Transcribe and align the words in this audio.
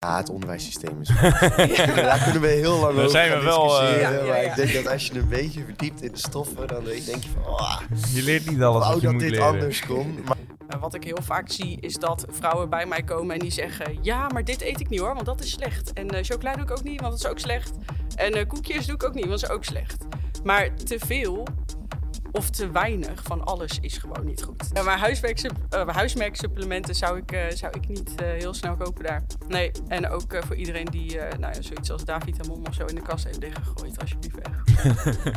Ja, 0.00 0.16
het 0.16 0.28
onderwijssysteem 0.30 1.00
is. 1.00 1.08
Daar 1.94 2.20
kunnen 2.22 2.40
we 2.40 2.46
heel 2.48 2.78
lang 2.78 2.82
Daar 2.94 3.04
over 3.04 3.10
zijn 3.10 3.30
gaan 3.30 3.38
we 3.38 3.44
wel, 3.44 3.82
eh, 3.82 4.00
Ja, 4.00 4.10
ja, 4.10 4.16
maar 4.24 4.42
ja. 4.42 4.50
ik 4.50 4.54
denk 4.54 4.72
dat 4.72 4.86
als 4.92 5.06
je 5.06 5.18
een 5.18 5.28
beetje 5.28 5.64
verdiept 5.64 6.02
in 6.02 6.12
de 6.12 6.18
stoffen, 6.18 6.68
dan 6.68 6.84
denk 6.84 7.22
je 7.22 7.28
van, 7.42 7.46
oh, 7.52 7.80
Je 8.14 8.22
leert 8.22 8.50
niet 8.50 8.62
alles 8.62 8.82
wou 8.82 8.92
wat 8.92 9.00
je 9.00 9.02
dat 9.02 9.12
moet 9.12 9.20
dit 9.22 9.30
leren. 9.30 9.46
anders 9.46 9.86
kon. 9.86 10.18
Maar 10.68 10.78
wat 10.80 10.94
ik 10.94 11.04
heel 11.04 11.18
vaak 11.22 11.50
zie 11.50 11.80
is 11.80 11.94
dat 11.94 12.26
vrouwen 12.30 12.70
bij 12.70 12.86
mij 12.86 13.02
komen 13.02 13.34
en 13.34 13.40
die 13.40 13.50
zeggen: 13.50 13.98
Ja, 14.02 14.28
maar 14.28 14.44
dit 14.44 14.60
eet 14.60 14.80
ik 14.80 14.88
niet 14.88 15.00
hoor, 15.00 15.14
want 15.14 15.26
dat 15.26 15.40
is 15.40 15.50
slecht. 15.50 15.92
En 15.92 16.08
eh 16.10 16.24
chocola 16.24 16.52
doe 16.54 16.62
ik 16.62 16.70
ook 16.70 16.82
niet, 16.82 17.00
want 17.00 17.12
dat 17.12 17.20
is 17.24 17.30
ook 17.30 17.38
slecht. 17.38 17.70
En 18.14 18.32
eh, 18.32 18.46
koekjes 18.46 18.86
doe 18.86 18.94
ik 18.94 19.04
ook 19.04 19.14
niet, 19.14 19.26
want 19.26 19.40
dat 19.40 19.50
is 19.50 19.56
ook 19.56 19.64
slecht. 19.64 20.04
Maar 20.44 20.74
te 20.74 20.98
veel 21.06 21.46
of 22.32 22.50
te 22.50 22.70
weinig 22.70 23.22
van 23.22 23.44
alles 23.44 23.78
is 23.80 23.98
gewoon 23.98 24.24
niet 24.24 24.42
goed. 24.42 24.84
Maar 24.84 25.02
eh, 25.68 25.94
huismerksupplementen 25.94 26.94
zou 26.94 27.18
ik, 27.18 27.32
eh, 27.32 27.48
zou 27.48 27.72
ik 27.76 27.88
niet 27.88 28.14
eh, 28.14 28.28
heel 28.28 28.54
snel 28.54 28.76
kopen 28.76 29.04
daar. 29.04 29.22
Nee, 29.48 29.70
en 29.88 30.08
ook 30.08 30.44
voor 30.44 30.56
iedereen 30.56 30.84
die 30.84 31.16
nou 31.16 31.54
ja, 31.54 31.62
zoiets 31.62 31.90
als 31.90 32.04
Davitamon 32.04 32.66
of 32.68 32.74
zo 32.74 32.84
in 32.84 32.94
de 32.94 33.02
kast 33.02 33.24
heeft 33.24 33.42
het 33.42 34.00
alsjeblieft 34.00 34.36
weg. 34.36 34.62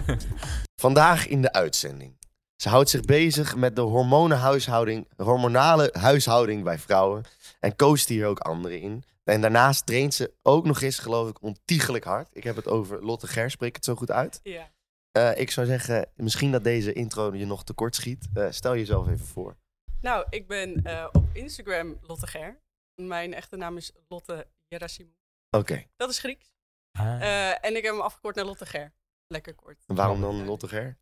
vandaag 0.76 1.28
in 1.28 1.42
de 1.42 1.54
uitzending. 1.54 2.20
Ze 2.56 2.70
houdt 2.70 2.90
zich 2.90 3.02
bezig 3.02 3.56
met 3.56 3.76
de 3.76 3.82
hormonenhuishouding, 3.82 5.08
hormonale 5.18 5.90
huishouding 6.00 6.64
bij 6.64 6.80
vrouwen. 6.80 7.24
En 7.60 7.76
coacht 7.76 8.08
hier 8.08 8.28
ook 8.28 8.40
anderen 8.40 8.82
in. 8.82 9.04
En 9.24 9.42
daarnaast 9.42 9.86
traint 9.86 10.14
ze 10.14 10.34
ook 10.42 10.66
nog 10.66 10.82
eens, 10.82 11.00
geloof 11.00 11.30
ik, 11.30 11.42
ontiegelijk 11.42 12.04
hard. 12.04 12.30
Ik 12.34 12.44
heb 12.44 12.56
het 12.56 12.68
over 12.68 13.06
Lotte 13.06 13.28
Ger, 13.28 13.52
spreek 13.52 13.76
het 13.76 13.86
zo 13.86 13.96
goed 13.96 14.12
uit? 14.12 14.40
Ja. 14.44 14.70
Eh, 15.12 15.38
ik 15.38 15.52
zou 15.52 15.68
zeggen, 15.68 16.12
misschien 16.16 16.52
dat 16.52 16.64
deze 16.64 16.94
intro 16.94 17.34
je 17.36 17.46
nog 17.46 17.64
tekort 17.64 17.96
schiet. 17.96 18.30
Eh, 18.34 18.52
stel 18.52 18.76
jezelf 18.76 19.08
even 19.08 19.26
voor. 19.26 19.58
Nou, 20.02 20.26
ik 20.30 20.48
ben 20.48 20.84
eh, 20.84 21.08
op 21.12 21.24
Instagram 21.34 21.98
Lotte 22.02 22.28
Ger. 22.28 22.62
Mijn 22.96 23.34
echte 23.34 23.56
naam 23.56 23.78
is 23.78 23.92
Lotte 24.08 24.48
Gerasimou. 24.70 25.16
Oké, 25.50 25.86
Dat 25.96 26.10
is 26.10 26.20
Grieks. 26.20 26.54
Ah. 26.92 27.22
Eh, 27.22 27.66
en 27.66 27.76
ik 27.76 27.84
heb 27.84 27.92
hem 27.94 28.02
afgekort 28.02 28.36
naar 28.36 28.46
Lotte 28.46 28.66
Ger. 28.66 28.94
Lekker 29.28 29.54
kort. 29.56 29.84
en 29.88 29.96
waarom 29.96 30.22
dan 30.22 30.46
Lotte 30.46 30.68
Ger? 30.68 30.98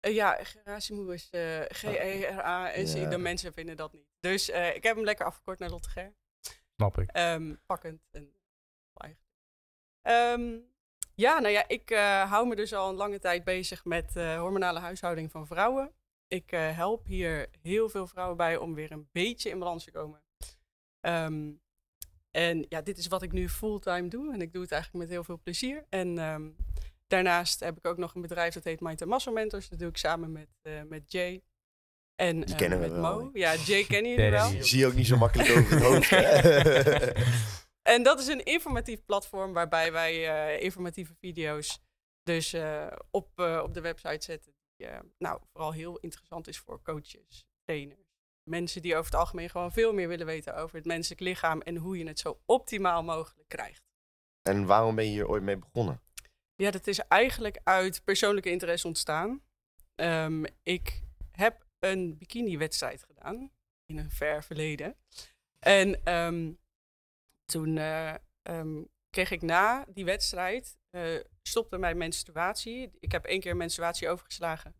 Eh, 0.00 0.14
ja, 0.14 0.38
Gerasimou 0.44 1.14
is 1.14 1.30
eh 1.30 1.60
G-E-R-A-S-I. 1.68 2.98
Ja. 2.98 3.08
De 3.08 3.18
mensen 3.18 3.52
vinden 3.52 3.76
dat 3.76 3.92
niet. 3.92 4.08
Dus 4.20 4.50
eh, 4.50 4.74
ik 4.74 4.82
heb 4.82 4.96
hem 4.96 5.04
lekker 5.04 5.26
afgekort 5.26 5.58
naar 5.58 5.70
Lotte 5.70 5.88
Ger. 5.90 6.14
Snap 6.76 6.98
ik. 6.98 7.10
Ehm, 7.10 7.54
pakkend 7.66 8.02
en 8.10 8.32
eigenlijk. 8.94 9.30
Ehm, 10.02 10.58
ja, 11.14 11.38
nou 11.38 11.52
ja, 11.52 11.64
ik 11.68 11.90
eh, 11.90 12.30
hou 12.30 12.46
me 12.48 12.56
dus 12.56 12.72
al 12.74 12.88
een 12.88 12.94
lange 12.94 13.18
tijd 13.18 13.44
bezig 13.44 13.84
met 13.84 14.16
eh, 14.16 14.38
hormonale 14.38 14.78
huishouding 14.78 15.30
van 15.30 15.46
vrouwen. 15.46 15.92
Ik 16.28 16.52
eh, 16.52 16.76
help 16.76 17.06
hier 17.06 17.48
heel 17.62 17.88
veel 17.88 18.06
vrouwen 18.06 18.36
bij 18.36 18.56
om 18.56 18.74
weer 18.74 18.92
een 18.92 19.08
beetje 19.12 19.50
in 19.50 19.58
balans 19.58 19.84
te 19.84 19.90
komen. 19.90 20.22
Ehm, 21.00 21.50
en 22.30 22.66
ja, 22.68 22.82
dit 22.82 22.98
is 22.98 23.06
wat 23.06 23.22
ik 23.22 23.32
nu 23.32 23.48
fulltime 23.48 24.08
doe. 24.08 24.32
En 24.32 24.40
ik 24.40 24.52
doe 24.52 24.62
het 24.62 24.72
eigenlijk 24.72 25.04
met 25.04 25.12
heel 25.12 25.24
veel 25.24 25.40
plezier. 25.42 25.86
En 25.88 26.18
ehm, 26.18 26.48
daarnaast 27.06 27.60
heb 27.60 27.76
ik 27.76 27.86
ook 27.86 27.96
nog 27.96 28.14
een 28.14 28.20
bedrijf 28.20 28.54
dat 28.54 28.64
heet 28.64 28.80
Mind 28.80 29.04
Muscle 29.06 29.32
Mentors. 29.32 29.68
Dat 29.68 29.78
doe 29.78 29.88
ik 29.88 29.96
samen 29.96 30.32
met, 30.32 30.48
eh, 30.62 30.72
met 30.88 31.12
Jay. 31.12 31.42
En 32.14 32.40
Die 32.40 32.44
eh, 32.50 32.56
kennen 32.56 32.80
we 32.80 32.86
met 32.88 33.00
wel, 33.00 33.20
Mo. 33.22 33.30
Ja, 33.32 33.54
Jay 33.54 33.84
kennen 33.84 34.10
jullie 34.10 34.30
Daddy. 34.30 34.50
wel. 34.50 34.60
Die 34.60 34.68
zie 34.68 34.78
je 34.78 34.86
ook 34.86 34.94
niet 34.94 35.06
zo 35.06 35.16
makkelijk 35.16 35.50
over 35.50 35.70
het 35.70 35.82
hoofd. 35.82 36.10
En 37.82 38.02
dat 38.02 38.20
is 38.20 38.26
een 38.26 38.44
informatief 38.44 39.04
platform 39.04 39.52
waarbij 39.52 39.92
wij 39.92 40.28
eh, 40.28 40.62
informatieve 40.62 41.14
video's 41.14 41.80
dus 42.22 42.52
eh, 42.52 42.86
op, 43.10 43.38
eh, 43.38 43.60
op 43.64 43.74
de 43.74 43.80
website 43.80 44.24
zetten. 44.24 44.54
Die 44.76 44.88
nou, 45.18 45.40
vooral 45.52 45.72
heel 45.72 45.98
interessant 45.98 46.48
is 46.48 46.58
voor 46.58 46.82
coaches, 46.82 47.46
trainers. 47.64 48.08
Mensen 48.50 48.82
die 48.82 48.96
over 48.96 49.10
het 49.10 49.20
algemeen 49.20 49.50
gewoon 49.50 49.72
veel 49.72 49.92
meer 49.92 50.08
willen 50.08 50.26
weten 50.26 50.56
over 50.56 50.76
het 50.76 50.84
menselijk 50.84 51.20
lichaam 51.20 51.60
en 51.60 51.76
hoe 51.76 51.98
je 51.98 52.06
het 52.06 52.18
zo 52.18 52.40
optimaal 52.46 53.02
mogelijk 53.02 53.48
krijgt. 53.48 53.82
en 54.42 54.66
waarom 54.66 54.94
ben 54.94 55.04
je 55.04 55.10
hier 55.10 55.28
ooit 55.28 55.42
mee 55.42 55.56
begonnen? 55.56 56.00
Ja, 56.54 56.70
dat 56.70 56.86
is 56.86 56.98
eigenlijk 56.98 57.60
uit 57.64 58.04
persoonlijke 58.04 58.50
interesse 58.50 58.86
ontstaan. 58.86 59.42
Ehm, 59.94 60.44
ik 60.62 61.02
heb 61.30 61.66
een 61.78 62.18
bikini-wedstrijd 62.18 63.04
gedaan 63.04 63.50
in 63.86 63.98
een 63.98 64.10
ver 64.10 64.44
verleden. 64.44 64.96
En 65.58 66.04
ehm, 66.04 66.52
toen 67.50 67.78
eh, 67.78 68.14
ehm, 68.42 68.82
kreeg 69.10 69.30
ik 69.30 69.42
na 69.42 69.84
die 69.88 70.04
wedstrijd, 70.04 70.78
eh, 70.90 71.02
stopte 71.42 71.78
mijn 71.78 71.96
menstruatie. 71.96 72.90
Ik 73.00 73.12
heb 73.12 73.24
één 73.24 73.40
keer 73.40 73.56
menstruatie 73.56 74.08
overgeslagen. 74.08 74.74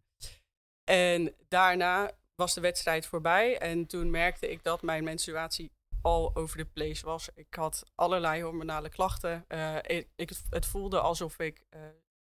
En 0.84 1.34
daarna 1.48 2.10
was 2.34 2.54
de 2.54 2.60
wedstrijd 2.60 3.06
voorbij. 3.06 3.58
En 3.58 3.86
toen 3.86 4.10
merkte 4.10 4.50
ik 4.50 4.62
dat 4.62 4.82
mijn 4.82 5.04
menstruatie 5.04 5.72
al 6.02 6.36
over 6.36 6.56
de 6.56 6.64
place 6.64 7.04
was. 7.04 7.28
Ik 7.34 7.54
had 7.54 7.84
allerlei 7.94 8.42
hormonale 8.42 8.88
klachten. 8.88 9.44
Eh, 9.48 9.76
ik, 10.16 10.30
het 10.50 10.66
voelde 10.66 11.00
alsof 11.00 11.38
ik 11.38 11.64
eh, 11.68 11.80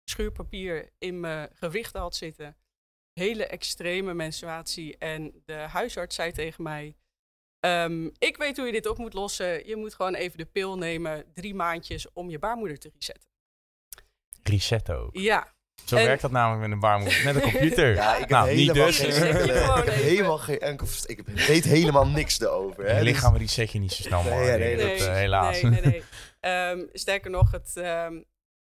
schuurpapier 0.03 0.90
in 0.97 1.19
mijn 1.19 1.50
gewrichten 1.53 2.01
had 2.01 2.16
zitten. 2.16 2.57
Hele 3.13 3.46
extreme 3.46 4.13
menstruatie. 4.13 4.97
En 4.97 5.41
de 5.46 5.53
huisarts 5.53 6.16
zei 6.16 6.31
tegen 6.31 6.63
mij... 6.63 6.96
ehm, 7.61 8.09
ik 8.17 8.38
weet 8.38 8.57
hoe 8.57 8.66
je 8.66 8.72
dit 8.72 8.85
op 8.88 8.97
moet 8.97 9.13
lossen. 9.13 9.67
Je 9.67 9.75
moet 9.75 9.94
gewoon 9.94 10.16
even 10.16 10.38
de 10.38 10.45
pil 10.45 10.77
nemen, 10.77 11.25
drie 11.33 11.55
maandjes, 11.55 12.13
om 12.13 12.29
je 12.29 12.39
baarmoeder 12.39 12.77
te 12.79 12.91
resetten. 12.94 13.29
Reset 14.44 14.91
ook. 14.91 15.09
Ja, 15.17 15.53
Zo 15.85 15.95
En- 15.97 16.05
werkt 16.05 16.21
dat 16.21 16.31
namelijk 16.31 16.61
met 16.61 16.71
een 16.71 16.79
baarmoeder. 16.79 17.23
Met 17.23 17.35
een 17.35 17.41
computer. 17.41 17.94
Ja, 18.01 18.13
ik 18.13 18.19
heb 18.19 18.29
nou, 18.29 18.47
niet 18.55 18.57
helemaal 18.67 18.85
dus. 18.85 18.97
geen 19.00 19.09
ik 19.79 19.85
heb 19.85 19.94
helemaal 19.94 20.38
geen 20.38 20.59
enkel 20.59 20.88
Ik 21.05 21.27
weet 21.27 21.63
helemaal 21.63 22.07
niks 22.07 22.39
erover. 22.39 22.83
Hè? 22.85 22.89
Je 22.97 23.03
Dus- 23.03 23.13
lichaam 23.13 23.35
reset 23.35 23.71
je 23.71 23.79
niet 23.79 23.91
zo 23.91 24.03
snel, 24.03 24.23
Nee, 24.23 24.33
man. 24.33 24.44
ja, 24.44 24.55
nee, 24.55 24.77
dat, 24.77 24.85
nee, 24.85 24.97
eh, 25.07 25.13
helaas. 25.13 25.61
Nee, 25.61 25.71
nee, 25.71 25.81
nee. 25.81 26.03
Ehm, 26.39 26.85
sterker 26.94 27.31
nog, 27.31 27.51
het, 27.51 27.77
ehm, 27.77 28.21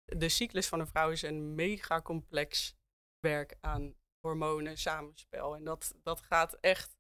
de 0.05 0.29
cyclus 0.29 0.67
van 0.67 0.81
een 0.81 0.87
vrouw 0.87 1.11
is 1.11 1.23
een 1.23 1.55
mega 1.55 2.03
complex 2.03 2.77
werk 3.21 3.57
aan 3.61 3.95
hormonen, 4.21 4.79
samenspel. 4.79 5.55
En 5.55 5.65
dat, 5.65 5.95
dat 6.03 6.21
gaat 6.21 6.57
echt 6.61 6.97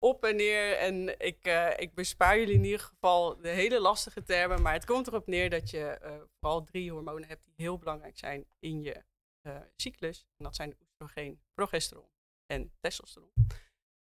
op 0.00 0.24
en 0.24 0.36
neer. 0.36 0.76
En 0.76 1.20
ik, 1.20 1.44
eh, 1.44 1.70
ik 1.76 1.94
bespaar 1.94 2.38
jullie 2.38 2.54
in 2.54 2.64
ieder 2.64 2.80
geval 2.80 3.36
de 3.40 3.48
hele 3.48 3.80
lastige 3.80 4.22
termen. 4.22 4.62
Maar 4.62 4.72
het 4.72 4.84
komt 4.84 5.06
erop 5.06 5.26
neer 5.26 5.50
dat 5.50 5.70
je 5.70 5.86
eh, 5.86 6.20
vooral 6.38 6.64
drie 6.64 6.92
hormonen 6.92 7.28
hebt 7.28 7.44
die 7.44 7.54
heel 7.56 7.78
belangrijk 7.78 8.18
zijn 8.18 8.46
in 8.58 8.82
je 8.82 9.04
eh, 9.40 9.56
cyclus. 9.76 10.26
En 10.36 10.44
dat 10.44 10.56
zijn 10.56 10.76
oestrogeen, 10.80 11.40
progesteron 11.54 12.08
en 12.46 12.72
testosteron. 12.80 13.32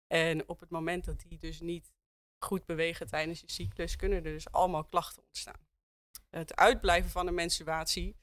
En 0.07 0.49
op 0.49 0.59
het 0.59 0.69
moment 0.69 1.05
dat 1.05 1.19
die 1.27 1.37
dus 1.37 1.59
niet 1.59 1.91
goed 2.45 2.65
bewegen 2.65 3.07
tijdens 3.07 3.41
je 3.41 3.51
cyclus, 3.51 3.95
kunnen 3.95 4.17
er 4.17 4.31
dus 4.31 4.51
allemaal 4.51 4.85
klachten 4.85 5.23
ontstaan. 5.23 5.67
Het 6.29 6.55
uitblijven 6.55 7.09
van 7.09 7.27
een 7.27 7.33
menstruatie, 7.33 8.15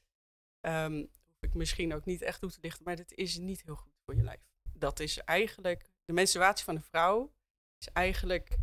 ehm, 0.61 1.05
hoef 1.27 1.37
ik 1.41 1.55
misschien 1.55 1.95
ook 1.95 2.05
niet 2.05 2.23
echt 2.23 2.41
toe 2.41 2.51
te 2.51 2.59
lichten, 2.61 2.85
maar 2.85 2.97
dat 2.97 3.13
is 3.13 3.39
niet 3.39 3.63
heel 3.63 3.77
goed 3.77 3.93
voor 4.05 4.15
je 4.15 4.23
lijf. 4.23 4.41
Dat 4.73 5.01
is 5.01 5.19
eigenlijk, 5.19 5.91
de 6.05 6.13
menstruatie 6.13 6.65
van 6.65 6.75
een 6.75 6.83
vrouw 6.83 7.33
is 7.79 7.89
eigenlijk 7.93 8.59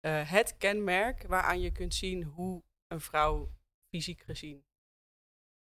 eh, 0.00 0.30
het 0.30 0.56
kenmerk 0.56 1.24
waaraan 1.26 1.60
je 1.60 1.70
kunt 1.70 1.94
zien 1.94 2.22
hoe 2.22 2.62
een 2.88 3.00
vrouw 3.00 3.52
fysiek 3.94 4.20
gezien 4.22 4.64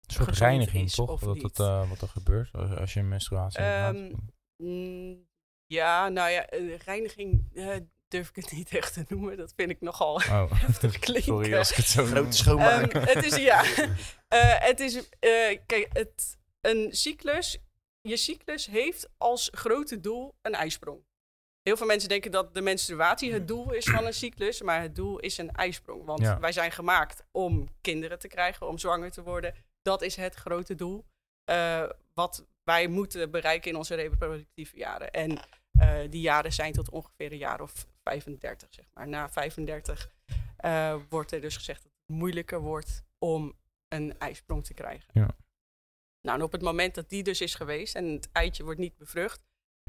Een 0.06 0.14
soort 0.14 0.38
reiniging, 0.38 0.84
is 0.84 0.94
toch? 0.94 1.20
Dat 1.20 1.42
het, 1.42 1.58
eh, 1.60 1.88
wat 1.88 2.00
er 2.00 2.08
gebeurt 2.08 2.52
als 2.52 2.70
als 2.70 2.92
je 2.92 3.00
een 3.00 3.08
menstruatie 3.08 3.60
hebt 3.60 3.96
Ehm. 3.96 4.12
Mm, 4.56 5.26
ja, 5.66 6.08
nou 6.08 6.30
ja, 6.30 6.46
eh, 6.46 6.76
reiniging 6.76 7.48
eh, 7.54 7.76
durf 8.08 8.28
ik 8.28 8.36
het 8.36 8.52
niet 8.52 8.74
echt 8.74 8.92
te 8.92 9.04
noemen. 9.08 9.36
Dat 9.36 9.52
vind 9.56 9.70
ik 9.70 9.80
nogal 9.80 10.14
Oh, 10.14 10.52
heftig 10.66 10.98
klinken. 10.98 11.24
sorry 11.24 11.54
als 11.56 11.70
ik 11.70 11.76
het 11.76 11.86
zo. 11.86 12.04
Grote 12.04 12.36
schoonmaak. 12.36 12.92
Ehm, 12.92 13.06
het 13.06 13.24
is, 13.24 13.36
ja, 13.36 13.64
Eh, 14.28 14.58
het 14.58 14.80
is, 14.80 14.96
eh, 14.96 15.58
kijk, 15.66 15.88
het, 15.92 16.38
een 16.60 16.92
cyclus, 16.92 17.58
je 18.00 18.16
cyclus 18.16 18.66
heeft 18.66 19.08
als 19.18 19.48
grote 19.52 20.00
doel 20.00 20.34
een 20.42 20.54
ijsprong. 20.54 21.00
Heel 21.64 21.76
veel 21.76 21.86
mensen 21.86 22.08
denken 22.08 22.30
dat 22.30 22.54
de 22.54 22.60
menstruatie 22.60 23.32
het 23.32 23.48
doel 23.48 23.72
is 23.72 23.84
van 23.84 24.06
een 24.06 24.14
cyclus, 24.14 24.62
maar 24.62 24.80
het 24.82 24.94
doel 24.96 25.18
is 25.18 25.38
een 25.38 25.50
ijsprong. 25.50 26.04
Want 26.04 26.20
Ja. 26.20 26.38
wij 26.40 26.52
zijn 26.52 26.72
gemaakt 26.72 27.24
om 27.30 27.68
kinderen 27.80 28.18
te 28.18 28.28
krijgen, 28.28 28.68
om 28.68 28.78
zwanger 28.78 29.10
te 29.10 29.22
worden. 29.22 29.54
Dat 29.82 30.02
is 30.02 30.16
het 30.16 30.34
grote 30.34 30.74
doel 30.74 31.04
eh, 31.44 31.88
wat 32.14 32.46
wij 32.62 32.86
moeten 32.88 33.30
bereiken 33.30 33.70
in 33.70 33.76
onze 33.76 33.94
reproductieve 33.94 34.76
jaren. 34.76 35.10
En 35.10 35.38
eh, 35.78 35.98
die 36.10 36.20
jaren 36.20 36.52
zijn 36.52 36.72
tot 36.72 36.90
ongeveer 36.90 37.32
een 37.32 37.38
jaar 37.38 37.60
of 37.60 37.86
35, 38.02 38.68
zeg 38.74 38.84
maar. 38.94 39.08
Na 39.08 39.30
35 39.30 40.10
eh, 40.56 40.96
wordt 41.08 41.32
er 41.32 41.40
dus 41.40 41.56
gezegd 41.56 41.82
dat 41.82 41.92
het 42.06 42.16
moeilijker 42.16 42.60
wordt 42.60 43.02
om 43.18 43.54
een 43.88 44.18
ijsprong 44.18 44.64
te 44.64 44.74
krijgen. 44.74 45.10
Ja. 45.12 45.28
Nou, 46.20 46.38
en 46.38 46.44
op 46.44 46.52
het 46.52 46.62
moment 46.62 46.94
dat 46.94 47.08
die 47.08 47.22
dus 47.22 47.40
is 47.40 47.54
geweest 47.54 47.94
en 47.94 48.04
het 48.12 48.28
eitje 48.32 48.64
wordt 48.64 48.80
niet 48.80 48.96
bevrucht, 48.96 49.40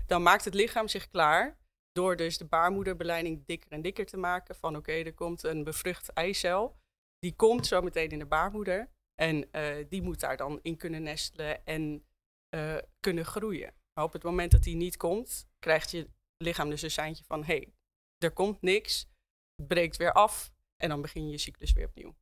dan 0.05 0.23
maakt 0.23 0.45
het 0.45 0.53
lichaam 0.53 0.87
zich 0.87 1.09
klaar 1.09 1.57
door 1.95 2.15
dus 2.15 2.37
de 2.37 2.45
baarmoederbeleiding 2.45 3.45
dikker 3.45 3.71
en 3.71 3.81
dikker 3.81 4.05
te 4.05 4.17
maken. 4.17 4.55
Van 4.55 4.75
oké, 4.75 4.91
er 4.91 5.13
komt 5.13 5.43
een 5.43 5.63
bevrucht 5.63 6.09
eicel. 6.09 6.77
Die 7.19 7.35
komt 7.35 7.67
zo 7.67 7.81
meteen 7.81 8.09
in 8.09 8.19
de 8.19 8.25
baarmoeder. 8.25 8.89
En 9.15 9.51
eh, 9.51 9.85
die 9.89 10.01
moet 10.01 10.19
daar 10.19 10.37
dan 10.37 10.59
in 10.61 10.77
kunnen 10.77 11.03
nestelen 11.03 11.65
en 11.65 12.05
eh, 12.49 12.77
kunnen 12.99 13.25
groeien. 13.25 13.73
Maar 13.93 14.05
op 14.05 14.13
het 14.13 14.23
moment 14.23 14.51
dat 14.51 14.63
die 14.63 14.75
niet 14.75 14.97
komt, 14.97 15.47
krijgt 15.59 15.91
je 15.91 16.09
lichaam 16.37 16.69
dus 16.69 16.81
een 16.81 16.91
seintje 16.91 17.23
van... 17.23 17.43
hé, 17.43 17.55
hey, 17.55 17.73
er 18.17 18.31
komt 18.31 18.61
niks, 18.61 19.09
het 19.55 19.67
breekt 19.67 19.97
weer 19.97 20.13
af 20.13 20.51
en 20.77 20.89
dan 20.89 21.01
begin 21.01 21.25
je 21.25 21.31
je 21.31 21.37
cyclus 21.37 21.73
weer 21.73 21.87
opnieuw. 21.87 22.15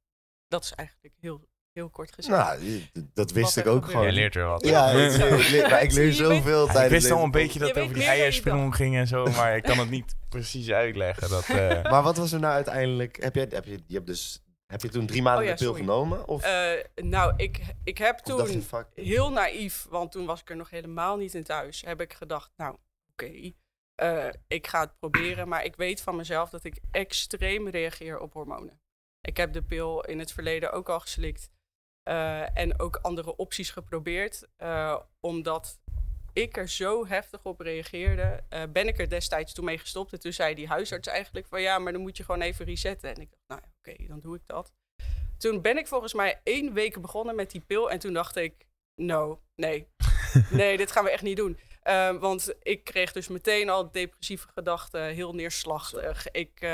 Dat 0.48 0.64
is 0.64 0.74
eigenlijk 0.74 1.16
heel, 1.20 1.50
heel 1.74 1.90
kort 1.90 2.14
gezegd. 2.14 2.38
Nou, 2.38 2.64
je- 2.64 2.84
dat 3.14 3.32
wist 3.32 3.56
Wat 3.56 3.66
ik 3.66 3.72
ook 3.72 3.86
gewoon. 3.86 4.02
Jij 4.04 4.12
leert 4.12 4.36
er 4.36 4.46
wat. 4.46 4.66
Ja, 4.66 4.92
Ja, 4.92 5.08
ik, 5.08 5.50
leer, 5.52 5.70
maar 5.70 5.84
ik 5.84 5.92
leer 5.92 6.04
je, 6.04 6.10
je 6.10 6.16
zoveel 6.16 6.66
tijdens 6.66 6.84
ik 6.86 6.90
wist 6.90 7.12
al 7.12 7.24
een 7.24 7.32
beetje 7.32 7.60
dat 7.60 7.68
Je 7.68 7.74
het 7.74 7.84
over 7.84 7.96
die 7.96 8.04
je 8.04 8.10
eiersprong 8.10 8.76
ging 8.76 8.96
en 8.96 9.08
zo, 9.08 9.26
maar 9.26 9.56
ik 9.56 9.64
kan 9.64 9.78
het 9.80 9.90
niet 9.90 10.16
precies 10.30 10.72
uitleggen. 10.72 11.30
Dat, 11.30 11.50
eh, 11.50 11.84
Maar 11.92 12.04
wat 12.04 12.18
was 12.18 12.32
er 12.32 12.40
nou 12.40 12.54
uiteindelijk? 12.54 13.24
Heb 13.24 13.36
je, 13.36 13.48
heb 13.50 13.66
je, 13.66 13.80
je 13.88 13.96
hebt 13.96 14.08
dus, 14.08 14.44
heb 14.68 14.82
je 14.82 14.90
toen 14.90 15.06
drie 15.06 15.22
maanden 15.22 15.44
Oh 15.44 15.50
ja, 15.50 15.56
de 15.56 15.64
pil 15.64 15.74
genomen? 15.74 16.28
Of, 16.28 16.44
Eh, 16.44 16.72
nou, 16.96 17.34
ik, 17.38 17.62
ik 17.84 17.98
heb 17.98 18.18
je, 18.18 18.24
toen 18.24 18.62
fuck, 18.62 18.88
heel 18.94 19.32
naïef, 19.32 19.86
want 19.90 20.12
toen 20.12 20.26
was 20.26 20.42
ik 20.42 20.50
er 20.50 20.56
nog 20.56 20.70
helemaal 20.70 21.18
niet 21.18 21.34
in 21.34 21.44
thuis, 21.44 21.82
heb 21.86 22.02
ik 22.02 22.14
gedacht, 22.14 22.52
nou, 22.58 22.76
oké, 23.12 23.52
eh, 23.96 24.28
ik 24.48 24.68
ga 24.68 24.80
het 24.80 25.00
proberen, 25.00 25.48
maar 25.48 25.66
ik 25.66 25.76
weet 25.76 26.02
van 26.02 26.16
mezelf 26.16 26.50
dat 26.50 26.64
ik 26.64 26.78
extreem 26.92 27.68
reageer 27.70 28.20
op 28.20 28.34
hormonen. 28.34 28.82
Ik 29.22 29.38
heb 29.38 29.54
de 29.54 29.62
pil 29.64 30.02
in 30.04 30.20
het 30.20 30.32
verleden 30.32 30.72
ook 30.72 30.90
al 30.90 31.00
geslikt 31.00 31.50
eh, 32.04 32.58
en 32.58 32.80
ook 32.80 32.96
andere 32.96 33.36
opties 33.36 33.70
geprobeerd, 33.70 34.48
eh, 34.56 35.00
omdat 35.20 35.80
ik 36.34 36.58
er 36.58 36.70
zo 36.70 37.08
heftig 37.08 37.44
op 37.44 37.60
reageerde, 37.60 38.44
eh, 38.50 38.64
ben 38.70 38.88
ik 38.88 39.00
er 39.00 39.10
destijds 39.10 39.54
toen 39.54 39.66
mee 39.66 39.78
gestopt. 39.78 40.14
En 40.14 40.20
toen 40.20 40.34
zei 40.34 40.56
die 40.56 40.68
huisarts 40.68 41.08
eigenlijk 41.08 41.48
van 41.48 41.62
ja, 41.62 41.80
maar 41.80 41.94
dan 41.94 42.02
moet 42.02 42.18
je 42.18 42.24
gewoon 42.24 42.42
even 42.42 42.66
resetten. 42.66 43.16
En 43.16 43.22
ik 43.22 43.30
dacht, 43.30 43.44
nou 43.48 43.62
ja, 43.64 43.70
oké, 43.78 44.08
dan 44.08 44.20
doe 44.20 44.36
ik 44.36 44.42
dat. 44.46 44.74
Toen 45.38 45.62
ben 45.62 45.78
ik 45.78 45.88
volgens 45.88 46.14
mij 46.14 46.40
één 46.44 46.74
week 46.74 47.02
begonnen 47.02 47.36
met 47.36 47.52
die 47.52 47.62
pil. 47.62 47.92
En 47.92 48.00
toen 48.00 48.14
dacht 48.14 48.36
ik, 48.36 48.68
no, 49.02 49.42
nee. 49.56 49.88
Nee, 50.50 50.78
dit 50.78 50.92
gaan 50.92 51.04
we 51.04 51.10
echt 51.10 51.24
niet 51.24 51.38
doen. 51.38 51.60
Eh, 51.82 52.18
want 52.20 52.54
ik 52.60 52.84
kreeg 52.84 53.12
dus 53.12 53.28
meteen 53.28 53.70
al 53.70 53.92
depressieve 53.92 54.48
gedachten, 54.54 55.06
heel 55.06 55.34
neerslachtig. 55.34 56.32
Ik, 56.32 56.68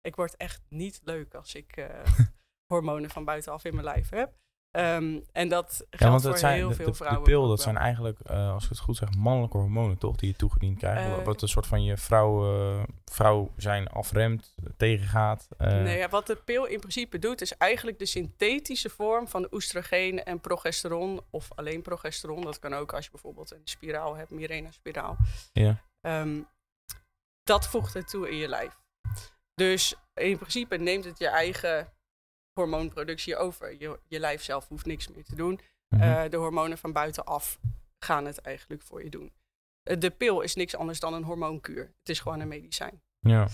ik 0.00 0.16
word 0.16 0.36
echt 0.36 0.62
niet 0.68 1.00
leuk 1.04 1.34
als 1.34 1.54
ik 1.54 1.86
hormonen 2.72 3.10
van 3.10 3.24
buitenaf 3.24 3.64
in 3.64 3.74
mijn 3.74 3.84
lijf 3.84 4.10
heb. 4.10 4.32
Ehm, 4.72 5.20
en 5.32 5.48
dat 5.48 5.66
geldt 5.76 5.98
ja, 5.98 6.08
want 6.08 6.22
voor 6.22 6.38
zijn, 6.38 6.56
heel 6.56 6.68
de, 6.68 6.74
veel 6.74 6.86
de, 6.86 6.94
vrouwen. 6.94 7.24
de 7.24 7.30
pil, 7.30 7.48
dat 7.48 7.60
zijn 7.60 7.76
eigenlijk, 7.76 8.20
eh, 8.20 8.52
als 8.52 8.64
ik 8.64 8.70
het 8.70 8.78
goed 8.78 8.96
zeg, 8.96 9.14
mannelijke 9.14 9.56
hormonen 9.56 9.98
toch, 9.98 10.16
die 10.16 10.28
je 10.28 10.36
toegediend 10.36 10.78
krijgt. 10.78 11.18
Eh, 11.18 11.24
wat 11.24 11.42
een 11.42 11.48
soort 11.48 11.66
van 11.66 11.84
je 11.84 11.96
vrouw, 11.96 12.54
eh, 12.54 12.82
vrouw 13.04 13.52
zijn 13.56 13.88
afremt, 13.88 14.54
tegengaat. 14.76 15.48
Nee, 15.58 15.98
ja, 15.98 16.08
wat 16.08 16.26
de 16.26 16.36
pil 16.44 16.64
in 16.64 16.80
principe 16.80 17.18
doet, 17.18 17.40
is 17.40 17.56
eigenlijk 17.56 17.98
de 17.98 18.06
synthetische 18.06 18.90
vorm 18.90 19.28
van 19.28 19.48
oestrogeen 19.50 20.24
en 20.24 20.40
progesteron. 20.40 21.20
Of 21.30 21.48
alleen 21.54 21.82
progesteron. 21.82 22.42
Dat 22.42 22.58
kan 22.58 22.74
ook 22.74 22.92
als 22.92 23.04
je 23.04 23.10
bijvoorbeeld 23.10 23.50
een 23.50 23.60
spiraal 23.64 24.16
hebt, 24.16 24.30
Mirena-spiraal. 24.30 25.16
Ja. 25.52 25.82
Ehm, 26.00 26.40
dat 27.42 27.68
voegt 27.68 27.94
het 27.94 28.08
toe 28.08 28.30
in 28.30 28.36
je 28.36 28.48
lijf. 28.48 28.80
Dus 29.54 29.94
in 30.14 30.38
principe 30.38 30.76
neemt 30.76 31.04
het 31.04 31.18
je 31.18 31.28
eigen 31.28 31.92
hormoonproductie 32.52 33.36
over. 33.36 33.80
Je, 33.80 34.00
je 34.08 34.20
lijf 34.20 34.42
zelf 34.42 34.68
hoeft 34.68 34.86
niks 34.86 35.08
meer 35.08 35.24
te 35.24 35.34
doen. 35.34 35.60
mhm. 35.88 36.02
Eh, 36.02 36.30
de 36.30 36.36
hormonen 36.36 36.78
van 36.78 36.92
buitenaf 36.92 37.58
gaan 37.98 38.24
het 38.24 38.38
eigenlijk 38.38 38.82
voor 38.82 39.04
je 39.04 39.10
doen. 39.10 39.32
Eh, 39.82 39.98
de 40.00 40.10
pil 40.10 40.40
is 40.40 40.54
niks 40.54 40.76
anders 40.76 41.00
dan 41.00 41.14
een 41.14 41.24
hormoonkuur. 41.24 41.82
Het 41.98 42.08
is 42.08 42.20
gewoon 42.20 42.40
een 42.40 42.48
medicijn. 42.48 43.02
ja. 43.18 43.48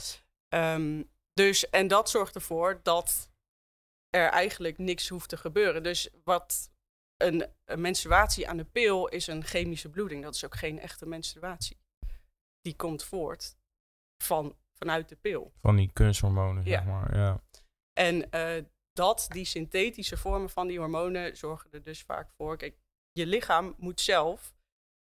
Ehm, 0.48 1.02
dus, 1.32 1.70
en 1.70 1.88
dat 1.88 2.10
zorgt 2.10 2.34
ervoor 2.34 2.80
dat 2.82 3.30
er 4.10 4.28
eigenlijk 4.28 4.78
niks 4.78 5.08
hoeft 5.08 5.28
te 5.28 5.36
gebeuren. 5.36 5.82
Dus 5.82 6.08
wat 6.24 6.70
een, 7.16 7.46
een 7.64 7.80
menstruatie 7.80 8.48
aan 8.48 8.56
de 8.56 8.64
pil 8.64 9.08
is 9.08 9.26
een 9.26 9.44
chemische 9.44 9.88
bloeding. 9.88 10.22
Dat 10.22 10.34
is 10.34 10.44
ook 10.44 10.54
geen 10.56 10.78
echte 10.80 11.06
menstruatie. 11.06 11.76
Die 12.60 12.76
komt 12.76 13.04
voort 13.04 13.56
van, 14.22 14.56
vanuit 14.78 15.08
de 15.08 15.16
pil. 15.16 15.52
Van 15.60 15.76
die 15.76 15.90
kunsthormonen, 15.92 16.64
Ja. 16.64 16.70
zeg 16.70 16.84
maar. 16.84 17.16
Ja. 17.16 17.42
En 17.92 18.30
eh, 18.30 18.64
dat, 18.98 19.26
die 19.28 19.44
synthetische 19.44 20.16
vormen 20.16 20.50
van 20.50 20.66
die 20.66 20.78
hormonen, 20.78 21.36
zorgen 21.36 21.70
er 21.72 21.82
dus 21.82 22.02
vaak 22.02 22.30
voor. 22.36 22.56
Kijk, 22.56 22.76
je 23.12 23.26
lichaam 23.26 23.74
moet 23.76 24.00
zelf, 24.00 24.54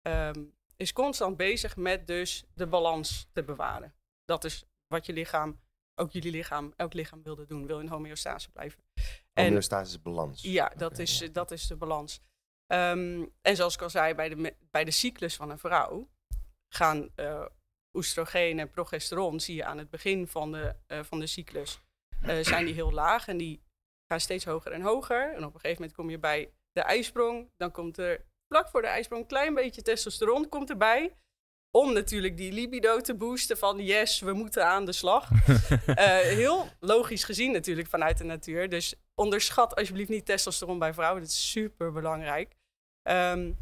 ehm, 0.01 0.43
is 0.75 0.93
constant 0.93 1.37
bezig 1.37 1.75
met 1.75 2.07
dus 2.07 2.43
de 2.53 2.67
balans 2.67 3.27
te 3.33 3.43
bewaren. 3.43 3.93
Dat 4.25 4.43
is 4.43 4.65
wat 4.87 5.05
je 5.05 5.13
lichaam, 5.13 5.59
ook 5.95 6.11
jullie 6.11 6.31
lichaam, 6.31 6.73
elk 6.75 6.93
lichaam 6.93 7.23
wilde 7.23 7.45
doen, 7.45 7.67
wil 7.67 7.79
in 7.79 7.87
homeostase 7.87 8.51
blijven. 8.51 8.83
En 9.33 9.45
homeostatische 9.45 9.99
balans. 9.99 10.41
ja, 10.41 10.71
dat, 10.77 10.99
is, 10.99 11.19
ja. 11.19 11.27
dat 11.27 11.51
is 11.51 11.67
de 11.67 11.75
balans. 11.75 12.21
Ehm, 12.65 13.25
en 13.41 13.55
zoals 13.55 13.73
ik 13.73 13.81
al 13.81 13.89
zei, 13.89 14.13
bij 14.13 14.29
de, 14.29 14.55
bij 14.71 14.83
de 14.83 14.91
cyclus 14.91 15.35
van 15.35 15.49
een 15.49 15.59
vrouw 15.59 16.09
gaan 16.73 17.09
eh 17.15 17.45
oestrogeen 17.93 18.59
en 18.59 18.69
progesteron, 18.69 19.39
zie 19.39 19.55
je 19.55 19.65
aan 19.65 19.77
het 19.77 19.89
begin 19.89 20.27
van 20.27 20.51
de, 20.51 20.75
eh, 20.87 21.03
van 21.03 21.19
de 21.19 21.27
cyclus, 21.27 21.81
eh, 22.21 22.43
zijn 22.43 22.65
die 22.65 22.73
heel 22.73 22.91
laag 22.91 23.27
en 23.27 23.37
die 23.37 23.61
gaan 24.09 24.19
steeds 24.19 24.45
hoger 24.45 24.71
en 24.71 24.81
hoger. 24.81 25.33
En 25.33 25.45
op 25.45 25.53
een 25.53 25.59
gegeven 25.59 25.81
moment 25.81 25.93
kom 25.93 26.09
je 26.09 26.19
bij 26.19 26.53
de 26.71 26.81
ijsprong, 26.81 27.49
dan 27.57 27.71
komt 27.71 27.97
er 27.97 28.25
vlak 28.47 28.69
voor 28.69 28.81
de 28.81 28.87
ijsprong 28.87 29.21
een 29.21 29.27
klein 29.27 29.53
beetje 29.53 29.81
testosteron 29.81 30.49
komt 30.49 30.69
erbij. 30.69 31.17
Om 31.71 31.93
natuurlijk 31.93 32.37
die 32.37 32.51
libido 32.51 33.01
te 33.01 33.15
boosten 33.15 33.57
van 33.57 33.79
yes, 33.79 34.19
we 34.19 34.33
moeten 34.33 34.65
aan 34.65 34.85
de 34.85 34.91
slag. 34.91 35.29
Eh, 35.85 36.05
heel 36.19 36.67
logisch 36.79 37.23
gezien 37.23 37.51
natuurlijk 37.51 37.87
vanuit 37.87 38.17
de 38.17 38.23
natuur. 38.23 38.69
Dus 38.69 38.95
onderschat 39.15 39.75
alsjeblieft 39.75 40.09
niet 40.09 40.25
testosteron 40.25 40.79
bij 40.79 40.93
vrouwen. 40.93 41.21
Dat 41.21 41.31
is 41.31 41.51
super 41.51 41.91
belangrijk. 41.91 42.55
Ehm, 43.01 43.53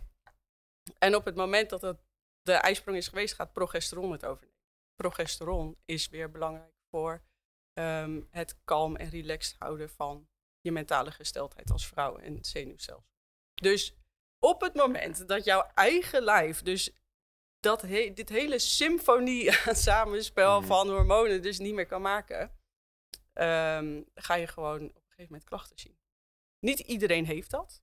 en 0.97 1.15
op 1.15 1.25
het 1.25 1.35
moment 1.35 1.69
dat 1.69 1.81
het, 1.81 1.97
de 2.41 2.53
ijsprong 2.53 2.97
is 2.97 3.07
geweest, 3.07 3.33
gaat 3.35 3.53
progesteron 3.53 4.11
het 4.11 4.25
overnemen. 4.25 4.61
Progesteron 4.95 5.77
is 5.85 6.09
weer 6.09 6.31
belangrijk 6.31 6.73
voor 6.89 7.21
ehm, 7.73 8.21
het 8.29 8.57
kalm 8.63 8.95
en 8.95 9.09
relaxed 9.09 9.55
houden 9.59 9.89
van 9.89 10.27
je 10.67 10.73
mentale 10.73 11.11
gesteldheid 11.11 11.71
als 11.71 11.87
vrouw 11.87 12.17
en 12.17 12.37
zenuwstelsel. 12.41 13.05
Dus 13.53 13.95
op 14.39 14.61
het 14.61 14.73
moment 14.73 15.27
dat 15.27 15.43
jouw 15.43 15.67
eigen 15.73 16.21
lijf, 16.23 16.61
dus 16.61 16.91
dat 17.59 17.81
he- 17.81 18.11
dit 18.13 18.29
hele 18.29 18.59
symfonie 18.59 19.51
aan 19.65 19.75
samenspel 19.75 20.57
Mhm. 20.59 20.67
van 20.67 20.89
hormonen 20.89 21.41
dus 21.41 21.59
niet 21.59 21.73
meer 21.73 21.85
kan 21.87 22.01
maken, 22.01 22.51
ehm, 23.33 24.01
ga 24.15 24.35
je 24.35 24.47
gewoon 24.47 24.81
op 24.81 24.95
een 24.95 25.01
gegeven 25.09 25.25
moment 25.31 25.43
klachten 25.43 25.77
zien. 25.79 25.97
Niet 26.59 26.79
iedereen 26.79 27.25
heeft 27.25 27.51
dat. 27.51 27.81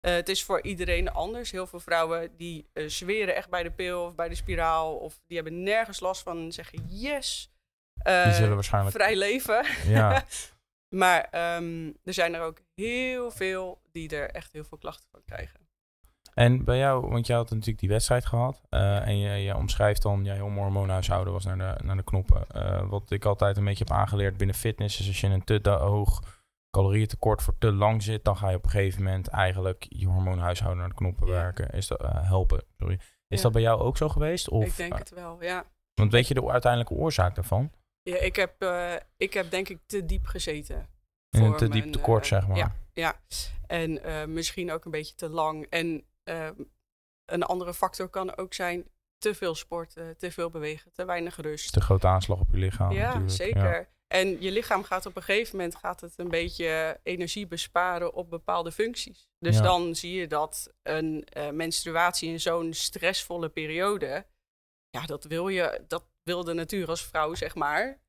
Eh, 0.00 0.12
het 0.12 0.28
is 0.28 0.44
voor 0.44 0.62
iedereen 0.62 1.10
anders. 1.10 1.50
Heel 1.50 1.66
veel 1.66 1.80
vrouwen 1.80 2.36
die 2.36 2.68
eh, 2.72 2.88
zweren 2.88 3.34
echt 3.34 3.50
bij 3.50 3.62
de 3.62 3.70
pil 3.70 4.04
of 4.04 4.14
bij 4.14 4.28
de 4.28 4.34
spiraal 4.34 4.96
of 4.96 5.20
die 5.26 5.36
hebben 5.36 5.62
nergens 5.62 6.00
last 6.00 6.22
van 6.22 6.38
en 6.38 6.52
zeggen 6.52 6.86
yes, 6.88 7.50
eh, 8.02 8.24
Die 8.24 8.32
zullen 8.34 8.54
waarschijnlijk... 8.54 8.96
vrij 8.96 9.16
leven. 9.16 9.64
Ja, 9.86 10.24
maar 10.90 11.20
ehm, 11.30 11.86
er 12.04 12.14
zijn 12.14 12.34
er 12.34 12.40
ook 12.42 12.58
heel 12.74 13.30
veel 13.30 13.80
die 13.92 14.16
er 14.16 14.30
echt 14.30 14.52
heel 14.52 14.64
veel 14.64 14.78
klachten 14.78 15.08
van 15.10 15.20
krijgen. 15.24 15.68
En 16.34 16.64
bij 16.64 16.78
jou, 16.78 17.08
want 17.10 17.26
jij 17.26 17.36
had 17.36 17.50
natuurlijk 17.50 17.78
die 17.78 17.88
wedstrijd 17.88 18.26
gehad. 18.26 18.60
eh, 18.68 19.06
en 19.06 19.18
je, 19.18 19.28
je 19.42 19.56
omschrijft 19.56 20.02
dan, 20.02 20.24
ja, 20.24 20.34
heel 20.34 20.50
hormoonhuishouden 20.50 21.32
was 21.32 21.44
naar 21.44 21.58
de, 21.58 21.84
naar 21.84 21.96
de 21.96 22.04
knoppen. 22.04 22.46
Eh, 22.48 22.88
wat 22.88 23.10
ik 23.10 23.24
altijd 23.24 23.56
een 23.56 23.64
beetje 23.64 23.84
heb 23.84 23.96
aangeleerd 23.96 24.36
binnen 24.36 24.56
fitness 24.56 25.00
is 25.00 25.06
als 25.06 25.20
je 25.20 25.26
in 25.26 25.32
een 25.32 25.44
te 25.62 25.70
hoog 25.70 26.38
calorieëntekort 26.70 27.42
voor 27.42 27.54
te 27.58 27.72
lang 27.72 28.02
zit, 28.02 28.24
dan 28.24 28.36
ga 28.36 28.50
je 28.50 28.56
op 28.56 28.64
een 28.64 28.70
gegeven 28.70 29.02
moment 29.02 29.28
eigenlijk 29.28 29.86
je 29.88 30.06
hormoonhuishouden 30.06 30.78
naar 30.80 30.88
de 30.88 30.94
knoppen 30.94 31.26
Ja. 31.26 31.32
werken. 31.32 31.70
Is 31.70 31.86
dat, 31.86 32.02
eh, 32.02 32.28
helpen, 32.28 32.62
sorry. 32.78 32.94
Is 33.28 33.36
Ja. 33.36 33.42
dat 33.42 33.52
bij 33.52 33.62
jou 33.62 33.80
ook 33.80 33.96
zo 33.96 34.08
geweest? 34.08 34.48
Of, 34.48 34.64
ik 34.64 34.76
denk 34.76 34.98
het 34.98 35.10
wel, 35.10 35.42
ja. 35.42 35.64
want 35.94 36.12
weet 36.12 36.28
je 36.28 36.34
de 36.34 36.50
uiteindelijke 36.50 36.94
oorzaak 36.94 37.34
daarvan? 37.34 37.72
Ja 38.02 38.16
ik, 38.16 38.36
heb, 38.36 38.62
eh, 38.62 38.94
ik 39.16 39.32
heb 39.34 39.50
denk 39.50 39.68
ik 39.68 39.78
te 39.86 40.04
diep 40.04 40.26
gezeten. 40.26 40.88
In 41.30 41.42
een 41.42 41.56
te 41.56 41.68
diep 41.68 41.82
mijn, 41.82 41.92
tekort, 41.92 42.22
eh, 42.22 42.28
zeg 42.28 42.46
maar. 42.48 42.56
Ja, 42.56 42.76
ja. 42.92 43.20
en 43.66 44.02
eh, 44.04 44.24
misschien 44.24 44.72
ook 44.72 44.84
een 44.84 44.90
beetje 44.90 45.14
te 45.14 45.28
lang. 45.28 45.66
En 45.68 46.04
eh, 46.22 46.48
een 47.24 47.42
andere 47.42 47.74
factor 47.74 48.08
kan 48.08 48.36
ook 48.36 48.54
zijn 48.54 48.84
te 49.18 49.34
veel 49.34 49.54
sporten, 49.54 50.16
te 50.16 50.30
veel 50.30 50.50
bewegen, 50.50 50.92
te 50.92 51.04
weinig 51.04 51.36
rust. 51.36 51.72
Te 51.72 51.80
grote 51.80 52.06
aanslag 52.06 52.40
op 52.40 52.48
je 52.50 52.56
lichaam. 52.56 52.92
ja, 52.92 53.04
natuurlijk. 53.06 53.30
zeker. 53.30 53.88
En 54.06 54.42
je 54.42 54.50
lichaam 54.50 54.82
gaat 54.84 55.06
op 55.06 55.16
een 55.16 55.22
gegeven 55.22 55.56
moment 55.56 55.76
gaat 55.76 56.00
het 56.00 56.12
een 56.16 56.28
beetje 56.28 57.00
energie 57.02 57.46
besparen 57.46 58.14
op 58.14 58.30
bepaalde 58.30 58.72
functies. 58.72 59.28
Dus 59.38 59.56
Ja. 59.56 59.62
dan 59.62 59.94
zie 59.94 60.12
je 60.14 60.26
dat 60.26 60.72
een 60.82 61.26
menstruatie 61.52 62.28
in 62.30 62.40
zo'n 62.40 62.72
stressvolle 62.72 63.48
periode, 63.48 64.26
ja, 64.90 65.06
dat 65.06 65.24
wil 65.24 65.48
je, 65.48 65.84
dat 65.88 66.04
wil 66.22 66.44
de 66.44 66.52
natuur 66.52 66.88
als 66.88 67.04
vrouw, 67.04 67.34
zeg 67.34 67.54
maar. 67.54 68.00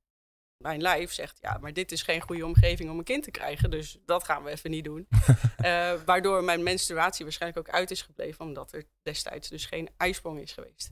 Mijn 0.58 0.82
lijf 0.82 1.12
zegt, 1.14 1.38
ja, 1.42 1.58
maar 1.58 1.74
dit 1.74 1.92
is 1.92 2.02
geen 2.02 2.22
goede 2.22 2.46
omgeving 2.46 2.90
om 2.90 2.98
een 2.98 3.04
kind 3.04 3.24
te 3.24 3.32
krijgen, 3.32 3.72
dus 3.72 3.98
dat 4.06 4.24
gaan 4.24 4.44
we 4.44 4.50
even 4.50 4.72
niet 4.72 4.84
doen. 4.84 5.08
Eh, 5.62 5.94
waardoor 6.06 6.44
mijn 6.44 6.64
menstruatie 6.64 7.26
waarschijnlijk 7.26 7.68
ook 7.68 7.74
uit 7.74 7.92
is 7.92 8.02
gebleven, 8.02 8.46
omdat 8.46 8.72
er 8.72 8.84
destijds 9.02 9.50
dus 9.50 9.66
geen 9.66 9.90
ijsprong 9.98 10.40
is 10.40 10.52
geweest. 10.52 10.90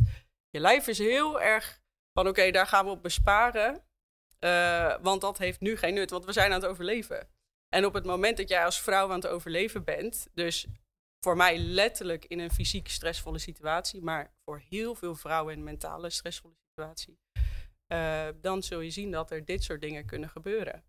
Je 0.50 0.60
lijf 0.60 0.88
is 0.88 0.98
heel 0.98 1.42
erg 1.42 1.82
van, 2.14 2.28
oké, 2.28 2.52
daar 2.52 2.68
gaan 2.68 2.86
we 2.86 2.92
op 2.92 3.04
besparen. 3.04 3.84
Eh, 4.40 4.96
want 5.02 5.22
dat 5.22 5.38
heeft 5.38 5.60
nu 5.60 5.78
geen 5.78 5.94
nut, 5.94 6.10
want 6.10 6.26
we 6.26 6.32
zijn 6.32 6.52
aan 6.52 6.62
het 6.62 6.70
overleven. 6.70 7.30
En 7.70 7.86
op 7.86 7.94
het 7.94 8.06
moment 8.06 8.38
dat 8.38 8.50
jij 8.50 8.66
als 8.66 8.82
vrouw 8.82 9.10
aan 9.10 9.20
het 9.20 9.28
overleven 9.28 9.84
bent, 9.84 10.28
dus 10.34 10.68
voor 11.20 11.36
mij 11.36 11.58
letterlijk 11.58 12.26
in 12.26 12.40
een 12.40 12.52
fysiek 12.52 12.88
stressvolle 12.88 13.38
situatie, 13.38 14.02
maar 14.02 14.34
voor 14.46 14.62
heel 14.70 14.96
veel 14.96 15.16
vrouwen 15.16 15.54
in 15.54 15.60
een 15.60 15.66
mentale 15.66 16.10
stressvolle 16.10 16.56
situatie, 16.70 17.20
eh, 17.88 18.28
dan 18.42 18.64
zul 18.64 18.80
je 18.80 18.90
zien 18.90 19.12
dat 19.12 19.32
er 19.32 19.46
dit 19.46 19.64
soort 19.64 19.82
dingen 19.82 20.06
kunnen 20.06 20.30
gebeuren. 20.30 20.84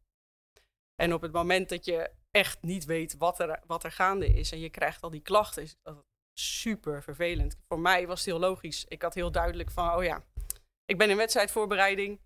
En 0.94 1.14
op 1.14 1.20
het 1.20 1.32
moment 1.32 1.68
dat 1.68 1.84
je 1.84 2.10
echt 2.30 2.62
niet 2.62 2.84
weet 2.84 3.16
wat 3.16 3.40
er, 3.40 3.60
wat 3.66 3.84
er 3.84 3.92
gaande 3.92 4.26
is 4.26 4.52
en 4.52 4.60
je 4.60 4.70
krijgt 4.70 5.02
al 5.02 5.10
die 5.10 5.22
klachten, 5.22 5.62
is 5.62 5.76
dat 5.82 6.04
super 6.38 7.02
vervelend. 7.02 7.56
Voor 7.68 7.80
mij 7.80 8.06
was 8.06 8.18
het 8.18 8.28
heel 8.28 8.38
logisch. 8.38 8.84
Ik 8.88 9.02
had 9.02 9.14
heel 9.14 9.30
duidelijk 9.30 9.70
van, 9.70 9.94
oh 9.94 10.04
ja, 10.04 10.24
ik 10.84 10.98
ben 10.98 11.10
in 11.10 11.16
wedstrijdvoorbereiding, 11.16 12.20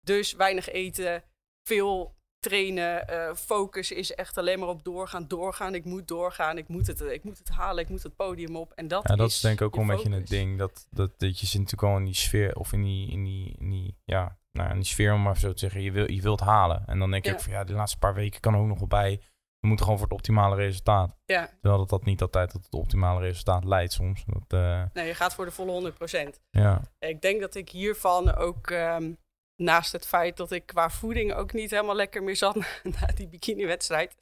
dus 0.00 0.32
weinig 0.32 0.68
eten, 0.68 1.24
veel 1.68 2.14
trainen, 2.40 3.08
eh, 3.08 3.34
focus 3.34 3.90
is 3.92 4.14
echt 4.14 4.38
alleen 4.38 4.58
maar 4.58 4.68
op 4.68 4.84
doorgaan, 4.84 5.28
doorgaan. 5.28 5.74
Ik 5.74 5.84
moet 5.84 6.08
doorgaan, 6.08 6.58
ik 6.58 6.68
moet 6.68 6.86
het, 6.86 7.00
ik 7.00 7.24
moet 7.24 7.38
het 7.38 7.48
halen, 7.48 7.82
ik 7.82 7.88
moet 7.88 8.02
het 8.02 8.16
podium 8.16 8.56
op. 8.56 8.72
En 8.72 8.88
dat, 8.88 9.08
Ja, 9.08 9.16
dat 9.16 9.28
is 9.28 9.34
is 9.34 9.40
denk 9.40 9.60
ik 9.60 9.66
ook 9.66 9.74
wel 9.74 9.84
je 9.84 9.90
een 9.90 9.96
beetje 9.98 10.16
het 10.18 10.28
ding. 10.28 10.58
Dat, 10.58 10.86
dat, 10.90 11.10
dat 11.18 11.40
je 11.40 11.46
zit 11.46 11.60
natuurlijk 11.60 11.92
al 11.92 11.98
in 11.98 12.04
die 12.04 12.14
sfeer, 12.14 12.54
of 12.56 12.72
in 12.72 12.82
die, 12.82 13.10
in 13.10 13.24
die, 13.24 13.54
in 13.58 13.70
die, 13.70 13.96
ja, 14.04 14.38
nou, 14.52 14.70
in 14.70 14.76
die 14.76 14.84
sfeer 14.84 15.12
om 15.12 15.22
maar 15.22 15.36
zo 15.38 15.52
te 15.52 15.58
zeggen. 15.58 15.80
Je, 15.82 15.92
wil, 15.92 16.10
je 16.12 16.22
wilt 16.22 16.40
halen. 16.40 16.82
En 16.86 16.98
dan 16.98 17.10
denk 17.10 17.24
je 17.24 17.30
Ja. 17.30 17.36
ook 17.36 17.42
van 17.42 17.52
ja, 17.52 17.64
de 17.64 17.72
laatste 17.72 17.98
paar 17.98 18.14
weken 18.14 18.40
kan 18.40 18.54
er 18.54 18.60
ook 18.60 18.66
nog 18.66 18.78
wel 18.78 18.88
bij. 18.88 19.20
We 19.60 19.66
moeten 19.66 19.84
gewoon 19.84 20.00
voor 20.00 20.08
het 20.10 20.18
optimale 20.18 20.56
resultaat. 20.56 21.16
Ja, 21.24 21.46
Terwijl 21.46 21.78
dat, 21.78 21.88
dat 21.88 22.04
niet 22.04 22.22
altijd 22.22 22.50
tot 22.50 22.64
het 22.64 22.74
optimale 22.74 23.20
resultaat 23.20 23.64
leidt 23.64 23.92
soms. 23.92 24.24
Dat, 24.26 24.60
eh, 24.60 24.82
nee, 24.92 25.06
je 25.06 25.14
gaat 25.14 25.34
voor 25.34 25.44
de 25.44 25.50
volle 25.50 25.70
100%. 25.72 26.40
ja. 26.50 26.80
Ik 26.98 27.20
denk 27.20 27.40
dat 27.40 27.54
ik 27.54 27.68
hiervan 27.68 28.34
ook, 28.34 28.70
ehm, 28.70 29.12
naast 29.60 29.92
het 29.92 30.06
feit 30.06 30.36
dat 30.36 30.50
ik 30.50 30.66
qua 30.66 30.90
voeding 30.90 31.32
ook 31.34 31.52
niet 31.52 31.70
helemaal 31.70 31.94
lekker 31.96 32.22
meer 32.22 32.36
zat 32.36 32.54
na 33.00 33.06
die 33.14 33.28
bikini-wedstrijd, 33.28 34.16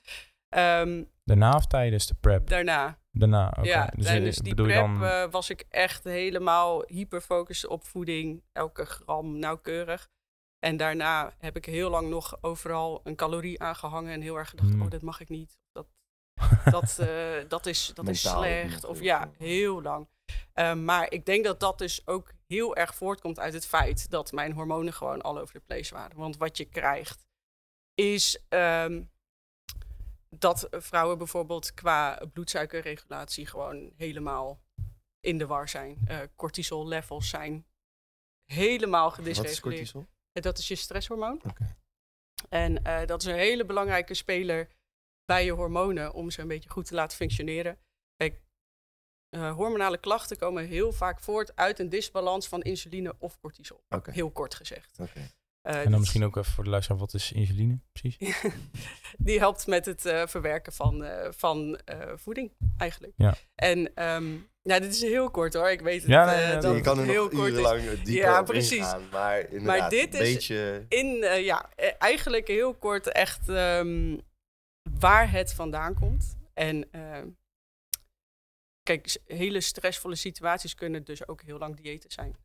ehm, 0.48 1.04
Daarna 1.24 1.52
of 1.56 1.66
tijdens 1.66 2.06
de 2.06 2.14
prep? 2.20 2.48
daarna. 2.48 2.98
Daarna, 3.10 3.48
oké. 3.58 3.68
Ja, 3.68 3.86
Dus, 3.86 4.04
eh, 4.04 4.10
tijdens 4.10 4.36
die 4.36 4.54
prep 4.54 4.74
dan... 4.74 5.04
eh, 5.04 5.24
was 5.30 5.50
ik 5.50 5.64
echt 5.68 6.04
helemaal 6.04 6.82
hyperfocust 6.86 7.66
op 7.66 7.84
voeding, 7.84 8.42
elke 8.52 8.84
gram 8.86 9.38
nauwkeurig. 9.38 10.08
En 10.58 10.76
daarna 10.76 11.32
heb 11.38 11.56
ik 11.56 11.64
heel 11.64 11.90
lang 11.90 12.08
nog 12.08 12.38
overal 12.40 13.00
een 13.04 13.16
calorie 13.16 13.62
aangehangen 13.62 14.12
en 14.12 14.20
heel 14.20 14.36
erg 14.36 14.48
gedacht, 14.50 14.68
Hmm. 14.72 14.82
oh, 14.82 14.90
dat 14.90 15.02
mag 15.02 15.20
ik 15.20 15.28
niet. 15.28 15.58
Dat, 15.72 15.86
dat, 16.70 16.98
eh, 16.98 17.08
dat, 17.48 17.66
is, 17.66 17.90
dat 17.94 18.08
is 18.08 18.24
Mentaal 18.24 18.42
slecht. 18.42 18.84
Of 18.84 19.00
ja, 19.00 19.30
heel 19.38 19.82
lang. 19.82 20.08
Eh, 20.52 20.74
maar 20.74 21.12
ik 21.12 21.26
denk 21.26 21.44
dat 21.44 21.60
dat 21.60 21.78
dus 21.78 22.06
ook 22.06 22.32
heel 22.48 22.76
erg 22.76 22.94
voortkomt 22.94 23.38
uit 23.38 23.52
het 23.52 23.66
feit 23.66 24.10
dat 24.10 24.32
mijn 24.32 24.52
hormonen 24.52 24.92
gewoon 24.92 25.22
all 25.22 25.38
over 25.38 25.54
the 25.54 25.60
place 25.60 25.94
waren. 25.94 26.16
Want 26.16 26.36
wat 26.36 26.56
je 26.56 26.64
krijgt 26.64 27.26
is 27.94 28.38
ehm, 28.48 29.02
dat 30.28 30.66
vrouwen 30.70 31.18
bijvoorbeeld 31.18 31.74
qua 31.74 32.22
bloedsuikerregulatie 32.32 33.46
gewoon 33.46 33.92
helemaal 33.96 34.60
in 35.20 35.38
de 35.38 35.46
war 35.46 35.68
zijn. 35.68 35.98
Eh 36.06 36.20
cortisol 36.36 36.88
levels 36.88 37.28
zijn 37.28 37.66
helemaal 38.44 39.16
Wat 39.16 39.26
is 39.26 39.60
cortisol? 39.60 40.06
En 40.32 40.42
Dat 40.42 40.58
is 40.58 40.68
je 40.68 40.74
stresshormoon. 40.74 41.40
Oké. 41.44 41.76
En 42.48 42.84
eh, 42.84 43.06
dat 43.06 43.22
is 43.22 43.28
een 43.28 43.34
hele 43.34 43.64
belangrijke 43.64 44.14
speler 44.14 44.68
bij 45.24 45.44
je 45.44 45.52
hormonen 45.52 46.12
om 46.12 46.30
ze 46.30 46.40
een 46.40 46.48
beetje 46.48 46.70
goed 46.70 46.86
te 46.86 46.94
laten 46.94 47.16
functioneren. 47.16 47.78
Kijk, 48.16 48.42
eh, 49.30 49.52
hormonale 49.54 49.98
klachten 49.98 50.36
komen 50.36 50.66
heel 50.66 50.92
vaak 50.92 51.20
voort 51.20 51.56
uit 51.56 51.78
een 51.78 51.88
disbalans 51.88 52.48
van 52.48 52.62
insuline 52.62 53.14
of 53.18 53.38
cortisol. 53.40 53.80
Oké. 53.88 54.10
Heel 54.12 54.30
kort 54.30 54.54
gezegd. 54.54 54.98
Oké. 55.00 55.20
Eh, 55.62 55.82
en 55.84 55.90
dan 55.90 56.00
misschien 56.00 56.24
ook 56.24 56.36
even 56.36 56.52
voor 56.52 56.64
de 56.64 56.70
luisteraar, 56.70 56.98
wat 57.00 57.14
is 57.14 57.32
insuline 57.32 57.78
precies? 57.92 58.32
die 59.18 59.38
helpt 59.38 59.66
met 59.66 59.86
het 59.86 60.06
eh, 60.06 60.26
verwerken 60.26 60.72
van, 60.72 61.04
eh, 61.04 61.28
van 61.36 61.78
eh, 61.84 62.12
voeding, 62.16 62.52
eigenlijk. 62.76 63.12
Ja. 63.16 63.34
En 63.54 63.94
ehm, 63.94 64.32
ja, 64.62 64.78
dit 64.78 64.94
is 64.94 65.00
heel 65.02 65.30
kort 65.30 65.54
hoor. 65.54 65.70
Ik 65.70 65.80
weet 65.80 66.00
het, 66.02 66.10
Ja, 66.10 66.24
nee, 66.24 66.44
nee, 66.44 66.52
dat 66.54 66.62
nee, 66.62 66.74
je 66.74 66.80
kan 66.80 66.98
er 66.98 67.04
heel 67.04 67.22
nog 67.24 67.32
kort 67.32 67.50
urenlang 67.50 67.82
dieper 67.82 68.12
Ja, 68.30 68.42
precies. 68.42 68.78
ingaan, 68.78 69.08
maar 69.12 69.52
inderdaad, 69.52 69.90
dit 69.90 70.14
een 70.14 70.20
is- 70.20 70.32
beetje... 70.34 70.84
In, 70.88 71.06
ja, 71.44 71.70
eigenlijk 71.98 72.46
heel 72.48 72.74
kort 72.74 73.12
echt 73.12 73.48
ehm, 73.48 74.18
waar 74.98 75.30
het 75.30 75.52
vandaan 75.54 75.94
komt. 75.94 76.36
En 76.54 76.88
ehm, 76.92 77.26
kijk, 78.88 79.18
hele 79.26 79.60
stressvolle 79.60 80.14
situaties 80.14 80.74
kunnen 80.74 81.04
dus 81.04 81.28
ook 81.28 81.42
heel 81.42 81.58
lang 81.58 81.76
diëten 81.76 82.10
zijn. 82.10 82.36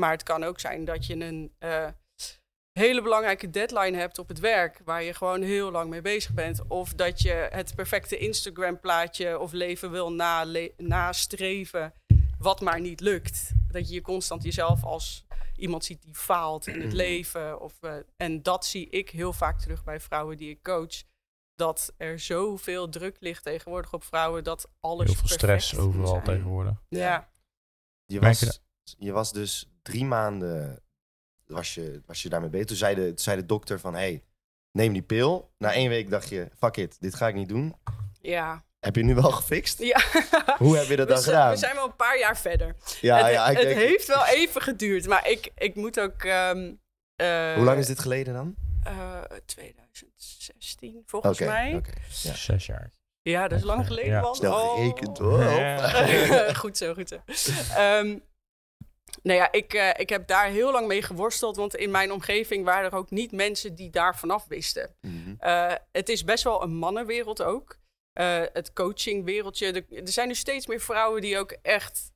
Maar 0.00 0.10
het 0.10 0.22
kan 0.22 0.44
ook 0.44 0.60
zijn 0.60 0.84
dat 0.84 1.06
je 1.06 1.14
een 1.14 1.52
eh, 1.58 1.88
hele 2.72 3.02
belangrijke 3.02 3.50
deadline 3.50 3.96
hebt 3.96 4.18
op 4.18 4.28
het 4.28 4.38
werk, 4.38 4.80
waar 4.84 5.02
je 5.02 5.14
gewoon 5.14 5.42
heel 5.42 5.70
lang 5.70 5.90
mee 5.90 6.00
bezig 6.00 6.32
bent. 6.32 6.68
Of 6.68 6.94
dat 6.94 7.20
je 7.20 7.48
het 7.50 7.74
perfecte 7.74 8.18
Instagram-plaatje 8.18 9.38
of 9.38 9.52
leven 9.52 9.90
wil 9.90 10.12
nale- 10.12 10.72
nastreven, 10.76 11.92
wat 12.38 12.60
maar 12.60 12.80
niet 12.80 13.00
lukt. 13.00 13.52
Dat 13.68 13.88
je 13.88 13.94
je 13.94 14.00
constant 14.00 14.42
jezelf 14.42 14.84
als 14.84 15.26
iemand 15.56 15.84
ziet 15.84 16.02
die 16.02 16.14
faalt 16.14 16.66
in 16.66 16.80
het 16.80 16.92
leven. 16.92 17.60
Of, 17.60 17.72
eh, 17.80 17.96
en 18.16 18.42
dat 18.42 18.66
zie 18.66 18.88
ik 18.88 19.10
heel 19.10 19.32
vaak 19.32 19.60
terug 19.60 19.84
bij 19.84 20.00
vrouwen 20.00 20.36
die 20.36 20.50
ik 20.50 20.62
coach. 20.62 21.02
Dat 21.62 21.92
er 21.96 22.18
zoveel 22.18 22.88
druk 22.88 23.16
ligt 23.20 23.42
tegenwoordig 23.44 23.92
op 23.92 24.04
vrouwen 24.04 24.44
dat 24.44 24.68
alles 24.80 25.06
Heel 25.06 25.14
veel 25.14 25.28
stress 25.28 25.76
overal 25.78 26.06
zijn. 26.06 26.22
tegenwoordig. 26.24 26.72
Ja, 26.88 27.28
Je 28.06 28.20
was, 28.20 28.60
je 28.98 29.12
was 29.12 29.32
dus 29.32 29.70
drie 29.82 30.04
maanden 30.04 30.82
was 31.46 31.74
je, 31.74 32.02
was 32.06 32.22
je 32.22 32.28
daarmee 32.28 32.50
bezig. 32.50 32.66
Toen 32.66 32.76
zei 32.76 32.94
de, 32.94 33.06
toen 33.06 33.18
zei 33.18 33.36
de 33.36 33.46
dokter 33.46 33.80
van, 33.80 33.94
hey, 33.94 34.24
neem 34.72 34.92
die 34.92 35.02
pil. 35.02 35.52
Na 35.58 35.72
één 35.72 35.88
week 35.88 36.10
dacht 36.10 36.28
je, 36.28 36.48
fuck 36.58 36.76
it, 36.76 36.96
dit 37.00 37.14
ga 37.14 37.28
ik 37.28 37.34
niet 37.34 37.48
doen. 37.48 37.74
ja. 38.20 38.64
Heb 38.80 38.96
je 38.96 39.02
nu 39.04 39.14
wel 39.14 39.30
gefixt? 39.30 39.78
ja. 39.82 40.00
Hoe 40.58 40.76
heb 40.76 40.86
je 40.86 40.96
dat 40.96 41.06
we, 41.08 41.14
dan 41.14 41.22
gedaan? 41.22 41.50
we 41.50 41.56
zijn 41.56 41.74
wel 41.74 41.84
een 41.86 41.96
paar 41.96 42.18
jaar 42.18 42.36
verder. 42.38 42.76
ja, 43.00 43.16
het 43.24 43.32
ja, 43.32 43.48
ik 43.48 43.56
het 43.58 43.66
denk- 43.66 43.80
heeft 43.80 44.06
wel 44.06 44.26
even 44.26 44.60
geduurd, 44.62 45.06
maar 45.06 45.28
ik, 45.28 45.50
ik 45.56 45.74
moet 45.74 46.00
ook. 46.00 46.22
ehm, 46.22 46.72
eh, 47.16 47.54
Hoe 47.54 47.64
lang 47.64 47.78
is 47.78 47.86
dit 47.86 47.98
geleden 47.98 48.34
dan? 48.34 48.54
Eh, 48.84 49.20
2016, 49.46 51.02
volgens 51.06 51.40
Oké, 51.40 51.50
mij. 51.50 51.74
oké. 51.74 51.90
Ja. 52.22 52.34
Zes 52.34 52.66
jaar. 52.66 52.90
Ja, 53.22 53.48
dat 53.48 53.58
is 53.58 53.64
lang 53.64 53.86
geleden, 53.86 54.10
Ja. 54.10 54.20
man. 54.20 54.34
Snel 54.34 54.52
Oh. 54.54 54.74
gerekend 54.74 55.18
hoor. 55.18 55.42
Ja. 55.42 56.54
goed 56.62 56.76
zo, 56.76 56.94
goed 56.94 57.08
zo. 57.08 57.16
Ehm, 57.74 58.18
nou 59.22 59.38
ja, 59.38 59.52
ik, 59.52 59.74
eh, 59.74 59.90
ik 59.96 60.08
heb 60.08 60.26
daar 60.26 60.46
heel 60.48 60.72
lang 60.72 60.86
mee 60.86 61.02
geworsteld, 61.02 61.56
want 61.56 61.74
in 61.74 61.90
mijn 61.90 62.12
omgeving 62.12 62.64
waren 62.64 62.90
er 62.90 62.96
ook 62.96 63.10
niet 63.10 63.32
mensen 63.32 63.74
die 63.74 63.90
daar 63.90 64.16
vanaf 64.16 64.46
wisten. 64.48 64.96
Mhm. 65.00 65.34
Eh, 65.38 65.72
het 65.92 66.08
is 66.08 66.24
best 66.24 66.44
wel 66.44 66.62
een 66.62 66.74
mannenwereld 66.74 67.42
ook. 67.42 67.80
Eh, 68.12 68.42
het 68.52 68.72
coachingwereldje. 68.72 69.66
Er, 69.72 69.98
er 69.98 70.08
zijn 70.12 70.28
nu 70.28 70.34
steeds 70.34 70.66
meer 70.66 70.80
vrouwen 70.80 71.20
die 71.20 71.38
ook 71.38 71.50
echt 71.62 72.11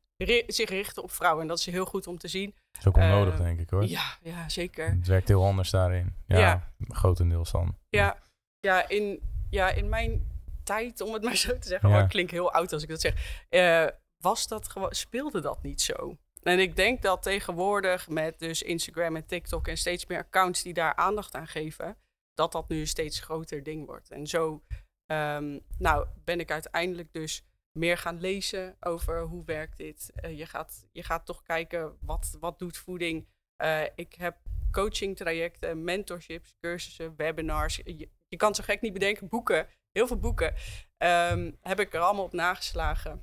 zich 0.46 0.68
richten 0.68 1.02
op 1.02 1.10
vrouwen. 1.10 1.42
En 1.42 1.48
dat 1.48 1.58
is 1.58 1.66
heel 1.66 1.84
goed 1.86 2.06
om 2.06 2.18
te 2.18 2.28
zien. 2.28 2.54
Dat 2.70 2.80
is 2.80 2.86
ook 2.86 2.96
wel 2.96 3.04
Eh, 3.04 3.10
nodig, 3.10 3.36
denk 3.36 3.60
ik 3.60 3.70
hoor. 3.70 3.84
Ja, 3.84 4.16
ja 4.22 4.48
zeker. 4.48 4.90
Het 4.90 5.06
werkt 5.06 5.28
heel 5.28 5.44
anders 5.44 5.70
daarin. 5.70 6.14
Ja, 6.26 6.38
Ja. 6.38 6.72
grotendeels 6.88 7.50
dan. 7.52 7.76
Ja, 7.88 8.18
ja, 8.60 8.88
in, 8.88 9.20
ja, 9.50 9.68
in 9.70 9.88
mijn 9.88 10.34
tijd, 10.64 11.00
om 11.00 11.12
het 11.12 11.22
maar 11.22 11.36
zo 11.36 11.58
te 11.58 11.68
zeggen. 11.68 11.88
Ja. 11.88 11.96
Oh, 11.96 12.02
ik 12.02 12.08
klink 12.08 12.30
heel 12.30 12.52
oud 12.52 12.72
als 12.72 12.82
ik 12.82 12.88
dat 12.88 13.00
zeg. 13.00 13.44
eh, 13.48 13.86
was 14.18 14.46
dat 14.48 14.74
speelde 14.90 15.40
dat 15.40 15.62
niet 15.62 15.80
zo? 15.82 16.16
En 16.42 16.58
ik 16.58 16.76
denk 16.76 17.02
dat 17.02 17.22
tegenwoordig 17.22 18.08
met 18.08 18.38
dus 18.38 18.62
Instagram 18.62 19.16
en 19.16 19.26
TikTok 19.26 19.68
en 19.68 19.76
steeds 19.76 20.06
meer 20.06 20.18
accounts 20.18 20.62
die 20.62 20.72
daar 20.74 20.94
aandacht 20.96 21.34
aan 21.34 21.46
geven, 21.46 21.96
dat 22.34 22.52
dat 22.52 22.68
nu 22.68 22.80
een 22.80 22.86
steeds 22.86 23.20
groter 23.20 23.62
ding 23.62 23.86
wordt. 23.86 24.10
En 24.10 24.26
zo 24.26 24.62
ehm, 25.06 25.58
nou, 25.78 26.06
ben 26.24 26.40
ik 26.40 26.50
uiteindelijk 26.50 27.12
dus 27.12 27.44
meer 27.76 27.98
gaan 27.98 28.20
lezen 28.20 28.76
over 28.80 29.20
hoe 29.22 29.44
werkt 29.44 29.76
dit. 29.76 30.10
Eh, 30.14 30.38
je, 30.38 30.46
gaat, 30.46 30.86
je 30.92 31.02
gaat 31.02 31.26
toch 31.26 31.42
kijken 31.42 31.96
wat, 32.00 32.36
wat 32.40 32.58
doet 32.58 32.76
voeding. 32.76 33.26
Eh, 33.56 33.82
ik 33.94 34.14
heb 34.14 34.36
coaching 34.70 35.16
trajecten, 35.16 35.84
mentorships, 35.84 36.54
cursussen, 36.60 37.16
webinars. 37.16 37.76
Je, 37.76 38.08
je 38.28 38.36
kan 38.36 38.54
zo 38.54 38.62
gek 38.64 38.80
niet 38.80 38.92
bedenken, 38.92 39.28
boeken. 39.28 39.68
Heel 39.92 40.06
veel 40.06 40.18
boeken. 40.18 40.54
Ehm, 40.96 41.52
heb 41.60 41.80
ik 41.80 41.94
er 41.94 42.00
allemaal 42.00 42.24
op 42.24 42.32
nageslagen. 42.32 43.20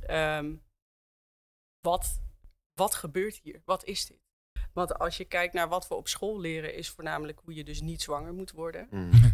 Ehm, 0.00 0.54
wat, 1.80 2.20
wat 2.74 2.94
gebeurt 2.94 3.40
hier? 3.42 3.62
Wat 3.64 3.84
is 3.84 4.06
dit? 4.06 4.20
Want 4.72 4.98
als 4.98 5.16
je 5.16 5.24
kijkt 5.24 5.54
naar 5.54 5.68
wat 5.68 5.88
we 5.88 5.94
op 5.94 6.08
school 6.08 6.40
leren, 6.40 6.74
is 6.74 6.90
voornamelijk 6.90 7.40
hoe 7.44 7.54
je 7.54 7.64
dus 7.64 7.80
niet 7.80 8.02
zwanger 8.02 8.32
moet 8.34 8.50
worden. 8.50 8.86
Mhm. 8.90 9.30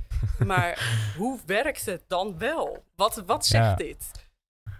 Maar 0.47 0.99
hoe 1.19 1.41
werkt 1.47 1.87
het 1.87 2.05
dan 2.09 2.39
wel? 2.39 2.85
Wat, 2.95 3.17
wat 3.17 3.47
zegt 3.47 3.65
Ja. 3.65 3.75
dit? 3.75 4.28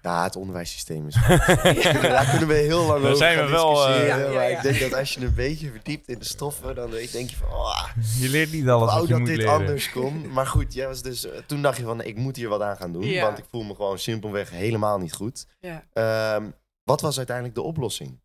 Ja, 0.03 0.23
het 0.23 0.37
onderwijssysteem 0.37 1.07
is... 1.07 1.15
Daar 2.03 2.31
kunnen 2.31 2.49
we 2.49 2.55
heel 2.55 2.85
lang 2.87 3.05
over 3.05 3.17
zijn 3.17 3.37
gaan 3.37 3.45
we 3.47 3.51
wel, 3.53 3.71
eh, 3.73 3.93
discussiëren, 3.93 4.19
Ja, 4.19 4.27
ja, 4.27 4.33
maar 4.35 4.51
ja. 4.51 4.57
ik 4.57 4.63
denk 4.63 4.81
dat 4.81 4.95
als 4.95 5.15
je 5.15 5.21
een 5.21 5.35
beetje 5.35 5.71
verdiept 5.71 6.09
in 6.09 6.19
de 6.19 6.25
stoffen, 6.25 6.75
dan 6.75 6.91
denk 6.91 7.31
je 7.31 7.37
van... 7.37 7.49
Oh, 7.49 7.89
Je 8.19 8.29
leert 8.29 8.53
niet 8.53 8.69
alles 8.69 8.89
wou 8.89 9.01
wat 9.01 9.09
je 9.09 9.15
dat 9.17 9.27
dit 9.27 9.37
leren. 9.37 9.53
anders 9.53 9.91
kon. 9.91 10.07
Maar 10.33 10.47
goed, 10.47 10.75
jij 10.75 10.87
was 10.87 11.03
dus, 11.03 11.25
eh, 11.25 11.39
toen 11.47 11.63
dacht 11.63 11.77
je 11.79 11.85
van, 11.85 12.03
ik 12.03 12.17
moet 12.17 12.37
hier 12.37 12.49
wat 12.49 12.61
aan 12.61 12.77
gaan 12.77 12.93
doen. 12.93 13.05
Ja. 13.05 13.25
Want 13.25 13.39
ik 13.39 13.45
voel 13.51 13.63
me 13.63 13.75
gewoon 13.75 13.99
simpelweg 13.99 14.51
helemaal 14.51 14.99
niet 14.99 15.13
goed. 15.15 15.47
Ja. 15.61 15.85
Ehm, 15.93 16.51
wat 16.83 17.01
was 17.01 17.17
uiteindelijk 17.17 17.55
de 17.57 17.63
oplossing? 17.63 18.21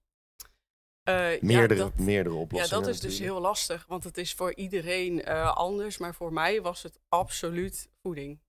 Eh, 1.03 1.32
ja, 1.32 1.38
Meerdere, 1.42 1.80
dat- 1.80 1.96
meerdere 1.98 2.36
Ja, 2.36 2.42
oplossingen 2.42 2.84
dat 2.84 2.94
is 2.94 3.00
dus 3.00 3.20
heel 3.20 3.42
lastig, 3.42 3.86
want 3.88 4.03
het 4.03 4.18
is 4.18 4.34
voor 4.34 4.53
iedereen 4.56 5.24
eh, 5.24 5.56
anders. 5.56 5.98
Maar 5.98 6.15
voor 6.15 6.34
mij 6.34 6.62
was 6.62 6.84
het 6.84 7.00
absoluut 7.10 7.89
voeding. 8.01 8.39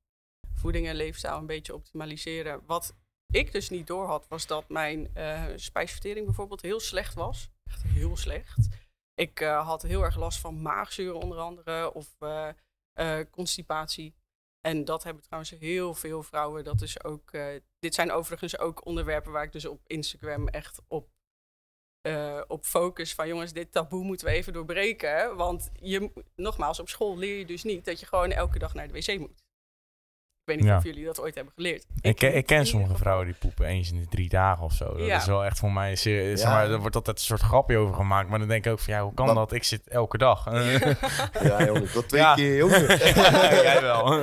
Voeding 0.54 0.86
en 0.88 0.94
leefstijl 0.94 1.36
een 1.38 1.46
beetje 1.46 1.74
optimaliseren. 1.74 2.60
Wat 2.66 2.94
ik 3.34 3.52
dus 3.52 3.70
niet 3.70 3.86
doorhad, 3.86 4.28
was 4.28 4.46
dat 4.46 4.68
mijn 4.68 5.14
eh, 5.14 5.44
spijsvertering 5.56 6.26
bijvoorbeeld 6.26 6.62
heel 6.62 6.80
slecht 6.80 7.14
was. 7.14 7.50
Echt 7.64 7.82
heel 7.82 8.16
slecht. 8.16 8.68
Ik 9.14 9.40
eh, 9.40 9.66
had 9.66 9.82
heel 9.82 10.02
erg 10.02 10.16
last 10.16 10.38
van 10.38 10.62
maagzuur 10.62 11.14
onder 11.14 11.38
andere, 11.38 11.92
of 11.94 12.16
eh, 12.18 13.20
constipatie. 13.30 14.14
En 14.60 14.84
dat 14.84 15.02
hebben 15.02 15.22
trouwens 15.22 15.50
heel 15.50 15.94
veel 15.94 16.22
vrouwen. 16.22 16.64
Dat 16.64 16.82
is 16.82 17.04
ook, 17.04 17.30
dit 17.78 17.94
zijn 17.94 18.12
overigens 18.12 18.58
ook 18.58 18.86
onderwerpen 18.86 19.32
waar 19.32 19.44
ik 19.44 19.52
dus 19.52 19.64
op 19.64 19.80
Instagram 19.86 20.48
echt 20.48 20.80
op, 20.88 21.08
op 22.46 22.64
focus. 22.64 23.14
Van 23.14 23.28
jongens, 23.28 23.52
dit 23.52 23.72
taboe 23.72 24.04
moeten 24.04 24.26
we 24.26 24.32
even 24.32 24.52
doorbreken. 24.52 25.36
Want 25.36 25.70
je, 25.80 26.24
nogmaals, 26.36 26.80
op 26.80 26.88
school 26.88 27.18
leer 27.18 27.38
je 27.38 27.46
dus 27.46 27.62
niet 27.62 27.84
dat 27.84 28.00
je 28.00 28.06
gewoon 28.06 28.30
elke 28.30 28.58
dag 28.58 28.74
naar 28.74 28.88
de 28.88 28.92
wc 28.92 29.18
moet. 29.18 29.43
Ik 30.46 30.50
weet 30.50 30.58
niet 30.58 30.68
Ja. 30.68 30.76
of 30.76 30.84
jullie 30.84 31.04
dat 31.04 31.20
ooit 31.20 31.34
hebben 31.34 31.52
geleerd. 31.54 31.86
Ik, 32.00 32.20
ik 32.22 32.46
ken 32.46 32.66
sommige 32.66 32.96
vrouwen 32.96 33.26
die 33.26 33.34
poepen 33.34 33.66
eens 33.66 33.90
in 33.90 34.00
de 34.00 34.06
drie 34.06 34.28
dagen 34.28 34.64
of 34.64 34.72
zo. 34.72 34.84
Dat 34.96 35.06
Ja. 35.06 35.16
is 35.16 35.26
wel 35.26 35.44
echt 35.44 35.58
voor 35.58 35.72
mij... 35.72 35.94
Serieus, 35.96 36.30
Ja. 36.40 36.46
zeg 36.46 36.48
maar, 36.48 36.70
er 36.70 36.78
wordt 36.78 36.96
altijd 36.96 37.18
een 37.18 37.24
soort 37.24 37.40
grapje 37.40 37.76
over 37.76 37.94
gemaakt. 37.94 38.28
Maar 38.28 38.38
dan 38.38 38.48
denk 38.48 38.64
ik 38.66 38.72
ook 38.72 38.80
van, 38.80 38.94
ja, 38.94 39.02
hoe 39.02 39.14
kan 39.14 39.34
dat? 39.34 39.52
Ik 39.52 39.64
zit 39.64 39.88
elke 39.88 40.18
dag. 40.18 40.44
Ja, 41.42 41.64
jongen. 41.66 41.92
Tot 41.92 42.08
twee 42.08 42.34
keer, 42.34 42.56
jongen. 42.62 42.86
Jij 42.98 43.78
wel. 43.80 44.06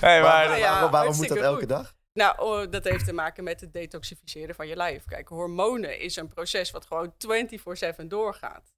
hey, 0.00 0.20
maar, 0.22 0.48
Maar 0.48 0.58
ja, 0.58 0.70
waarom 0.72 0.90
waarom 0.90 1.16
moet 1.16 1.28
dat 1.28 1.36
elke 1.38 1.58
goed. 1.60 1.68
dag? 1.68 1.94
Nou, 2.12 2.40
oh, 2.40 2.70
dat 2.70 2.84
heeft 2.84 3.04
te 3.04 3.12
maken 3.12 3.44
met 3.44 3.60
het 3.60 3.72
detoxificeren 3.72 4.54
van 4.54 4.66
je 4.68 4.76
lijf. 4.76 5.04
Kijk, 5.04 5.28
hormonen 5.28 6.00
is 6.00 6.16
een 6.16 6.28
proces 6.28 6.70
wat 6.70 6.86
gewoon 6.86 7.12
24/7 7.98 8.06
doorgaat. 8.08 8.72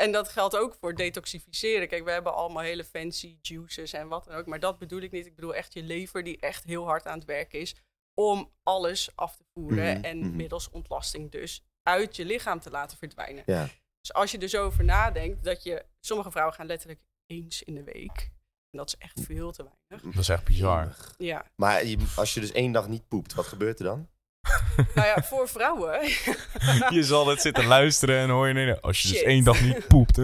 En 0.00 0.12
dat 0.12 0.28
geldt 0.28 0.56
ook 0.56 0.76
voor 0.80 0.94
detoxificeren. 0.94 1.88
Kijk, 1.88 2.04
we 2.04 2.10
hebben 2.10 2.34
allemaal 2.34 2.62
hele 2.62 2.84
fancy 2.84 3.38
juices 3.42 3.92
en 3.92 4.08
wat 4.08 4.24
dan 4.24 4.34
ook. 4.34 4.46
Maar 4.46 4.60
dat 4.60 4.78
bedoel 4.78 5.00
ik 5.00 5.10
niet. 5.10 5.26
Ik 5.26 5.34
bedoel 5.34 5.54
echt 5.54 5.72
je 5.72 5.82
lever 5.82 6.24
die 6.24 6.40
echt 6.40 6.64
heel 6.64 6.84
hard 6.84 7.06
aan 7.06 7.18
het 7.18 7.26
werk 7.26 7.52
is 7.52 7.74
om 8.14 8.52
alles 8.62 9.10
af 9.14 9.36
te 9.36 9.44
voeren. 9.54 9.96
Mhm, 9.96 10.04
en 10.04 10.18
mhm. 10.18 10.36
middels 10.36 10.70
ontlasting 10.70 11.30
dus 11.30 11.64
uit 11.82 12.16
je 12.16 12.24
lichaam 12.24 12.60
te 12.60 12.70
laten 12.70 12.98
verdwijnen. 12.98 13.42
Ja. 13.46 13.68
Dus 14.00 14.12
als 14.12 14.30
je 14.30 14.38
er 14.38 14.48
zo 14.48 14.64
over 14.64 14.84
nadenkt, 14.84 15.44
dat 15.44 15.62
je... 15.62 15.84
Sommige 16.00 16.30
vrouwen 16.30 16.54
gaan 16.54 16.66
letterlijk 16.66 17.00
eens 17.26 17.62
in 17.62 17.74
de 17.74 17.84
week. 17.84 18.30
En 18.70 18.78
dat 18.78 18.86
is 18.86 18.96
echt 18.96 19.20
veel 19.20 19.52
te 19.52 19.62
weinig. 19.62 20.12
Dat 20.14 20.22
is 20.22 20.28
echt 20.28 20.44
bizar. 20.44 20.96
Ja. 21.18 21.46
Maar 21.56 21.84
als 22.16 22.34
je 22.34 22.40
dus 22.40 22.52
één 22.52 22.72
dag 22.72 22.88
niet 22.88 23.08
poept, 23.08 23.34
wat 23.34 23.46
gebeurt 23.46 23.78
er 23.78 23.84
dan? 23.84 24.08
Nou 24.94 25.06
ja, 25.06 25.22
voor 25.22 25.48
vrouwen... 25.48 26.00
Je 26.96 27.02
zal 27.02 27.26
het 27.26 27.40
zitten 27.40 27.66
luisteren 27.66 28.18
en 28.18 28.28
hoor 28.28 28.48
je... 28.48 28.54
Nee, 28.54 28.64
nee, 28.64 28.74
als 28.74 29.02
je 29.02 29.08
dus 29.08 29.22
één 29.22 29.44
dag 29.44 29.60
niet 29.60 29.86
poept. 29.86 30.16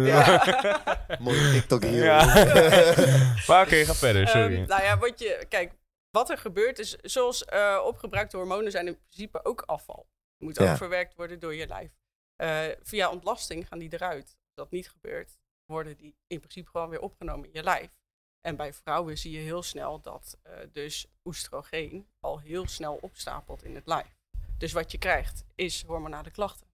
Mooie 1.19 1.51
TikTok 1.53 1.83
hier. 1.85 2.05
Maar 3.47 3.63
oké, 3.65 3.85
ga 3.85 3.95
verder, 3.95 4.29
sorry. 4.29 4.57
Ehm, 4.57 4.69
nou 4.69 4.83
ja, 4.83 4.99
wat 4.99 5.19
je, 5.21 5.45
kijk, 5.49 5.73
wat 6.11 6.31
er 6.31 6.39
gebeurt 6.39 6.79
is, 6.79 6.97
zoals 7.03 7.45
eh, 7.45 7.81
opgebruikte 7.85 8.37
hormonen 8.37 8.71
zijn 8.71 8.87
in 8.87 8.99
principe 8.99 9.45
ook 9.45 9.63
afval. 9.67 10.07
Die 10.39 10.49
moet 10.49 10.59
Ja. 10.59 10.71
ook 10.71 10.77
verwerkt 10.77 11.15
worden 11.15 11.39
door 11.41 11.55
je 11.55 11.67
lijf. 11.67 11.91
Eh, 12.37 12.65
via 12.83 13.11
ontlasting 13.11 13.67
gaan 13.69 13.79
die 13.79 13.93
eruit. 13.93 14.25
Als 14.25 14.55
dat 14.55 14.71
niet 14.71 14.89
gebeurt, 14.91 15.39
worden 15.67 15.97
die 15.97 16.17
in 16.27 16.39
principe 16.39 16.71
gewoon 16.71 16.89
weer 16.89 17.01
opgenomen 17.01 17.45
in 17.47 17.51
je 17.53 17.63
lijf. 17.63 17.89
En 18.47 18.57
bij 18.57 18.73
vrouwen 18.73 19.19
zie 19.19 19.33
je 19.33 19.39
heel 19.39 19.63
snel 19.63 20.01
dat 20.01 20.39
eh, 20.43 20.53
dus 20.73 21.07
oestrogeen 21.25 22.07
al 22.21 22.39
heel 22.41 22.69
snel 22.69 22.99
opstapelt 23.01 23.65
in 23.65 23.75
het 23.75 23.87
lijf. 23.87 24.17
Dus 24.59 24.73
wat 24.73 24.93
je 24.93 24.99
krijgt 24.99 25.45
is 25.55 25.85
hormonale 25.87 26.31
klachten. 26.31 26.67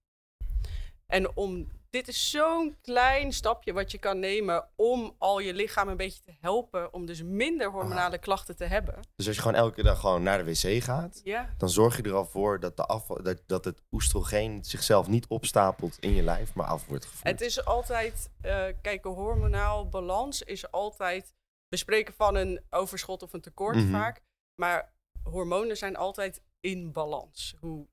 En 1.07 1.37
om, 1.37 1.69
dit 1.91 2.09
is 2.09 2.31
zo'n 2.31 2.77
klein 2.83 3.33
stapje 3.33 3.73
wat 3.73 3.91
je 3.91 3.99
kan 3.99 4.19
nemen 4.19 4.69
om 4.77 5.15
al 5.19 5.39
je 5.39 5.55
lichaam 5.55 5.89
een 5.89 5.97
beetje 5.97 6.23
te 6.23 6.35
helpen 6.41 6.93
om 6.93 7.07
dus 7.07 7.23
minder 7.23 7.71
hormonale 7.71 8.19
klachten 8.19 8.57
te 8.57 8.65
hebben. 8.65 8.95
Dus 9.17 9.27
als 9.27 9.37
je 9.37 9.43
gewoon 9.43 9.57
elke 9.57 9.83
dag 9.83 10.01
gewoon 10.01 10.23
naar 10.23 10.45
de 10.45 10.45
wc 10.45 10.83
gaat, 10.83 11.21
Ja, 11.25 11.55
dan 11.59 11.69
zorg 11.69 11.97
je 11.97 12.03
er 12.03 12.15
al 12.15 12.27
voor 12.27 12.61
dat, 12.61 12.77
de 12.77 12.87
afval, 12.87 13.23
dat, 13.23 13.43
dat 13.47 13.65
het 13.65 13.83
oestrogeen 13.91 14.65
zichzelf 14.65 15.09
niet 15.09 15.27
opstapelt 15.27 15.99
in 15.99 16.15
je 16.15 16.23
lijf, 16.23 16.55
maar 16.55 16.67
af 16.67 16.87
wordt 16.87 17.05
gevoerd. 17.05 17.29
het 17.29 17.41
is 17.41 17.65
altijd, 17.65 18.31
eh 18.41 18.65
kijk, 18.83 19.05
een 19.05 19.13
hormonaal 19.13 19.89
balans 19.89 20.43
is 20.43 20.71
altijd, 20.71 21.35
we 21.73 21.79
spreken 21.79 22.15
van 22.15 22.35
een 22.35 22.61
overschot 22.71 23.23
of 23.23 23.33
een 23.33 23.41
tekort 23.41 23.77
Mhm. 23.77 23.91
vaak, 23.91 24.23
maar 24.55 24.93
hormonen 25.23 25.77
zijn 25.77 25.97
altijd 25.97 26.43
in 26.61 26.93
balans. 26.93 27.55
Hoe 27.61 27.87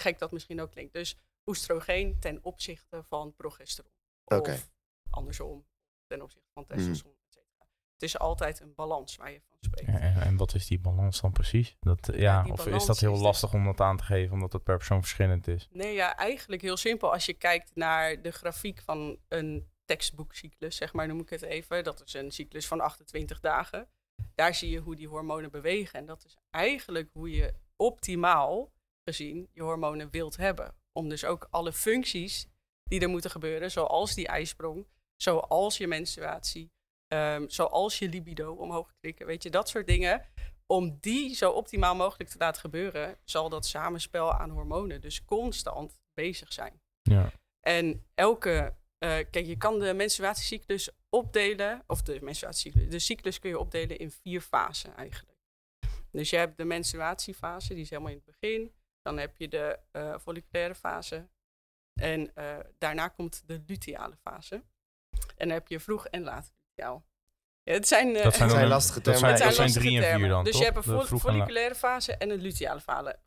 gek 0.00 0.18
dat 0.18 0.32
misschien 0.32 0.60
ook 0.60 0.70
klinkt. 0.70 0.92
Dus 0.92 1.16
oestrogeen 1.46 2.18
ten 2.20 2.38
opzichte 2.44 3.02
van 3.02 3.34
progesteron. 3.36 3.92
Oké. 4.24 4.52
Of 4.52 4.70
andersom, 5.10 5.66
ten 6.06 6.22
opzichte 6.22 6.48
van 6.52 6.64
Mhm. 6.68 6.76
testosteron. 6.76 7.16
et 7.26 7.32
cetera. 7.32 7.66
Het 7.92 8.02
is 8.02 8.18
altijd 8.18 8.60
een 8.60 8.74
balans 8.74 9.16
waar 9.16 9.30
je 9.30 9.40
van 9.48 9.56
spreekt. 9.60 9.90
Ja, 9.90 9.98
en, 9.98 10.20
en 10.20 10.36
wat 10.36 10.54
is 10.54 10.66
die 10.66 10.78
balans 10.80 11.20
dan 11.20 11.32
precies? 11.32 11.76
Dat, 11.80 12.10
ja, 12.14 12.46
of 12.50 12.66
is 12.66 12.86
dat 12.86 12.98
heel 12.98 13.10
is 13.10 13.16
dus- 13.16 13.26
lastig 13.26 13.52
om 13.52 13.64
dat 13.64 13.80
aan 13.80 13.96
te 13.96 14.04
geven, 14.04 14.32
omdat 14.34 14.52
het 14.52 14.62
per 14.62 14.76
persoon 14.76 15.00
verschillend 15.00 15.46
is? 15.48 15.68
Nee, 15.70 15.94
ja, 15.94 16.16
eigenlijk 16.16 16.62
heel 16.62 16.76
simpel. 16.76 17.12
Als 17.12 17.26
je 17.26 17.34
kijkt 17.34 17.70
naar 17.74 18.22
de 18.22 18.30
grafiek 18.30 18.82
van 18.82 19.18
een 19.28 19.70
tekstboekcyclus, 19.88 20.76
zeg 20.76 20.92
maar, 20.92 21.06
noem 21.06 21.20
ik 21.20 21.30
het 21.30 21.42
even. 21.42 21.84
Dat 21.84 22.02
is 22.04 22.14
een 22.14 22.30
cyclus 22.30 22.66
van 22.66 22.80
28 22.80 23.40
dagen. 23.40 23.88
Daar 24.34 24.54
zie 24.54 24.70
je 24.70 24.78
hoe 24.78 24.96
die 24.96 25.08
hormonen 25.08 25.50
bewegen. 25.50 25.98
En 25.98 26.06
dat 26.06 26.24
is 26.24 26.36
eigenlijk 26.50 27.10
hoe 27.12 27.30
je 27.30 27.54
optimaal 27.76 28.72
gezien 29.04 29.48
je 29.52 29.62
hormonen 29.62 30.10
wilt 30.10 30.36
hebben. 30.36 30.74
Om 30.92 31.08
dus 31.08 31.24
ook 31.24 31.46
alle 31.50 31.72
functies 31.72 32.48
die 32.82 33.00
er 33.00 33.08
moeten 33.08 33.30
gebeuren, 33.30 33.70
zoals 33.70 34.14
die 34.14 34.26
ijsprong, 34.26 34.86
zoals 35.16 35.76
je 35.76 35.86
menstruatie, 35.86 36.72
ehm, 37.06 37.48
zoals 37.48 37.98
je 37.98 38.08
libido 38.08 38.52
omhoog 38.52 38.94
klikken, 39.00 39.26
weet 39.26 39.42
je, 39.42 39.50
dat 39.50 39.68
soort 39.68 39.86
dingen. 39.86 40.26
Om 40.66 40.98
die 41.00 41.34
zo 41.34 41.50
optimaal 41.50 41.94
mogelijk 41.94 42.30
te 42.30 42.38
laten 42.38 42.60
gebeuren, 42.60 43.18
zal 43.24 43.48
dat 43.48 43.66
samenspel 43.66 44.32
aan 44.32 44.50
hormonen 44.50 45.00
dus 45.00 45.24
constant 45.24 45.98
bezig 46.14 46.52
zijn. 46.52 46.80
Ja. 47.02 47.32
En 47.60 48.06
elke, 48.14 48.76
eh, 48.98 49.08
kijk, 49.30 49.46
je 49.46 49.56
kan 49.56 49.78
de 49.78 49.94
menstruatiecyclus 49.94 50.90
opdelen, 51.08 51.82
of 51.86 52.02
de 52.02 52.18
menstruatiecyclus, 52.22 52.88
de 52.88 52.98
cyclus 52.98 53.38
kun 53.38 53.50
je 53.50 53.58
opdelen 53.58 53.98
in 53.98 54.10
vier 54.10 54.40
fasen 54.40 54.96
eigenlijk. 54.96 55.36
Dus 56.10 56.30
je 56.30 56.36
hebt 56.36 56.56
de 56.56 56.64
menstruatiefase, 56.64 57.74
die 57.74 57.82
is 57.82 57.90
helemaal 57.90 58.10
in 58.12 58.22
het 58.24 58.38
begin. 58.40 58.72
Dan 59.02 59.18
heb 59.18 59.36
je 59.36 59.48
de 59.48 59.78
eh, 59.90 60.18
folliculaire 60.18 60.74
fase. 60.74 61.28
En 62.00 62.34
eh, 62.34 62.56
daarna 62.78 63.08
komt 63.08 63.42
de 63.46 63.62
luteale 63.66 64.16
fase. 64.16 64.54
En 65.36 65.48
dan 65.48 65.50
heb 65.50 65.68
je 65.68 65.80
vroeg 65.80 66.06
en 66.06 66.22
laat 66.22 66.52
luteaal. 66.56 67.06
Ja, 67.62 67.72
het 67.72 67.88
zijn, 67.88 68.16
eh, 68.16 68.22
Dat 68.22 68.34
zijn, 68.34 68.50
zijn 68.58 68.66
lastige 68.68 69.00
dat 69.00 69.14
termen. 69.14 69.36
zijn, 69.36 69.48
dat 69.48 69.54
zijn 69.54 69.66
lastige 69.66 69.84
drie 69.86 69.96
en 69.96 70.02
vier 70.02 70.10
termen. 70.10 70.28
dan, 70.28 70.44
Dus 70.44 70.52
toch? 70.52 70.60
je 70.60 70.72
hebt 70.72 70.86
een 70.86 71.18
folliculaire 71.18 71.74
fase 71.74 72.16
en 72.16 72.30
een 72.30 72.40
luteale 72.40 72.80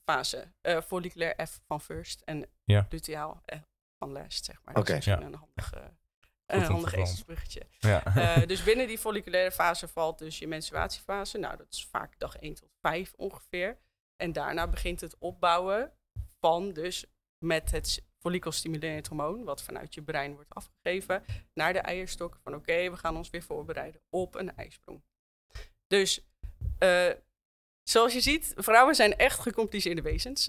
fase. 0.04 0.54
Eh 0.62 0.82
folliculair 0.82 1.48
F 1.48 1.60
van 1.66 1.82
first 1.82 2.22
en 2.22 2.50
Ja. 2.64 2.88
luteaal 2.90 3.42
F 3.46 3.70
van 4.02 4.12
last, 4.12 4.46
zeg 4.46 4.62
maar. 4.64 4.76
Oké. 4.76 4.92
Dat 4.92 5.00
is 5.00 5.06
Ja. 5.06 5.22
een 5.22 5.34
handig, 5.34 5.74
eh, 5.74 5.82
een 6.46 6.62
handig 6.62 6.94
ezelsbruggetje. 6.94 7.62
Ja. 7.80 8.06
Eh, 8.06 8.48
dus 8.52 8.64
binnen 8.64 8.88
die 8.88 8.98
folliculaire 8.98 9.52
fase 9.52 9.88
valt 9.88 10.20
dus 10.20 10.40
je 10.40 10.48
menstruatiefase. 10.48 11.38
Nou, 11.38 11.58
dat 11.58 11.68
is 11.70 11.86
vaak 11.86 12.20
dag 12.20 12.38
1 12.40 12.54
tot 12.54 12.70
5 12.82 13.14
ongeveer. 13.16 13.78
En 14.16 14.32
daarna 14.32 14.68
begint 14.68 15.02
het 15.02 15.18
opbouwen 15.18 15.92
van 16.40 16.74
dus 16.74 17.06
met 17.38 17.72
het 17.72 18.04
follikelstimulerend 18.20 19.08
hormoon, 19.08 19.44
wat 19.44 19.64
vanuit 19.64 19.94
je 19.94 20.02
brein 20.04 20.34
wordt 20.34 20.54
afgegeven, 20.54 21.24
naar 21.54 21.74
de 21.74 21.80
eierstok. 21.80 22.40
Van 22.44 22.56
oké, 22.56 22.90
we 22.90 22.98
gaan 22.98 23.18
ons 23.18 23.30
weer 23.30 23.44
voorbereiden 23.44 24.02
op 24.10 24.36
een 24.36 24.56
ijsprong. 24.56 25.04
Dus 25.88 26.26
eh, 26.78 27.10
zoals 27.84 28.14
je 28.14 28.22
ziet, 28.22 28.54
vrouwen 28.56 28.96
zijn 28.96 29.18
echt 29.18 29.40
gecompliceerde 29.40 30.02
wezens. 30.02 30.48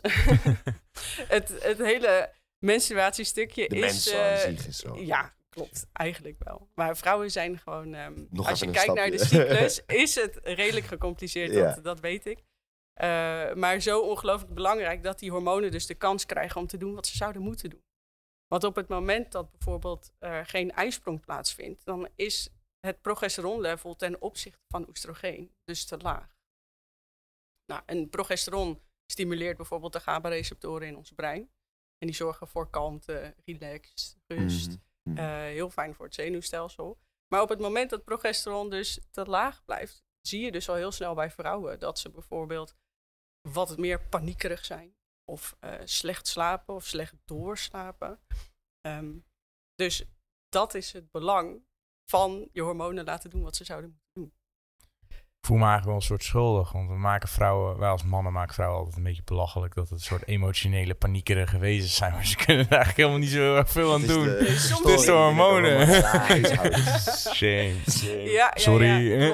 het, 1.35 1.62
het 1.62 1.79
hele 1.79 2.33
menstruatiestukje 2.62 3.68
de 3.68 3.77
is... 3.77 3.81
mensen 3.81 4.42
eh, 4.42 4.66
is 4.66 4.79
zo. 4.79 4.96
ja, 4.96 5.35
klopt. 5.48 5.87
Eigenlijk 5.92 6.37
wel. 6.38 6.68
Maar 6.75 6.96
vrouwen 6.96 7.31
zijn 7.31 7.59
gewoon... 7.59 7.94
ehm, 7.94 8.25
als 8.37 8.61
je 8.61 8.70
kijkt 8.70 8.94
naar 8.94 9.11
de 9.11 9.25
cyclus, 9.25 9.83
is 10.05 10.14
het 10.14 10.40
redelijk 10.42 10.87
gecompliceerd. 10.87 11.53
Ja. 11.53 11.75
Dat, 11.75 11.85
dat 11.85 12.01
weet 12.01 12.27
ik. 12.27 12.42
Eh, 12.92 13.55
maar 13.55 13.81
zo 13.81 14.01
ongelooflijk 14.01 14.55
belangrijk 14.55 15.03
dat 15.03 15.18
die 15.18 15.31
hormonen 15.31 15.70
dus 15.70 15.87
de 15.87 15.94
kans 15.94 16.27
krijgen 16.27 16.61
om 16.61 16.66
te 16.66 16.77
doen 16.77 16.94
wat 16.94 17.07
ze 17.07 17.16
zouden 17.16 17.42
moeten 17.42 17.70
doen. 17.70 17.85
Want 18.46 18.64
op 18.64 18.77
het 18.77 18.88
moment 18.88 19.33
dat 19.33 19.51
bijvoorbeeld 19.51 20.12
er 20.18 20.46
geen 20.46 20.72
ijsprong 20.72 21.20
plaatsvindt, 21.20 21.85
dan 21.85 22.09
is 22.14 22.48
het 22.87 23.01
progesteronlevel 23.01 23.96
ten 23.96 24.20
opzichte 24.20 24.64
van 24.68 24.88
oestrogeen 24.88 25.55
dus 25.64 25.85
te 25.85 25.96
laag. 25.96 26.37
Nou, 27.66 27.83
en 27.87 28.09
progesteron 28.09 28.83
stimuleert 29.12 29.57
bijvoorbeeld 29.57 29.92
de 29.92 30.01
GABA-receptoren 30.01 30.87
in 30.87 30.96
ons 30.96 31.12
brein. 31.12 31.51
En 32.03 32.09
die 32.09 32.17
zorgen 32.17 32.49
voor 32.49 32.71
kalmte, 32.71 33.35
relax, 33.45 34.17
rust. 34.27 34.69
Mhm. 34.69 34.81
Mhm. 35.03 35.19
Eh, 35.19 35.41
heel 35.41 35.71
fijn 35.71 35.95
voor 35.95 36.05
het 36.05 36.15
zenuwstelsel. 36.15 36.99
Maar 37.29 37.43
op 37.43 37.49
het 37.49 37.59
moment 37.59 37.91
dat 37.91 38.05
progesteron 38.05 38.71
dus 38.71 39.01
te 39.11 39.25
laag 39.25 39.65
blijft, 39.65 40.05
zie 40.21 40.41
je 40.45 40.53
dus 40.53 40.69
al 40.69 40.75
heel 40.75 40.93
snel 40.93 41.15
bij 41.15 41.31
vrouwen 41.31 41.79
dat 41.79 41.99
ze 41.99 42.11
bijvoorbeeld 42.11 42.77
wat 43.49 43.79
meer 43.79 44.09
paniekerig 44.09 44.65
zijn. 44.65 44.97
Of 45.25 45.57
eh, 45.61 45.81
slecht 45.85 46.27
slapen 46.27 46.75
of 46.75 46.87
slecht 46.87 47.15
doorslapen. 47.25 48.21
Ehm, 48.81 49.19
dus 49.75 50.05
dat 50.49 50.75
is 50.75 50.93
het 50.93 51.11
belang 51.11 51.65
van 52.11 52.49
je 52.53 52.61
hormonen 52.61 53.05
laten 53.05 53.31
doen 53.31 53.43
wat 53.43 53.57
ze 53.57 53.65
zouden 53.65 53.91
moeten 53.91 54.02
voel 55.47 55.57
me 55.57 55.63
eigenlijk 55.63 55.87
wel 55.87 55.95
een 55.95 56.03
soort 56.03 56.25
schuldig. 56.25 56.73
Want 56.73 56.89
we 56.89 56.97
maken 56.97 57.29
vrouwen, 57.29 57.79
wij 57.79 57.89
als 57.89 58.05
mannen 58.05 58.33
maken 58.33 58.55
vrouwen 58.55 58.79
altijd 58.79 58.97
een 58.97 59.03
beetje 59.03 59.23
belachelijk. 59.25 59.75
Dat 59.75 59.85
het 59.89 59.99
een 59.99 60.05
soort 60.05 60.27
emotionele, 60.27 60.95
paniekerige 60.95 61.59
wezens 61.59 61.95
zijn. 61.95 62.13
Maar 62.13 62.27
ze 62.27 62.37
kunnen 62.37 62.65
er 62.65 62.71
eigenlijk 62.71 62.97
helemaal 62.97 63.19
niet 63.19 63.31
zo 63.31 63.39
heel 63.39 63.57
erg 63.57 63.71
veel 63.71 63.93
aan 63.93 64.01
Het 64.01 64.09
doen. 64.09 64.29
Het 64.29 64.49
is 64.99 65.05
de 65.05 65.13
hormonen. 65.13 65.87
Shame. 67.35 67.75
Ja, 68.25 68.51
Sorry. 68.55 69.21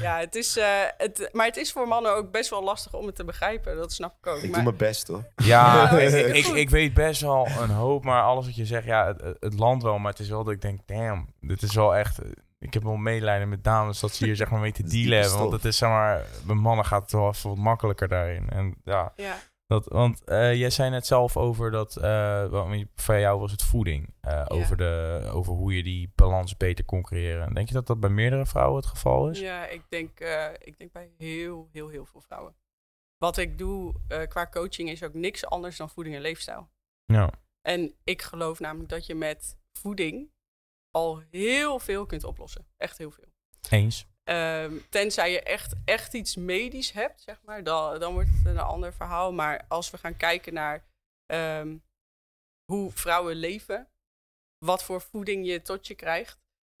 Ja, 0.00 0.18
het 0.18 0.34
is, 0.34 0.56
eh, 0.56 0.66
het, 0.96 1.28
maar 1.32 1.46
het 1.46 1.56
is 1.56 1.72
voor 1.72 1.88
mannen 1.88 2.16
ook 2.16 2.30
best 2.30 2.50
wel 2.50 2.62
lastig 2.62 2.94
om 2.94 3.06
het 3.06 3.14
te 3.14 3.24
begrijpen. 3.24 3.76
Dat 3.76 3.92
snap 3.92 4.14
ik 4.20 4.26
ook. 4.26 4.36
Ik 4.36 4.42
maar, 4.42 4.52
doe 4.52 4.62
mijn 4.62 4.76
best 4.76 5.08
hoor. 5.08 5.24
Ja, 5.36 5.90
ik, 6.00 6.46
ik 6.46 6.70
weet 6.70 6.94
best 6.94 7.20
wel 7.20 7.48
een 7.60 7.70
hoop, 7.70 8.04
maar 8.04 8.22
alles 8.22 8.46
wat 8.46 8.56
je 8.56 8.66
zegt, 8.66 8.84
ja, 8.84 9.06
het, 9.06 9.36
het 9.40 9.58
land 9.58 9.82
wel. 9.82 9.98
Maar 9.98 10.10
het 10.10 10.20
is 10.20 10.28
wel 10.28 10.44
dat 10.44 10.54
ik 10.54 10.60
denk, 10.60 10.80
damn, 10.86 11.26
dit 11.40 11.62
is 11.62 11.74
wel 11.74 11.96
echt... 11.96 12.18
Ik 12.66 12.74
heb 12.74 12.82
wel 12.82 12.96
medelijden 12.96 13.48
met 13.48 13.64
dames 13.64 14.00
dat 14.00 14.12
ze 14.14 14.24
hier 14.24 14.36
zeg 14.36 14.50
maar 14.50 14.60
mee 14.60 14.72
te 14.72 14.82
dealen 14.94 15.20
hebben. 15.20 15.38
Want 15.38 15.52
het 15.52 15.64
is 15.64 15.76
zeg 15.76 15.88
maar, 15.88 16.24
bij 16.46 16.54
mannen 16.54 16.84
gaat 16.84 17.02
het 17.02 17.12
wel 17.12 17.28
even 17.28 17.48
wat 17.48 17.58
makkelijker 17.58 18.08
daarin. 18.08 18.48
En 18.48 18.76
ja, 18.84 19.12
ja, 19.16 19.38
dat, 19.66 19.86
want 19.86 20.24
eh, 20.24 20.54
jij 20.54 20.70
zei 20.70 20.90
net 20.90 21.06
zelf 21.06 21.36
over 21.36 21.70
dat, 21.70 21.96
eh, 21.96 22.02
wel, 22.48 22.84
voor 22.94 23.18
jou 23.18 23.40
was 23.40 23.50
het 23.52 23.62
voeding. 23.62 24.14
eh, 24.20 24.44
over, 24.48 24.76
de, 24.76 25.20
over 25.32 25.52
hoe 25.52 25.76
je 25.76 25.82
die 25.82 26.12
balans 26.14 26.56
beter 26.56 26.84
kon 26.84 27.02
creëren. 27.02 27.54
Denk 27.54 27.68
je 27.68 27.74
dat 27.74 27.86
dat 27.86 28.00
bij 28.00 28.10
meerdere 28.10 28.46
vrouwen 28.46 28.76
het 28.76 28.86
geval 28.86 29.30
is? 29.30 29.40
ja 29.40 29.66
ik, 29.66 29.82
denk, 29.88 30.20
eh, 30.20 30.46
ik 30.58 30.78
denk 30.78 30.92
bij 30.92 31.10
heel, 31.18 31.68
heel, 31.72 31.88
heel 31.88 32.04
veel 32.06 32.20
vrouwen. 32.20 32.54
Wat 33.18 33.36
ik 33.36 33.58
doe 33.58 33.94
eh, 34.08 34.22
qua 34.28 34.46
coaching 34.46 34.90
is 34.90 35.02
ook 35.02 35.14
niks 35.14 35.46
anders 35.46 35.76
dan 35.76 35.90
voeding 35.90 36.16
en 36.16 36.22
leefstijl. 36.22 36.68
Ja. 37.04 37.30
En 37.62 37.94
ik 38.04 38.22
geloof 38.22 38.60
namelijk 38.60 38.88
dat 38.88 39.06
je 39.06 39.14
met 39.14 39.56
voeding 39.72 40.30
al 40.96 41.22
heel 41.30 41.78
veel 41.78 42.06
kunt 42.06 42.24
oplossen. 42.24 42.66
Echt 42.76 42.98
heel 42.98 43.10
veel. 43.10 43.32
Eens. 43.70 44.06
Ehm, 44.24 44.72
tenzij 44.88 45.32
je 45.32 45.42
echt, 45.42 45.74
echt 45.84 46.14
iets 46.14 46.36
medisch 46.36 46.92
hebt, 46.92 47.20
zeg 47.20 47.42
maar, 47.44 47.64
dan, 47.64 48.00
dan 48.00 48.12
wordt 48.12 48.28
het 48.28 48.46
een 48.46 48.58
ander 48.58 48.92
verhaal. 48.92 49.32
Maar 49.32 49.64
als 49.68 49.90
we 49.90 49.98
gaan 49.98 50.16
kijken 50.16 50.54
naar 50.54 50.84
ehm, 51.26 51.76
hoe 52.64 52.90
vrouwen 52.92 53.36
leven, 53.36 53.88
wat 54.64 54.84
voor 54.84 55.00
voeding 55.00 55.46
je 55.46 55.62
tot 55.62 55.86
je 55.86 55.94
krijgt, 55.94 56.38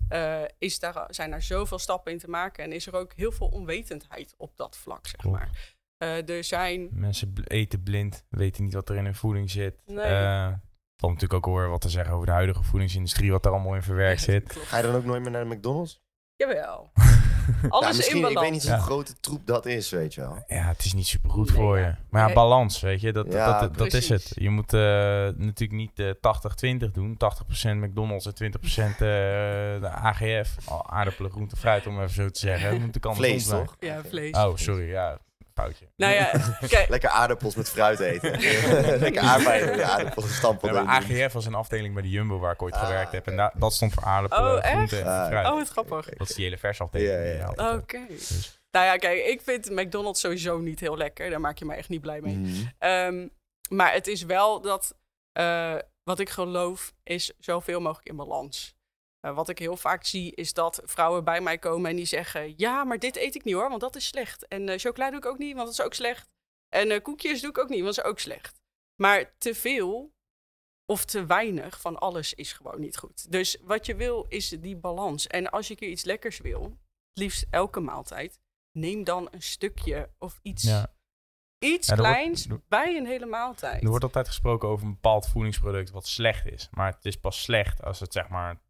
eh, 0.08 0.44
is 0.58 0.78
daar, 0.78 1.14
zijn 1.14 1.32
er 1.32 1.42
zoveel 1.42 1.78
stappen 1.78 2.12
in 2.12 2.18
te 2.18 2.30
maken. 2.30 2.64
En 2.64 2.72
is 2.72 2.86
er 2.86 2.94
ook 2.94 3.12
heel 3.12 3.32
veel 3.32 3.48
onwetendheid 3.48 4.34
op 4.36 4.56
dat 4.56 4.76
vlak, 4.76 5.06
zeg 5.06 5.20
Klopt. 5.20 5.36
maar. 5.36 5.74
Eh, 5.96 6.28
er 6.28 6.44
zijn 6.44 6.88
Mensen 6.92 7.32
eten 7.44 7.82
blind, 7.82 8.24
weten 8.28 8.64
niet 8.64 8.74
wat 8.74 8.88
er 8.88 8.96
in 8.96 9.04
hun 9.04 9.14
voeding 9.14 9.50
zit. 9.50 9.86
Nee. 9.86 10.04
Eh, 10.04 10.52
valt 10.96 11.12
natuurlijk 11.12 11.46
ook 11.46 11.54
hoor 11.54 11.68
wat 11.68 11.80
te 11.80 11.88
zeggen 11.88 12.14
over 12.14 12.26
de 12.26 12.32
huidige 12.32 12.62
voedingsindustrie, 12.62 13.30
wat 13.32 13.42
daar 13.42 13.52
allemaal 13.52 13.74
in 13.74 13.82
verwerkt 13.82 14.20
zit. 14.22 14.56
Ga 14.64 14.76
je 14.76 14.82
dan 14.82 14.94
ook 14.94 15.04
nooit 15.04 15.22
meer 15.22 15.30
naar 15.30 15.48
de 15.48 15.54
McDonald's? 15.54 16.04
Jawel. 16.36 16.90
ja, 17.62 17.68
Alles 17.68 17.96
misschien, 17.96 18.16
in 18.16 18.22
balans. 18.22 18.36
ik 18.36 18.42
weet 18.42 18.52
niet 18.52 18.62
hoe 18.62 18.70
Ja. 18.72 18.78
grote 18.78 19.20
troep 19.20 19.46
dat 19.46 19.66
is, 19.66 19.90
weet 19.90 20.14
je 20.14 20.20
wel. 20.20 20.44
Ja, 20.46 20.62
het 20.62 20.84
is 20.84 20.92
niet 20.92 21.06
super 21.06 21.30
goed 21.30 21.46
Nee, 21.48 21.56
voor 21.56 21.78
ja. 21.78 21.86
je. 21.86 21.94
Maar 22.10 22.20
ja, 22.20 22.26
Nee. 22.26 22.34
balans, 22.34 22.80
weet 22.80 23.00
je, 23.00 23.12
dat, 23.12 23.32
Ja, 23.32 23.60
dat, 23.60 23.76
dat 23.76 23.92
is 23.92 24.08
het. 24.08 24.32
Je 24.34 24.50
moet 24.50 24.72
eh, 24.72 24.80
natuurlijk 25.36 25.72
niet 25.72 25.98
eh 25.98 26.10
80-20 26.10 26.90
doen. 26.92 27.16
80% 27.16 27.76
McDonald's 27.76 28.26
en 28.26 28.34
20% 28.34 28.92
eh, 28.92 28.98
de 29.80 29.88
AGF. 29.90 30.56
Oh, 30.68 30.80
aardappelen, 30.86 31.30
groente, 31.30 31.56
fruit, 31.56 31.86
om 31.86 31.96
even 32.00 32.14
zo 32.14 32.28
te 32.28 32.38
zeggen. 32.38 32.70
Dat 32.92 33.04
moet 33.04 33.16
Vlees, 33.16 33.46
toch? 33.46 33.76
Ja, 33.80 34.02
vlees. 34.08 34.36
Oh, 34.36 34.56
sorry, 34.56 34.90
ja, 34.90 35.18
foutje. 35.60 35.86
Nou 35.96 36.12
ja, 36.14 36.30
kijk, 36.68 36.88
Lekker 36.88 37.08
aardappels 37.10 37.54
met 37.54 37.70
fruit 37.70 38.00
eten. 38.00 38.30
Lekker 39.00 39.22
aardbeien 39.22 39.70
met 39.70 39.80
aardappels 39.80 40.24
gestampeld. 40.26 40.74
Ja, 40.74 40.82
maar 40.82 41.10
in. 41.10 41.22
AGF 41.22 41.32
was 41.32 41.46
een 41.46 41.54
afdeling 41.54 41.94
bij 41.94 42.02
de 42.02 42.10
Jumbo 42.10 42.38
waar 42.38 42.52
ik 42.52 42.62
ooit 42.62 42.74
Ah, 42.74 42.80
gewerkt 42.86 43.12
heb. 43.12 43.26
En 43.26 43.36
da- 43.36 43.52
dat 43.56 43.72
stond 43.74 43.94
voor 43.94 44.02
aardappelen, 44.04 44.52
Oh, 44.52 44.64
echt? 44.64 44.68
groente 44.72 44.98
en 45.00 45.06
Ah, 45.06 45.26
fruit. 45.28 45.46
oh, 45.46 45.52
wat 45.54 45.68
grappig. 45.68 46.08
Dat 46.08 46.28
is 46.28 46.34
die 46.34 46.44
hele 46.44 46.58
versafdeling. 46.58 47.10
Ja, 47.10 47.16
die 47.16 47.26
ja, 47.26 47.32
je 47.32 47.38
ja. 47.38 47.44
altijd 47.46 47.82
Oké. 47.82 47.98
Dus- 48.08 48.60
Nou 48.70 48.86
ja, 48.86 48.96
kijk, 48.96 49.24
ik 49.26 49.40
vind 49.40 49.70
McDonald's 49.70 50.20
sowieso 50.20 50.58
niet 50.58 50.80
heel 50.80 50.96
lekker. 50.96 51.30
Daar 51.30 51.40
maak 51.40 51.58
je 51.58 51.64
me 51.64 51.74
echt 51.74 51.88
niet 51.88 52.00
blij 52.00 52.20
mee. 52.20 52.34
Mhm. 52.36 52.54
Ehm, 52.78 53.26
maar 53.68 53.92
het 53.92 54.06
is 54.06 54.22
wel 54.22 54.60
dat, 54.60 54.94
eh, 55.32 55.74
wat 56.04 56.18
ik 56.18 56.30
geloof, 56.30 56.92
is 57.02 57.32
zoveel 57.38 57.80
mogelijk 57.80 58.08
in 58.08 58.16
balans. 58.16 58.75
Eh, 59.20 59.34
wat 59.34 59.48
ik 59.48 59.58
heel 59.58 59.76
vaak 59.76 60.04
zie, 60.04 60.34
is 60.34 60.52
dat 60.52 60.80
vrouwen 60.84 61.24
bij 61.24 61.40
mij 61.40 61.58
komen 61.58 61.90
en 61.90 61.96
die 61.96 62.04
zeggen... 62.04 62.54
Ja, 62.56 62.84
maar 62.84 62.98
dit 62.98 63.16
eet 63.16 63.34
ik 63.34 63.44
niet 63.44 63.54
hoor, 63.54 63.68
want 63.68 63.80
dat 63.80 63.96
is 63.96 64.06
slecht. 64.06 64.48
En 64.48 64.68
eh 64.68 64.78
chocola 64.78 65.08
doe 65.10 65.18
ik 65.18 65.26
ook 65.26 65.38
niet, 65.38 65.54
want 65.54 65.66
dat 65.66 65.78
is 65.78 65.84
ook 65.84 65.94
slecht. 65.94 66.28
En 66.68 66.90
eh, 66.90 67.02
koekjes 67.02 67.40
doe 67.40 67.50
ik 67.50 67.58
ook 67.58 67.68
niet, 67.68 67.82
want 67.82 67.94
dat 67.94 68.04
is 68.04 68.10
ook 68.10 68.18
slecht. 68.18 68.60
Maar 69.00 69.34
te 69.38 69.54
veel 69.54 70.14
of 70.92 71.04
te 71.04 71.26
weinig 71.26 71.80
van 71.80 71.98
alles 71.98 72.34
is 72.34 72.52
gewoon 72.52 72.80
niet 72.80 72.96
goed. 72.96 73.32
Dus 73.32 73.56
wat 73.62 73.86
je 73.86 73.94
wil, 73.96 74.26
is 74.28 74.48
die 74.48 74.76
balans. 74.76 75.26
En 75.26 75.50
als 75.50 75.68
je 75.68 75.74
keer 75.74 75.88
iets 75.88 76.04
lekkers 76.04 76.38
wil, 76.38 76.62
het 76.62 77.18
liefst 77.18 77.46
elke 77.50 77.80
maaltijd... 77.80 78.38
neem 78.78 79.04
dan 79.04 79.28
een 79.30 79.42
stukje 79.42 80.10
of 80.18 80.38
iets 80.42 80.62
Ja. 80.62 80.94
iets 81.58 81.88
Ja, 81.88 81.96
wordt- 81.96 82.10
kleins 82.12 82.46
bij 82.68 82.96
een 82.96 83.06
hele 83.06 83.26
maaltijd. 83.26 83.82
Er 83.82 83.88
wordt 83.88 84.04
altijd 84.04 84.26
gesproken 84.26 84.68
over 84.68 84.86
een 84.86 84.92
bepaald 84.92 85.28
voedingsproduct 85.28 85.90
wat 85.90 86.06
slecht 86.06 86.46
is. 86.46 86.68
Maar 86.70 86.92
het 86.94 87.04
is 87.04 87.16
pas 87.16 87.42
slecht 87.42 87.82
als 87.82 88.00
het 88.00 88.12
zeg 88.12 88.28
maar 88.28 88.60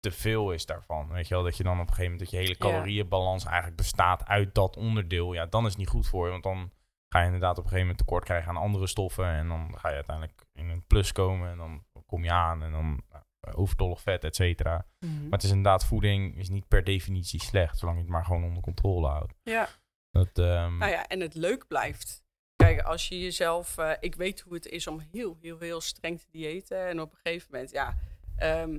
te 0.00 0.10
veel 0.10 0.52
is 0.52 0.66
daarvan. 0.66 1.08
Weet 1.08 1.28
je 1.28 1.34
wel, 1.34 1.42
dat 1.42 1.56
je 1.56 1.62
dan 1.62 1.72
op 1.80 1.88
een 1.88 1.94
gegeven 1.94 2.10
moment 2.10 2.30
dat 2.30 2.40
je 2.40 2.46
hele 2.46 2.56
calorieënbalans 2.58 3.44
eigenlijk 3.44 3.76
bestaat 3.76 4.26
uit 4.26 4.54
dat 4.54 4.76
onderdeel. 4.76 5.32
Ja, 5.32 5.46
dan 5.46 5.62
is 5.64 5.68
het 5.70 5.78
niet 5.78 5.88
goed 5.88 6.06
voor 6.06 6.24
je. 6.24 6.30
Want 6.30 6.42
dan 6.42 6.72
ga 7.08 7.18
je 7.18 7.24
inderdaad 7.24 7.58
op 7.58 7.64
een 7.64 7.70
gegeven 7.70 7.80
moment 7.86 7.98
tekort 7.98 8.24
krijgen 8.24 8.48
aan 8.48 8.56
andere 8.56 8.86
stoffen. 8.86 9.26
En 9.26 9.48
dan 9.48 9.78
ga 9.78 9.88
je 9.88 9.94
uiteindelijk 9.94 10.46
in 10.52 10.68
een 10.68 10.86
plus 10.86 11.12
komen. 11.12 11.50
En 11.50 11.56
dan 11.56 11.84
kom 12.06 12.24
je 12.24 12.30
aan 12.30 12.62
en 12.62 12.72
dan 12.72 13.02
nou, 13.40 13.56
overtollig 13.56 14.00
vet, 14.00 14.24
et 14.24 14.36
cetera. 14.36 14.86
Mhm. 14.98 15.22
Maar 15.22 15.30
het 15.30 15.42
is 15.42 15.50
inderdaad, 15.50 15.84
voeding 15.84 16.36
is 16.36 16.48
niet 16.48 16.68
per 16.68 16.84
definitie 16.84 17.42
slecht. 17.42 17.78
Zolang 17.78 17.96
je 17.98 18.02
het 18.02 18.12
maar 18.12 18.24
gewoon 18.24 18.44
onder 18.44 18.62
controle 18.62 19.08
houdt. 19.08 19.34
Ja, 19.42 19.68
Dat, 20.10 20.38
ehm, 20.38 20.76
nou 20.76 20.90
ja, 20.90 21.06
en 21.06 21.20
het 21.20 21.34
leuk 21.34 21.66
blijft. 21.66 22.26
Kijk, 22.56 22.80
als 22.80 23.08
je 23.08 23.20
jezelf... 23.20 23.78
eh, 23.78 23.92
ik 24.00 24.14
weet 24.14 24.40
hoe 24.40 24.54
het 24.54 24.66
is 24.66 24.86
om 24.86 25.00
heel, 25.10 25.36
heel, 25.40 25.58
heel 25.58 25.80
streng 25.80 26.20
te 26.20 26.26
diëten. 26.30 26.86
En 26.88 27.00
op 27.00 27.12
een 27.12 27.18
gegeven 27.22 27.48
moment, 27.50 27.70
ja... 27.70 27.96
ehm, 28.36 28.78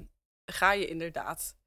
ga 0.51 0.71
je 0.71 0.87
inderdaad 0.87 1.57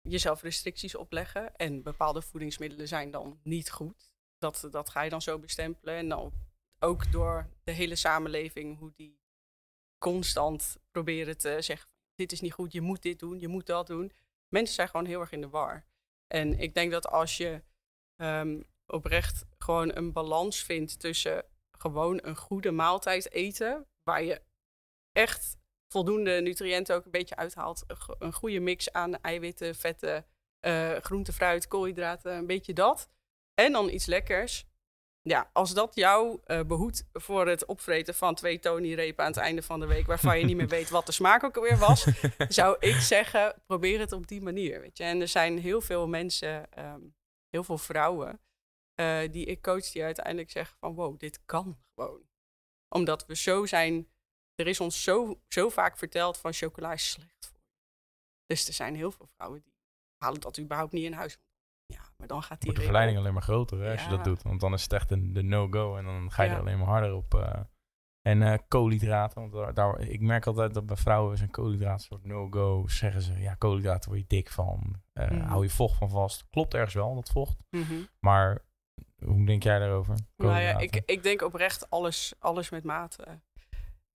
jezelf 0.00 0.42
restricties 0.42 0.94
opleggen. 0.94 1.56
En 1.56 1.82
bepaalde 1.82 2.22
voedingsmiddelen 2.22 2.88
zijn 2.88 3.10
dan 3.10 3.40
niet 3.42 3.70
goed. 3.70 4.12
Dat, 4.38 4.68
dat 4.70 4.90
ga 4.90 5.02
je 5.02 5.10
dan 5.10 5.22
zo 5.22 5.38
bestempelen. 5.38 5.94
En 5.94 6.08
dan 6.08 6.32
ook 6.78 7.12
door 7.12 7.48
de 7.64 7.72
hele 7.72 7.96
samenleving, 7.96 8.78
hoe 8.78 8.92
die 8.96 9.20
constant 9.98 10.76
proberen 10.90 11.38
te 11.38 11.56
zeggen: 11.60 11.88
dit 12.14 12.32
is 12.32 12.40
niet 12.40 12.52
goed, 12.52 12.72
je 12.72 12.80
moet 12.80 13.02
dit 13.02 13.18
doen, 13.18 13.40
je 13.40 13.48
moet 13.48 13.66
dat 13.66 13.86
doen. 13.86 14.12
Mensen 14.48 14.74
zijn 14.74 14.88
gewoon 14.88 15.06
heel 15.06 15.20
erg 15.20 15.32
in 15.32 15.40
de 15.40 15.48
war. 15.48 15.84
En 16.26 16.58
ik 16.58 16.74
denk 16.74 16.90
dat 16.90 17.06
als 17.08 17.36
je 17.36 17.62
ehm, 18.16 18.62
oprecht 18.86 19.44
gewoon 19.58 19.96
een 19.96 20.12
balans 20.12 20.62
vindt 20.62 21.00
tussen 21.00 21.44
gewoon 21.78 22.18
een 22.22 22.36
goede 22.36 22.70
maaltijd 22.70 23.30
eten, 23.30 23.86
waar 24.02 24.22
je 24.22 24.42
echt 25.12 25.56
voldoende 25.92 26.40
nutriënten 26.40 26.94
ook 26.96 27.04
een 27.04 27.10
beetje 27.10 27.36
uithaalt, 27.36 27.84
een 27.86 27.96
go- 27.96 28.16
een 28.18 28.32
goede 28.32 28.60
mix 28.60 28.92
aan 28.92 29.20
eiwitten, 29.20 29.74
vetten, 29.74 30.26
eh 30.60 30.96
groente, 30.96 31.32
fruit, 31.32 31.68
koolhydraten, 31.68 32.34
een 32.36 32.46
beetje 32.46 32.72
dat. 32.72 33.08
En 33.54 33.72
dan 33.72 33.88
iets 33.88 34.06
lekkers. 34.06 34.64
Ja, 35.22 35.50
als 35.52 35.74
dat 35.74 35.94
jou 35.94 36.40
eh, 36.44 36.60
behoedt 36.60 37.08
voor 37.12 37.46
het 37.48 37.64
opvreten 37.66 38.14
van 38.14 38.34
twee 38.34 38.58
Tony-repen 38.58 39.24
aan 39.24 39.30
het 39.30 39.40
einde 39.40 39.62
van 39.62 39.80
de 39.80 39.86
week, 39.86 40.06
waarvan 40.06 40.38
je 40.38 40.44
niet 40.44 40.56
meer 40.56 40.68
weet 40.68 40.90
wat 40.90 41.06
de 41.06 41.12
smaak 41.12 41.44
ook 41.44 41.56
alweer 41.56 41.78
was, 41.78 42.06
zou 42.58 42.76
ik 42.80 42.94
zeggen, 42.94 43.62
probeer 43.66 43.98
het 44.00 44.12
op 44.12 44.26
die 44.26 44.40
manier. 44.42 44.80
Weet 44.80 44.98
je? 44.98 45.04
En 45.04 45.20
er 45.20 45.28
zijn 45.28 45.58
heel 45.58 45.80
veel 45.80 46.08
mensen, 46.08 46.72
ehm, 46.72 47.00
heel 47.48 47.64
veel 47.64 47.78
vrouwen, 47.78 48.40
eh, 48.94 49.18
die 49.30 49.46
ik 49.46 49.62
coach, 49.62 49.90
die 49.90 50.04
uiteindelijk 50.04 50.50
zeggen 50.50 50.76
van 50.78 50.94
wow, 50.94 51.18
dit 51.18 51.44
kan 51.44 51.78
gewoon. 51.94 52.22
Omdat 52.88 53.26
we 53.26 53.36
zo 53.36 53.66
zijn, 53.66 54.08
er 54.62 54.68
is 54.70 54.80
ons 54.80 55.02
zo, 55.02 55.40
zo 55.48 55.68
vaak 55.68 55.98
verteld 55.98 56.38
van 56.38 56.52
chocola 56.52 56.92
is 56.92 57.10
slecht 57.10 57.46
voor 57.50 57.58
je. 57.62 57.70
Dus 58.46 58.66
er 58.68 58.74
zijn 58.74 58.94
heel 58.94 59.10
veel 59.12 59.28
vrouwen 59.36 59.62
die 59.62 59.72
halen 60.18 60.40
dat 60.40 60.58
überhaupt 60.58 60.92
niet 60.92 61.04
in 61.04 61.12
huis. 61.12 61.38
Ja, 61.86 62.00
maar 62.16 62.26
dan 62.26 62.42
gaat 62.42 62.60
die 62.60 62.64
wordt 62.64 62.78
de 62.78 62.84
verleiding 62.84 63.18
alleen 63.18 63.32
maar 63.32 63.42
groter 63.42 63.80
hè, 63.82 63.92
als 63.92 64.02
je 64.04 64.08
dat 64.10 64.24
doet. 64.24 64.42
Want 64.42 64.60
dan 64.60 64.72
is 64.72 64.82
het 64.82 64.92
echt 64.92 65.10
een, 65.10 65.32
de 65.32 65.42
no-go 65.42 65.96
en 65.96 66.04
dan 66.04 66.32
ga 66.32 66.42
je 66.42 66.48
Ja. 66.48 66.54
er 66.54 66.60
alleen 66.60 66.78
maar 66.78 66.86
harder 66.88 67.12
op. 67.14 67.34
eh. 67.34 67.60
En 68.22 68.42
eh, 68.42 68.58
koolhydraten, 68.68 69.40
want 69.40 69.52
daar, 69.52 69.74
daar- 69.74 70.00
ik 70.00 70.20
merk 70.20 70.46
altijd 70.46 70.74
dat 70.74 70.86
bij 70.86 70.96
vrouwen 70.96 71.50
koolhydraten 71.50 71.92
een 71.94 72.00
soort 72.00 72.24
no-go. 72.24 72.88
Zeggen 72.88 73.22
ze, 73.22 73.38
ja, 73.38 73.54
koolhydraten 73.54 74.08
word 74.08 74.20
je 74.20 74.26
dik 74.26 74.50
van. 74.50 75.02
Eh, 75.12 75.30
Mhm. 75.30 75.40
Hou 75.40 75.62
je 75.62 75.70
vocht 75.70 75.96
van 75.98 76.10
vast. 76.10 76.44
Klopt 76.50 76.74
ergens 76.74 76.94
wel, 76.94 77.14
dat 77.14 77.30
vocht. 77.30 77.56
Mhm. 77.70 77.94
Maar 78.20 78.64
hoe 79.24 79.46
denk 79.46 79.62
jij 79.62 79.78
daarover? 79.78 80.14
Nou 80.14 80.24
ja, 80.36 80.72
Koolhydraten? 80.72 80.82
ik, 81.00 81.10
ik 81.10 81.22
denk 81.22 81.42
oprecht 81.42 81.90
alles, 81.90 82.34
alles 82.38 82.70
met 82.70 82.84
mate. 82.84 83.40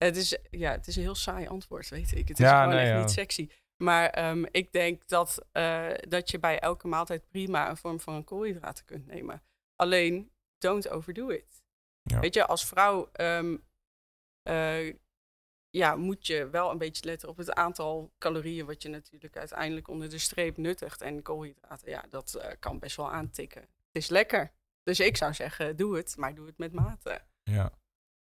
Het 0.05 0.17
is, 0.17 0.37
ja, 0.49 0.71
het 0.71 0.87
is 0.87 0.95
een 0.95 1.01
heel 1.01 1.15
saai 1.15 1.47
antwoord, 1.47 1.89
weet 1.89 2.11
ik. 2.11 2.27
Het 2.27 2.39
is 2.39 2.45
Ja, 2.45 2.61
gewoon 2.61 2.75
nee, 2.75 2.85
echt 2.85 2.93
ja. 2.93 2.99
niet 2.99 3.11
sexy. 3.11 3.49
Maar 3.83 4.09
ehm, 4.09 4.45
ik 4.51 4.71
denk 4.71 5.07
dat, 5.07 5.45
eh, 5.51 5.91
dat 6.07 6.31
je 6.31 6.39
bij 6.39 6.59
elke 6.59 6.87
maaltijd 6.87 7.27
prima 7.27 7.69
een 7.69 7.77
vorm 7.77 7.99
van 7.99 8.23
koolhydraten 8.23 8.85
kunt 8.85 9.05
nemen. 9.05 9.43
Alleen, 9.75 10.31
don't 10.57 10.89
overdo 10.89 11.29
it. 11.29 11.63
Ja. 12.01 12.19
Weet 12.19 12.33
je, 12.33 12.45
als 12.45 12.65
vrouw 12.65 13.09
ehm, 13.11 13.57
eh, 14.41 14.93
ja, 15.69 15.95
moet 15.95 16.27
je 16.27 16.49
wel 16.49 16.71
een 16.71 16.77
beetje 16.77 17.05
letten 17.05 17.29
op 17.29 17.37
het 17.37 17.53
aantal 17.53 18.13
calorieën... 18.17 18.65
wat 18.65 18.81
je 18.81 18.89
natuurlijk 18.89 19.37
uiteindelijk 19.37 19.87
onder 19.87 20.09
de 20.09 20.17
streep 20.17 20.57
nuttigt. 20.57 21.01
En 21.01 21.21
koolhydraten, 21.21 21.89
ja, 21.89 22.05
dat 22.09 22.33
eh, 22.33 22.51
kan 22.59 22.79
best 22.79 22.95
wel 22.95 23.11
aantikken. 23.11 23.61
het 23.61 24.03
is 24.03 24.09
lekker. 24.09 24.51
Dus 24.83 24.99
ik 24.99 25.17
zou 25.17 25.33
zeggen, 25.33 25.75
doe 25.75 25.95
het, 25.97 26.17
maar 26.17 26.35
doe 26.35 26.45
het 26.45 26.57
met 26.57 26.73
mate. 26.73 27.21
Ja. 27.43 27.71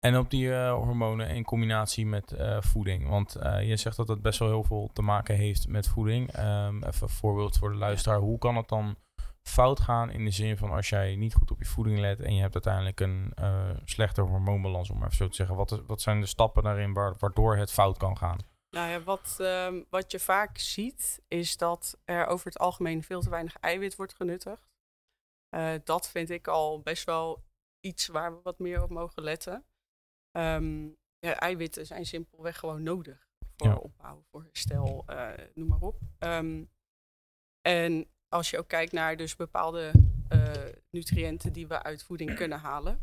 En 0.00 0.16
op 0.16 0.30
die 0.30 0.54
eh, 0.54 0.72
hormonen 0.72 1.28
in 1.28 1.44
combinatie 1.44 2.06
met 2.06 2.32
eh, 2.32 2.60
voeding. 2.60 3.08
Want 3.08 3.34
eh, 3.34 3.68
je 3.68 3.76
zegt 3.76 3.96
dat 3.96 4.08
het 4.08 4.22
best 4.22 4.38
wel 4.38 4.48
heel 4.48 4.64
veel 4.64 4.90
te 4.92 5.02
maken 5.02 5.34
heeft 5.34 5.68
met 5.68 5.88
voeding. 5.88 6.32
Ehm, 6.32 6.76
even 6.76 7.02
een 7.02 7.08
voorbeeld 7.08 7.58
voor 7.58 7.70
de 7.70 7.76
luisteraar. 7.76 8.18
Hoe 8.18 8.38
kan 8.38 8.56
het 8.56 8.68
dan 8.68 8.96
fout 9.42 9.80
gaan 9.80 10.10
in 10.10 10.24
de 10.24 10.30
zin 10.30 10.56
van 10.56 10.70
als 10.70 10.88
jij 10.88 11.16
niet 11.16 11.34
goed 11.34 11.50
op 11.50 11.58
je 11.58 11.64
voeding 11.64 11.98
let 11.98 12.20
en 12.20 12.34
je 12.34 12.40
hebt 12.40 12.54
uiteindelijk 12.54 13.00
een 13.00 13.34
slechte 13.84 14.20
hormoonbalans, 14.20 14.90
om 14.90 14.98
maar 14.98 15.06
even 15.06 15.16
zo 15.16 15.28
te 15.28 15.34
zeggen. 15.34 15.56
Wat, 15.56 15.72
is, 15.72 15.78
wat 15.86 16.00
zijn 16.00 16.20
de 16.20 16.26
stappen 16.26 16.62
daarin 16.62 16.92
waar, 16.92 17.14
waardoor 17.18 17.56
het 17.56 17.72
fout 17.72 17.96
kan 17.96 18.16
gaan? 18.16 18.38
Nou 18.70 18.90
ja, 18.90 19.02
wat, 19.02 19.36
uh, 19.40 19.74
wat 19.90 20.12
je 20.12 20.18
vaak 20.18 20.58
ziet 20.58 21.22
is 21.28 21.56
dat 21.56 21.98
er 22.04 22.26
over 22.26 22.46
het 22.46 22.58
algemeen 22.58 23.02
veel 23.02 23.20
te 23.20 23.30
weinig 23.30 23.56
eiwit 23.56 23.96
wordt 23.96 24.14
genuttigd. 24.14 24.68
Dat 25.84 26.10
vind 26.10 26.30
ik 26.30 26.48
al 26.48 26.80
best 26.80 27.04
wel 27.04 27.42
iets 27.80 28.06
waar 28.06 28.32
we 28.32 28.40
wat 28.42 28.58
meer 28.58 28.82
op 28.82 28.90
mogen 28.90 29.22
letten. 29.22 29.64
Um, 30.32 30.96
ja, 31.18 31.34
eiwitten 31.34 31.86
zijn 31.86 32.06
simpelweg 32.06 32.58
gewoon 32.58 32.82
nodig 32.82 33.28
voor 33.56 33.68
ja. 33.68 33.74
opbouw, 33.76 34.24
voor 34.30 34.42
herstel, 34.42 35.04
uh, 35.10 35.30
noem 35.54 35.68
maar 35.68 35.80
op. 35.80 35.98
Um, 36.18 36.70
en 37.60 38.10
als 38.28 38.50
je 38.50 38.58
ook 38.58 38.68
kijkt 38.68 38.92
naar 38.92 39.16
dus 39.16 39.36
bepaalde 39.36 39.92
uh, 40.32 40.52
nutriënten 40.90 41.52
die 41.52 41.66
we 41.66 41.82
uit 41.82 42.02
voeding 42.02 42.34
kunnen 42.34 42.58
halen. 42.58 43.00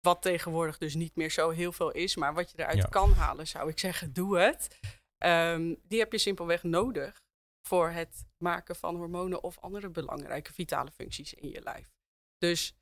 Wat 0.00 0.22
tegenwoordig 0.22 0.78
dus 0.78 0.94
niet 0.94 1.16
meer 1.16 1.30
zo 1.30 1.50
heel 1.50 1.72
veel 1.72 1.90
is, 1.90 2.16
maar 2.16 2.34
wat 2.34 2.50
je 2.50 2.58
eruit 2.58 2.76
ja. 2.76 2.88
kan 2.88 3.12
halen, 3.12 3.46
zou 3.46 3.68
ik 3.68 3.78
zeggen, 3.78 4.12
doe 4.12 4.38
het. 4.38 4.78
Um, 5.24 5.80
die 5.82 5.98
heb 5.98 6.12
je 6.12 6.18
simpelweg 6.18 6.62
nodig 6.62 7.22
voor 7.66 7.90
het 7.90 8.26
maken 8.36 8.76
van 8.76 8.96
hormonen 8.96 9.42
of 9.42 9.58
andere 9.58 9.88
belangrijke 9.88 10.52
vitale 10.52 10.90
functies 10.90 11.34
in 11.34 11.48
je 11.48 11.60
lijf. 11.60 11.92
Dus 12.38 12.74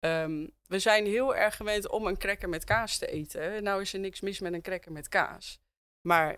um, 0.00 0.50
we 0.66 0.78
zijn 0.78 1.06
heel 1.06 1.36
erg 1.36 1.56
gewend 1.56 1.88
om 1.88 2.06
een 2.06 2.18
cracker 2.18 2.48
met 2.48 2.64
kaas 2.64 2.98
te 2.98 3.06
eten. 3.06 3.62
Nou 3.62 3.80
is 3.80 3.92
er 3.92 4.00
niks 4.00 4.20
mis 4.20 4.40
met 4.40 4.52
een 4.52 4.62
cracker 4.62 4.92
met 4.92 5.08
kaas. 5.08 5.60
Maar 6.00 6.36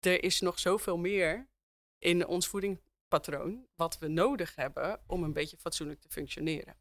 er 0.00 0.22
is 0.22 0.40
nog 0.40 0.58
zoveel 0.58 0.98
meer 0.98 1.48
in 1.98 2.26
ons 2.26 2.48
voedingspatroon 2.48 3.66
wat 3.74 3.98
we 3.98 4.08
nodig 4.08 4.54
hebben 4.54 5.00
om 5.06 5.22
een 5.22 5.32
beetje 5.32 5.56
fatsoenlijk 5.56 6.00
te 6.00 6.08
functioneren. 6.08 6.76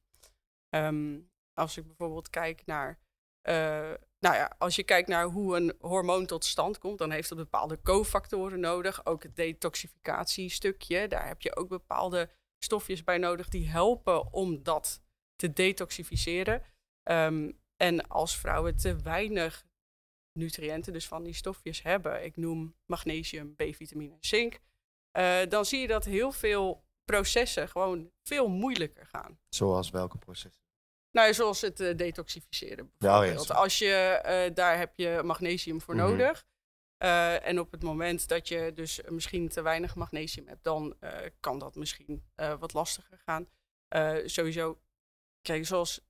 Um, 0.70 1.30
als 1.54 1.78
ik 1.78 1.86
bijvoorbeeld 1.86 2.30
kijk 2.30 2.66
naar, 2.66 3.00
uh, 3.44 3.54
nou 4.20 4.36
ja, 4.36 4.56
als 4.58 4.76
je 4.76 4.84
kijkt 4.84 5.08
naar 5.08 5.26
hoe 5.26 5.56
een 5.56 5.76
hormoon 5.80 6.26
tot 6.26 6.46
stand 6.46 6.78
komt, 6.78 6.98
dan 6.98 7.12
heeft 7.12 7.30
het 7.30 7.38
bepaalde 7.38 7.82
cofactoren 7.82 8.60
nodig. 8.60 9.06
Ook 9.06 9.24
het 9.24 9.36
detoxificatiestukje, 9.36 11.08
daar 11.08 11.28
heb 11.28 11.42
je 11.42 11.56
ook 11.56 11.68
bepaalde 11.68 12.30
stofjes 12.60 13.04
bij 13.04 13.18
nodig 13.18 13.50
die 13.50 13.70
helpen 13.70 14.34
om 14.34 14.64
dat 14.64 15.02
te 15.38 15.54
detoxificeren. 15.54 16.64
Um, 17.04 17.60
en 17.78 18.08
als 18.08 18.38
vrouwen 18.38 18.76
te 18.76 18.96
weinig 19.02 19.66
nutriënten, 20.34 20.94
dus 20.94 21.08
van 21.08 21.24
die 21.24 21.34
stofjes 21.34 21.84
hebben, 21.84 22.24
ik 22.24 22.38
noem 22.38 22.76
magnesium, 22.86 23.56
B-vitamine 23.56 24.14
en 24.14 24.18
zink, 24.20 24.60
uh, 25.18 25.40
dan 25.50 25.66
zie 25.66 25.80
je 25.80 25.88
dat 25.88 26.06
heel 26.06 26.32
veel 26.32 26.86
processen 27.06 27.70
gewoon 27.70 28.12
veel 28.24 28.48
moeilijker 28.48 29.06
gaan. 29.06 29.40
Zoals 29.50 29.90
welke 29.90 30.18
processen? 30.18 30.66
Nou, 31.12 31.34
zoals 31.34 31.62
het 31.62 31.80
uh, 31.80 31.96
detoxificeren 31.96 32.92
bijvoorbeeld. 32.98 33.50
Oh, 33.50 33.58
Als 33.58 33.78
je, 33.78 34.22
uh, 34.26 34.56
daar 34.56 34.78
heb 34.78 34.96
je 34.96 35.22
magnesium 35.24 35.82
voor 35.82 35.94
mm 35.94 36.00
-hmm. 36.00 36.10
nodig. 36.10 36.46
Uh, 37.04 37.48
en 37.48 37.60
op 37.60 37.72
het 37.72 37.84
moment 37.84 38.28
dat 38.28 38.48
je 38.48 38.72
dus 38.74 39.02
misschien 39.10 39.50
te 39.50 39.62
weinig 39.62 39.96
magnesium 39.96 40.48
hebt, 40.48 40.64
dan 40.64 40.96
kan 41.40 41.60
dat 41.60 41.76
misschien 41.76 42.24
wat 42.60 42.74
lastiger 42.74 43.20
gaan. 43.26 43.48
sowieso, 44.26 44.80
kijk, 45.48 45.66
zoals 45.66 46.02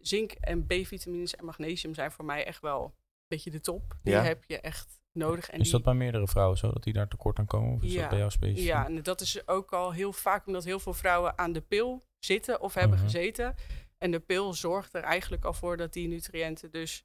zink 0.00 0.32
en 0.32 0.66
B-vitamines 0.66 1.34
en 1.34 1.44
magnesium 1.44 1.94
zijn 1.94 2.12
voor 2.12 2.24
mij 2.24 2.44
echt 2.46 2.60
wel 2.60 2.84
een 2.84 2.92
beetje 3.28 3.50
de 3.50 3.60
top. 3.60 3.96
Die 4.02 4.12
ja. 4.14 4.22
heb 4.22 4.44
je 4.44 4.60
echt 4.60 5.00
nodig. 5.12 5.50
En 5.50 5.60
is 5.60 5.70
dat 5.70 5.80
die... 5.82 5.90
bij 5.90 5.98
meerdere 5.98 6.26
vrouwen 6.28 6.58
zo, 6.58 6.72
dat 6.72 6.82
die 6.82 6.92
daar 6.92 7.08
tekort 7.08 7.38
aan 7.38 7.46
komen? 7.46 7.74
Of 7.74 7.82
is 7.82 7.92
ja. 7.92 8.00
dat 8.00 8.08
bij 8.08 8.18
jou 8.18 8.30
specifiek? 8.30 8.64
Ja, 8.64 8.86
en 8.86 9.02
dat 9.02 9.20
is 9.20 9.48
ook 9.48 9.72
al 9.72 9.92
heel 9.92 10.12
vaak 10.12 10.46
omdat 10.46 10.64
heel 10.64 10.78
veel 10.78 10.94
vrouwen 10.94 11.38
aan 11.38 11.52
de 11.52 11.60
pil 11.60 12.02
zitten 12.18 12.60
of 12.60 12.74
hebben 12.74 12.98
Mhm. 12.98 13.06
uh 13.06 13.12
-huh. 13.12 13.20
gezeten. 13.20 13.54
En 13.98 14.10
de 14.10 14.20
pil 14.20 14.54
zorgt 14.54 14.94
er 14.94 15.02
eigenlijk 15.02 15.44
al 15.44 15.52
voor 15.52 15.76
dat 15.76 15.92
die 15.92 16.08
nutriënten 16.08 16.70
dus 16.70 17.04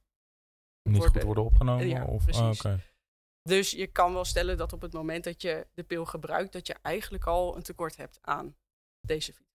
Niet 0.82 0.96
worden, 0.96 1.14
goed 1.14 1.24
worden 1.24 1.44
opgenomen? 1.44 1.88
Ja, 1.88 2.04
of, 2.04 2.24
precies. 2.24 2.42
oh, 2.42 2.48
okay. 2.48 2.84
Dus 3.42 3.70
je 3.70 3.86
kan 3.86 4.12
wel 4.12 4.24
stellen 4.24 4.56
dat 4.56 4.72
op 4.72 4.80
het 4.82 4.92
moment 4.92 5.24
dat 5.24 5.42
je 5.42 5.66
de 5.74 5.82
pil 5.82 6.04
gebruikt, 6.04 6.52
dat 6.52 6.66
je 6.66 6.76
eigenlijk 6.82 7.26
al 7.26 7.56
een 7.56 7.62
tekort 7.62 7.96
hebt 7.96 8.18
aan 8.22 8.56
deze 9.00 9.32
vitamines. 9.32 9.47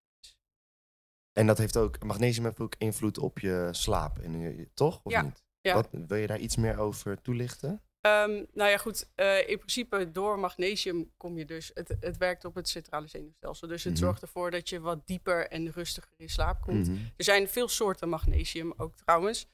En 1.33 1.47
dat 1.47 1.57
heeft 1.57 1.77
ook, 1.77 2.03
magnesium 2.03 2.45
heeft 2.45 2.59
ook 2.59 2.75
invloed 2.77 3.17
op 3.17 3.39
je 3.39 3.67
slaap, 3.71 4.19
en 4.19 4.39
je, 4.39 4.69
toch? 4.73 4.99
Of 5.03 5.11
ja. 5.11 5.21
niet? 5.21 5.43
Ja. 5.61 5.73
Wat, 5.73 5.87
wil 5.91 6.17
je 6.17 6.27
daar 6.27 6.39
iets 6.39 6.55
meer 6.55 6.77
over 6.77 7.21
toelichten? 7.21 7.81
Um, 8.05 8.45
nou 8.53 8.69
ja, 8.69 8.77
goed. 8.77 9.09
Uh, 9.15 9.49
in 9.49 9.57
principe 9.57 10.11
door 10.11 10.39
magnesium 10.39 11.11
kom 11.17 11.37
je 11.37 11.45
dus... 11.45 11.71
Het, 11.73 11.95
het 11.99 12.17
werkt 12.17 12.45
op 12.45 12.55
het 12.55 12.69
centrale 12.69 13.07
zenuwstelsel. 13.07 13.67
Dus 13.67 13.83
het 13.83 13.93
Mhm. 13.93 14.01
zorgt 14.01 14.21
ervoor 14.21 14.51
dat 14.51 14.69
je 14.69 14.79
wat 14.79 15.07
dieper 15.07 15.47
en 15.47 15.71
rustiger 15.71 16.11
in 16.17 16.29
slaap 16.29 16.61
komt. 16.61 16.87
Mhm. 16.87 16.97
Er 17.17 17.23
zijn 17.23 17.49
veel 17.49 17.67
soorten 17.67 18.09
magnesium 18.09 18.73
ook 18.77 18.95
trouwens. 18.95 19.47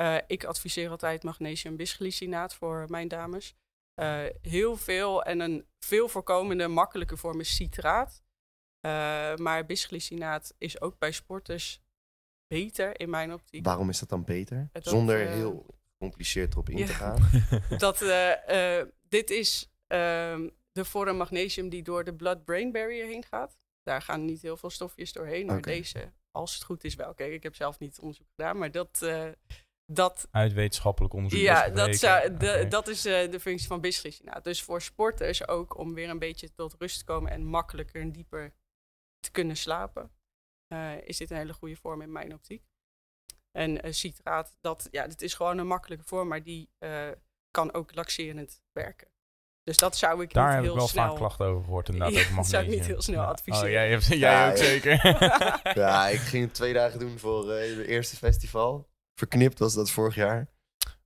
Uh, 0.00 0.16
ik 0.26 0.44
adviseer 0.44 0.90
altijd 0.90 1.22
magnesium 1.22 1.76
bisglycinaat 1.76 2.54
voor 2.54 2.84
mijn 2.88 3.08
dames. 3.08 3.54
Uh, 4.00 4.24
heel 4.42 4.76
veel 4.76 5.22
en 5.22 5.40
een 5.40 5.66
veel 5.78 6.08
voorkomende 6.08 6.68
makkelijke 6.68 7.16
vorm 7.16 7.40
is 7.40 7.54
citraat. 7.54 8.22
Uh, 8.86 9.36
maar 9.36 9.66
bisglycinaat 9.66 10.54
is 10.58 10.80
ook 10.80 10.98
bij 10.98 11.12
sporters 11.12 11.80
beter 12.46 13.00
in 13.00 13.10
mijn 13.10 13.32
optiek. 13.32 13.64
Waarom 13.64 13.88
is 13.88 13.98
dat 13.98 14.08
dan 14.08 14.24
beter? 14.24 14.68
Dat, 14.72 14.84
Zonder 14.84 15.26
eh, 15.26 15.32
heel 15.32 15.66
gecompliceerd 15.92 16.52
erop 16.52 16.68
in 16.68 16.78
ja. 16.78 16.86
te 16.86 16.92
gaan. 16.92 17.28
dat, 17.78 18.02
uh, 18.02 18.30
uh, 18.48 18.84
dit 19.08 19.30
is 19.30 19.70
uh, 19.88 19.98
de 20.72 20.84
vorm 20.84 21.16
magnesium 21.16 21.68
die 21.68 21.82
door 21.82 22.04
de 22.04 22.14
blood-brain 22.14 22.72
barrier 22.72 23.06
heen 23.06 23.24
gaat. 23.24 23.58
Daar 23.82 24.02
gaan 24.02 24.24
niet 24.24 24.42
heel 24.42 24.56
veel 24.56 24.70
stofjes 24.70 25.12
doorheen, 25.12 25.46
maar 25.46 25.62
deze, 25.62 26.12
als 26.30 26.54
het 26.54 26.64
goed 26.64 26.84
is 26.84 26.94
wel. 26.94 27.14
Kijk, 27.14 27.32
ik 27.32 27.42
heb 27.42 27.54
zelf 27.54 27.78
niet 27.78 27.98
onderzoek 27.98 28.28
gedaan, 28.36 28.58
maar 28.58 28.70
dat... 28.70 29.00
uh, 29.02 29.28
dat 29.92 30.28
Uit 30.30 30.52
wetenschappelijk 30.52 31.14
onderzoek. 31.14 31.40
ja, 31.40 31.68
dat, 31.68 31.96
zou, 31.96 32.36
de, 32.36 32.66
dat 32.68 32.88
is 32.88 33.06
uh, 33.06 33.30
de 33.30 33.40
functie 33.40 33.66
van 33.66 33.80
bisglycinaat. 33.80 34.44
Dus 34.44 34.62
voor 34.62 34.82
sporters 34.82 35.48
ook 35.48 35.78
om 35.78 35.94
weer 35.94 36.08
een 36.08 36.18
beetje 36.18 36.52
tot 36.52 36.74
rust 36.78 36.98
te 36.98 37.04
komen 37.04 37.30
en 37.30 37.44
makkelijker 37.44 38.00
en 38.00 38.12
dieper 38.12 38.52
te 39.26 39.32
kunnen 39.32 39.56
slapen, 39.56 40.10
uh, 40.72 41.00
is 41.00 41.16
dit 41.16 41.30
een 41.30 41.36
hele 41.36 41.52
goede 41.52 41.76
vorm 41.76 42.02
in 42.02 42.12
mijn 42.12 42.32
optiek. 42.34 42.64
En 43.52 43.86
uh, 43.86 43.92
citraat, 43.92 44.56
dat, 44.60 44.88
ja, 44.90 45.06
dit 45.06 45.22
is 45.22 45.34
gewoon 45.34 45.58
een 45.58 45.66
makkelijke 45.66 46.04
vorm, 46.04 46.28
maar 46.28 46.42
die 46.42 46.70
uh, 46.78 47.08
kan 47.50 47.72
ook 47.72 47.94
laxerend 47.94 48.60
werken. 48.72 49.08
Dus 49.62 49.78
dat 49.78 49.96
zou 49.96 50.22
ik 50.22 50.32
Daar 50.32 50.44
niet 50.44 50.54
heb 50.54 50.62
heel 50.62 50.72
ik 50.72 50.78
wel 50.78 50.88
snel... 50.88 51.06
vaak 51.06 51.16
klachten 51.16 51.46
over 51.46 51.64
gehoord 51.64 51.88
inderdaad. 51.88 52.14
Ja, 52.28 52.36
dat 52.36 52.46
zou 52.46 52.64
ik 52.64 52.70
niet 52.70 52.86
heel 52.86 53.02
snel 53.02 53.20
Ja. 53.22 53.26
adviseren. 53.28 53.66
Oh, 53.66 53.72
jij, 53.72 53.90
hebt, 53.90 54.04
jij 54.06 54.18
Ja, 54.18 54.50
ook 54.50 54.56
ja. 54.56 54.62
zeker. 54.64 55.06
ja, 55.82 56.08
ik 56.08 56.20
ging 56.20 56.44
het 56.44 56.54
twee 56.54 56.72
dagen 56.72 56.98
doen 56.98 57.18
voor 57.18 57.44
uh, 57.44 57.76
het 57.76 57.86
eerste 57.86 58.16
festival. 58.16 58.88
Verknipt 59.14 59.58
was 59.58 59.74
dat 59.74 59.90
vorig 59.90 60.14
jaar. 60.14 60.48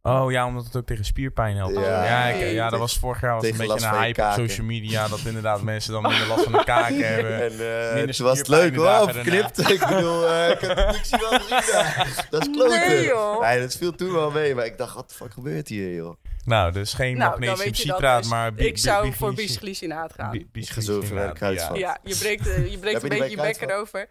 Oh 0.02 0.30
ja, 0.30 0.46
omdat 0.46 0.64
het 0.64 0.76
ook 0.76 0.86
tegen 0.86 1.04
spierpijn 1.04 1.56
helpt. 1.56 1.74
Ja. 1.74 2.04
Ja, 2.04 2.24
ik- 2.26 2.34
ja, 2.40 2.40
Tegen- 2.46 2.70
dat 2.70 2.78
was 2.78 2.98
vorig 2.98 3.20
jaar 3.20 3.34
was 3.34 3.46
het 3.46 3.60
een 3.60 3.66
beetje 3.68 3.86
een 3.86 3.94
hype 3.94 4.22
op 4.22 4.32
social 4.32 4.66
media. 4.66 5.08
Dat 5.08 5.20
inderdaad 5.26 5.62
mensen 5.72 5.92
dan 5.92 6.02
minder 6.02 6.26
last 6.26 6.42
van 6.44 6.52
hun 6.54 6.64
kaken 6.64 7.06
hebben. 7.14 7.42
En 7.42 7.52
uh, 7.52 7.94
Minder 7.94 8.14
toen 8.14 8.26
was 8.26 8.38
het 8.38 8.48
leuk 8.48 8.72
de 8.74 8.80
hoor, 8.80 9.12
verknipt. 9.12 9.70
ik 9.70 9.86
bedoel, 9.88 10.24
uh, 10.30 10.50
ik 10.50 10.60
heb 10.60 10.76
de 10.76 10.82
productie 10.84 11.18
wel 11.18 11.40
gezien 11.40 11.72
daar. 11.72 12.26
Dat 12.30 12.42
is 12.42 12.50
kloten. 12.50 12.88
Nee, 12.88 13.04
joh. 13.04 13.40
Nee, 13.40 13.60
dat 13.60 13.76
viel 13.76 13.94
toen 13.94 14.12
wel 14.12 14.30
mee. 14.30 14.54
Maar 14.54 14.64
ik 14.64 14.78
dacht, 14.78 14.94
wat 14.94 15.08
de 15.08 15.14
fuck 15.14 15.32
gebeurt 15.32 15.68
hier, 15.68 15.94
joh? 15.94 16.16
Nou, 16.44 16.72
dus 16.72 16.92
geen 16.94 17.16
Nou, 17.16 17.30
dan 17.30 17.40
magnesium 17.40 17.64
weet 17.70 17.78
je 17.78 17.86
dat 17.86 17.96
citraat, 17.96 18.22
dus. 18.22 18.30
maar... 18.30 18.52
ik 18.56 18.78
zou 18.78 19.12
voor 19.12 19.34
bisglycinaat 19.34 20.12
gaan. 20.12 20.32
de 20.32 20.46
bisglycinaat, 20.52 21.32
kruidvat. 21.34 21.76
ja. 21.76 21.88
Ja, 21.88 21.98
je 22.02 22.16
breekt, 22.16 22.46
uh, 22.46 22.70
je 22.70 22.78
breekt 22.78 23.02
een 23.02 23.10
je 23.10 23.18
beetje 23.18 23.36
je 23.36 23.42
bek 23.42 23.60
erover. 23.70 24.08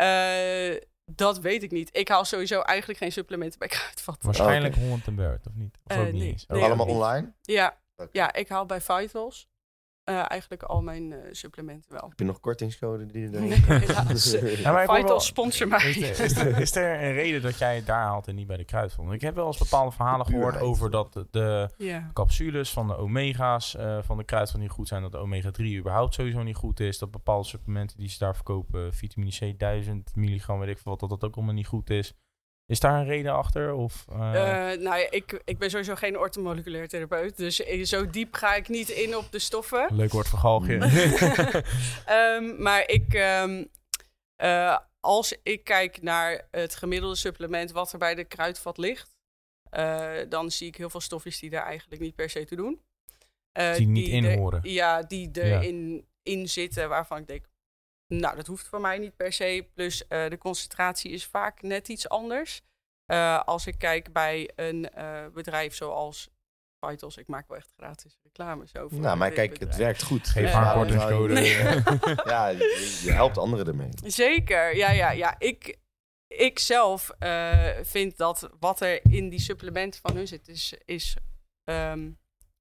Uh, 0.00 0.80
dat 1.14 1.38
weet 1.38 1.62
ik 1.62 1.70
niet. 1.70 1.88
Ik 1.96 2.08
haal 2.08 2.24
sowieso 2.24 2.60
eigenlijk 2.60 2.98
geen 2.98 3.12
supplementen 3.12 3.58
bij 3.58 3.68
Kruidvat. 3.78 4.18
Waarschijnlijk 4.22 4.74
Holland 4.74 5.06
en 5.06 5.14
Bert, 5.14 5.46
of 5.46 5.52
niet? 5.54 5.78
Of 5.84 5.96
Eh, 5.96 6.00
ook 6.00 6.12
niet 6.12 6.44
nee. 6.48 6.62
Allemaal 6.62 6.78
ook 6.80 6.86
niet. 6.86 6.94
online? 6.96 7.32
Ja, 7.42 7.78
ja, 8.12 8.32
ik 8.32 8.48
haal 8.48 8.66
bij 8.66 8.80
Vitals 8.80 9.48
uh, 10.08 10.30
eigenlijk 10.30 10.62
al 10.62 10.82
mijn 10.82 11.10
uh, 11.10 11.18
supplementen 11.30 11.92
wel. 11.92 12.08
Heb 12.08 12.18
je 12.18 12.24
nog 12.24 12.40
kortingscode 12.40 13.06
die 13.06 13.20
je 13.20 13.28
erin 13.28 13.48
Nee, 13.48 13.80
helaas. 13.86 14.30
Ja, 14.30 14.94
Vitals 14.94 15.26
sponsor 15.26 15.68
mij. 15.68 15.90
Is, 15.90 16.36
er, 16.36 16.60
is 16.60 16.76
er 16.76 17.02
een 17.02 17.12
reden 17.12 17.42
dat 17.42 17.58
jij 17.58 17.76
het 17.76 17.86
daar 17.86 18.02
haalt 18.02 18.28
en 18.28 18.34
niet 18.34 18.46
bij 18.46 18.56
de 18.56 18.64
kruidvat? 18.64 19.04
Want 19.04 19.16
Ik 19.16 19.20
heb 19.20 19.34
wel 19.34 19.46
eens 19.46 19.58
bepaalde 19.58 19.92
verhalen 19.92 20.26
gehoord 20.26 20.60
over 20.60 20.90
dat 20.90 21.24
de, 21.30 21.70
capsules 22.12 22.70
van 22.70 22.86
de 22.86 22.96
omega's 22.96 23.74
uh, 23.74 23.98
van 24.02 24.16
de 24.16 24.24
kruidvat 24.24 24.60
niet 24.60 24.70
goed 24.70 24.88
zijn. 24.88 25.02
Dat 25.02 25.12
de 25.12 25.18
omega-3 25.18 25.62
überhaupt 25.62 26.14
sowieso 26.14 26.42
niet 26.42 26.56
goed 26.56 26.80
is. 26.80 26.98
Dat 26.98 27.10
bepaalde 27.10 27.46
supplementen 27.46 27.96
die 27.96 28.08
ze 28.08 28.18
daar 28.18 28.34
verkopen, 28.34 28.94
vitamine 28.94 29.52
C 29.52 29.58
1000 29.58 30.16
milligram, 30.16 30.58
weet 30.58 30.68
ik 30.68 30.78
veel 30.78 30.92
wat, 30.92 31.00
dat 31.00 31.08
dat 31.08 31.24
ook 31.24 31.36
allemaal 31.36 31.54
niet 31.54 31.66
goed 31.66 31.90
is. 31.90 32.14
Is 32.66 32.80
daar 32.80 32.98
een 33.00 33.04
reden 33.06 33.32
achter? 33.32 33.72
Of, 33.74 34.04
uh... 34.10 34.16
Uh, 34.16 34.22
nou 34.82 34.82
ja, 34.82 35.06
ik, 35.10 35.40
ik 35.44 35.58
ben 35.58 35.70
sowieso 35.70 35.94
geen 35.94 36.18
ortomoleculair 36.18 36.88
therapeut. 36.88 37.36
Dus 37.36 37.60
ik- 37.60 37.86
zo 37.86 38.10
diep 38.10 38.34
ga 38.34 38.54
ik 38.54 38.68
niet 38.68 38.88
in 38.88 39.16
op 39.16 39.32
de 39.32 39.38
stoffen. 39.38 39.88
Leuk 39.94 40.12
woord 40.12 40.28
vergalgje. 40.28 40.74
um, 42.36 42.62
maar 42.66 42.88
ik, 42.88 43.14
um, 43.42 43.68
uh, 44.42 44.78
als 45.00 45.36
ik 45.42 45.64
kijk 45.64 46.02
naar 46.02 46.48
het 46.50 46.74
gemiddelde 46.74 47.16
supplement 47.16 47.70
wat 47.72 47.92
er 47.92 47.98
bij 47.98 48.14
de 48.14 48.24
kruidvat 48.24 48.78
ligt, 48.78 49.16
eh, 49.70 50.12
dan 50.28 50.50
zie 50.50 50.66
ik 50.68 50.76
heel 50.76 50.90
veel 50.90 51.00
stofjes 51.00 51.38
die 51.38 51.50
daar 51.50 51.64
eigenlijk 51.64 52.00
niet 52.00 52.14
per 52.14 52.30
se 52.30 52.44
te 52.44 52.56
doen. 52.56 52.80
Eh, 53.52 53.74
Die 53.74 53.86
niet 53.86 54.08
in 54.08 54.38
horen. 54.38 54.60
Ja, 54.62 55.02
die 55.02 55.30
erin 55.32 56.06
in 56.22 56.48
zitten 56.48 56.88
waarvan 56.88 57.18
ik 57.18 57.26
denk, 57.26 57.44
nou, 58.06 58.36
dat 58.36 58.46
hoeft 58.46 58.66
voor 58.66 58.80
mij 58.80 58.98
niet 58.98 59.16
per 59.16 59.32
se. 59.32 59.68
Plus 59.74 60.06
eh, 60.08 60.28
de 60.28 60.38
concentratie 60.38 61.10
is 61.10 61.26
vaak 61.26 61.62
net 61.62 61.88
iets 61.88 62.08
anders. 62.08 62.62
Eh, 63.06 63.42
als 63.44 63.66
ik 63.66 63.78
kijk 63.78 64.12
bij 64.12 64.50
een 64.56 64.90
eh, 64.90 65.26
bedrijf 65.26 65.74
zoals 65.74 66.28
Vitals, 66.86 67.16
ik 67.16 67.28
maak 67.28 67.48
wel 67.48 67.56
echt 67.56 67.72
gratis 67.76 68.18
reclame 68.22 68.66
zo 68.66 68.88
voor 68.88 69.00
Nou, 69.00 69.16
maar 69.16 69.30
kijk, 69.30 69.58
het 69.58 69.76
werkt 69.76 70.02
goed. 70.02 70.28
Geef 70.28 70.50
haar 70.50 70.74
kortingscode. 70.74 71.34
zou 71.46 71.46
je- 71.46 72.22
Ja, 72.32 72.48
je, 72.48 73.00
je 73.04 73.12
helpt 73.12 73.38
anderen 73.38 73.66
ermee. 73.66 73.88
Zeker, 74.04 74.76
ja, 74.76 74.90
ja, 74.90 75.10
ja. 75.10 75.34
Ik, 75.38 75.78
ik 76.26 76.58
zelf 76.58 77.10
eh, 77.18 77.70
vind 77.82 78.16
dat 78.16 78.50
wat 78.60 78.80
er 78.80 79.00
in 79.10 79.28
die 79.28 79.40
supplementen 79.40 80.00
van 80.00 80.16
hun 80.16 80.26
zit, 80.28 80.48
is, 80.48 80.74
is 80.84 81.16
ehm, 81.64 82.10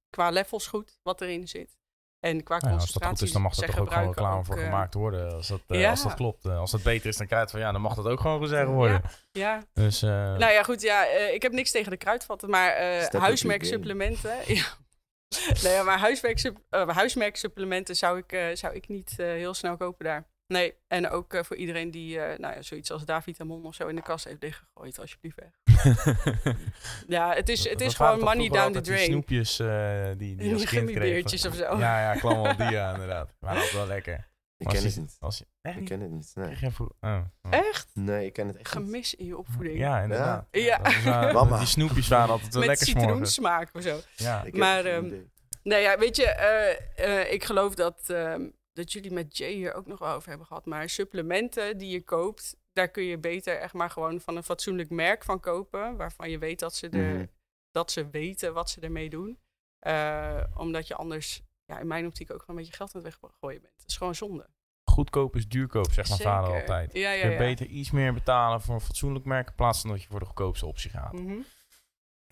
qua 0.09 0.29
levels 0.29 0.67
goed 0.67 0.99
wat 1.03 1.21
erin 1.21 1.47
zit. 1.47 1.77
En 2.25 2.43
qua 2.43 2.57
Nou 2.57 2.73
ja, 2.73 2.79
als 2.79 2.91
dat 2.91 3.03
concentratie. 3.03 3.17
goed 3.17 3.27
is, 3.27 3.31
dan 3.31 3.41
mag 3.41 3.51
er 3.51 3.57
zij 3.57 3.67
toch 3.67 3.79
ook 3.79 3.91
gewoon 3.93 4.07
reclame 4.07 4.37
ook, 4.37 4.45
voor 4.45 4.57
eh, 4.57 4.63
gemaakt 4.63 4.93
worden. 4.93 5.33
Als 5.33 5.47
dat, 5.47 5.61
eh, 5.67 5.79
ja. 5.79 5.89
als 5.89 6.03
dat 6.03 6.13
klopt. 6.13 6.45
Eh, 6.45 6.59
als 6.59 6.71
dat 6.71 6.83
beter 6.83 7.09
is 7.09 7.17
dan 7.17 7.27
kruid 7.27 7.51
van 7.51 7.59
ja, 7.59 7.71
dan 7.71 7.81
mag 7.81 7.95
dat 7.95 8.05
ook 8.07 8.19
gewoon 8.19 8.41
gezegd 8.41 8.67
worden. 8.67 9.01
Ja, 9.31 9.63
Dus 9.73 10.01
eh, 10.01 10.09
nou 10.09 10.51
ja, 10.51 10.63
goed, 10.63 10.81
ja, 10.81 11.07
eh, 11.07 11.33
ik 11.33 11.41
heb 11.41 11.51
niks 11.51 11.71
tegen 11.71 11.91
de 11.91 11.97
kruidvatten, 11.97 12.49
maar 12.49 12.69
eh 12.71 13.01
up 13.03 13.13
huismerksupplementen. 13.13 14.35
Ja. 14.45 14.63
Nee, 15.63 15.73
ja, 15.73 15.83
maar 15.83 15.99
huismerksup, 15.99 16.57
eh, 16.69 16.87
huismerksupplementen 16.89 17.95
zou 17.95 18.17
ik, 18.17 18.31
eh, 18.31 18.45
zou 18.53 18.73
ik 18.75 18.87
niet 18.87 19.13
eh, 19.19 19.25
heel 19.25 19.53
snel 19.53 19.77
kopen 19.77 20.05
daar. 20.05 20.25
Nee, 20.47 20.73
en 20.87 21.09
ook 21.09 21.33
eh, 21.33 21.43
voor 21.43 21.55
iedereen 21.55 21.91
die 21.91 22.19
eh, 22.19 22.39
nou 22.39 22.55
ja, 22.55 22.61
zoiets 22.61 22.91
als 22.91 23.05
Davitamon 23.05 23.65
of 23.65 23.75
zo 23.75 23.87
in 23.87 23.95
de 23.95 24.01
kast 24.01 24.25
heeft 24.25 24.41
liggegooid, 24.41 24.99
alsjeblieft 24.99 25.35
weg. 25.39 25.49
Ja, 27.07 27.33
het 27.33 27.49
is, 27.49 27.57
dat- 27.61 27.69
het 27.69 27.79
dat 27.79 27.87
is 27.87 27.93
gewoon 27.95 28.19
money 28.19 28.49
down 28.49 28.71
the 28.73 28.81
die 28.81 28.91
drain. 28.91 29.05
snoepjes 29.05 29.59
eh, 29.59 30.05
die, 30.07 30.15
die 30.17 30.35
Die 30.45 30.53
als 30.53 30.65
kind 30.65 30.91
kreeg. 30.91 31.23
of 31.45 31.55
zo. 31.55 31.77
Ja, 31.77 32.01
ja, 32.13 32.19
kwam 32.19 32.41
wel 32.41 32.55
die 32.57 32.69
ja, 32.77 32.91
inderdaad. 32.93 33.33
Maar 33.39 33.53
altijd 33.55 33.71
wel 33.73 33.87
lekker. 33.87 34.33
Ik 34.57 34.67
ken 34.67 34.81
je- 34.81 34.87
het 34.87 34.97
niet. 34.97 35.15
Als 35.19 35.37
je, 35.37 35.45
echt 35.61 35.77
Ik 35.77 35.85
ken 35.85 35.99
het 36.01 36.11
niet. 36.11 36.31
Nee, 36.35 36.55
oh, 36.79 36.89
oh. 37.01 37.21
Echt? 37.49 37.87
nee 37.93 38.25
ik 38.25 38.33
ken 38.33 38.47
het 38.47 38.57
echt 38.57 38.75
niet. 38.75 38.83
Gemis 38.85 39.15
in 39.15 39.25
je 39.25 39.37
opvoeding. 39.37 39.77
Ja, 39.77 40.01
inderdaad. 40.01 40.47
Ja. 40.51 40.77
Dat 40.77 40.93
was, 40.93 41.03
eh, 41.05 41.33
Mama. 41.33 41.57
Die 41.57 41.67
snoepjes 41.67 42.07
waren 42.07 42.29
altijd 42.29 42.53
wel 42.53 42.59
Met 42.65 42.69
lekker 42.69 42.87
s'morgens. 42.87 43.33
citroensmaak 43.33 43.69
of 43.73 43.81
zo. 43.81 43.99
Ja. 44.15 44.43
Ik 44.43 44.57
Maar, 44.57 44.85
ehm, 44.85 45.05
idee. 45.05 45.29
Nee, 45.63 45.81
ja, 45.81 45.97
weet 45.97 46.15
je, 46.15 46.25
eh, 46.25 47.19
eh, 47.21 47.31
ik 47.33 47.43
geloof 47.43 47.75
dat, 47.75 48.01
ehm, 48.07 48.41
dat 48.73 48.91
jullie 48.91 49.11
met 49.11 49.37
Jay 49.37 49.51
hier 49.53 49.73
ook 49.73 49.87
nog 49.87 49.99
wel 49.99 50.13
over 50.13 50.29
hebben 50.29 50.47
gehad. 50.47 50.65
Maar 50.65 50.89
supplementen 50.89 51.77
die 51.77 51.89
je 51.91 52.03
koopt, 52.03 52.55
daar 52.75 52.89
kun 52.89 53.03
je 53.03 53.17
beter 53.17 53.59
echt 53.59 53.73
maar 53.73 53.89
gewoon 53.89 54.19
van 54.21 54.35
een 54.35 54.43
fatsoenlijk 54.43 54.89
merk 54.89 55.23
van 55.23 55.39
kopen. 55.39 55.95
Waarvan 55.97 56.29
je 56.29 56.37
weet 56.37 56.59
dat 56.59 56.75
ze, 56.75 56.89
er, 56.89 57.13
Mhm. 57.15 57.25
dat 57.71 57.91
ze 57.91 58.09
weten 58.09 58.53
wat 58.53 58.69
ze 58.69 58.81
ermee 58.81 59.09
doen. 59.09 59.39
Eh, 59.79 60.43
omdat 60.55 60.87
je 60.87 60.95
anders, 60.95 61.41
ja, 61.65 61.79
in 61.79 61.87
mijn 61.87 62.05
optiek 62.05 62.31
ook 62.31 62.39
gewoon 62.39 62.55
een 62.55 62.61
beetje 62.61 62.77
geld 62.77 62.95
aan 62.95 63.03
het 63.03 63.17
weggooien 63.21 63.61
bent. 63.61 63.73
Dat 63.77 63.87
is 63.87 63.97
gewoon 63.97 64.15
zonde. 64.15 64.49
Goedkoop 64.83 65.35
is 65.35 65.47
duurkoop, 65.47 65.91
zegt 65.91 66.09
mijn 66.09 66.21
vader 66.21 66.53
altijd. 66.53 66.93
Ja, 66.93 67.11
Je 67.11 67.15
ja, 67.17 67.21
kunt 67.21 67.33
ja. 67.33 67.39
beter 67.39 67.65
iets 67.65 67.91
meer 67.91 68.13
betalen 68.13 68.61
voor 68.61 68.75
een 68.75 68.81
fatsoenlijk 68.81 69.25
merk... 69.25 69.47
in 69.47 69.55
plaats 69.55 69.81
van 69.81 69.89
dat 69.89 70.01
je 70.01 70.07
voor 70.07 70.19
de 70.19 70.25
goedkoopste 70.25 70.65
optie 70.65 70.89
gaat. 70.89 71.13
Mhm. 71.13 71.37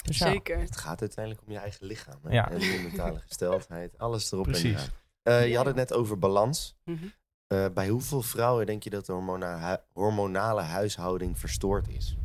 Dus 0.04 0.18
ja, 0.18 0.32
Zeker. 0.32 0.60
Het 0.60 0.78
gaat 0.78 1.02
uiteindelijk 1.02 1.46
om 1.46 1.52
je 1.54 1.60
eigen 1.60 1.86
lichaam. 1.86 2.20
Hè? 2.24 2.34
Ja. 2.34 2.52
En 2.52 2.60
je 2.60 2.80
mentale 2.90 3.20
gesteldheid. 3.20 3.98
Alles 3.98 4.32
erop 4.32 4.46
en 4.46 4.52
Precies. 4.52 4.72
eraan. 5.24 5.42
Eh, 5.42 5.48
je 5.50 5.56
had 5.58 5.66
het 5.66 5.76
net 5.76 5.94
over 5.94 6.20
balans. 6.20 6.76
Mhm. 6.84 7.06
Eh, 7.54 7.66
bij 7.74 7.88
hoeveel 7.88 8.22
vrouwen 8.22 8.66
denk 8.66 8.84
je 8.84 8.90
dat 8.90 9.06
de 9.06 9.12
hormona- 9.12 9.70
hu- 9.70 9.84
hormonale 10.02 10.62
huishouding 10.62 11.40
verstoord 11.40 11.88
is? 11.88 12.18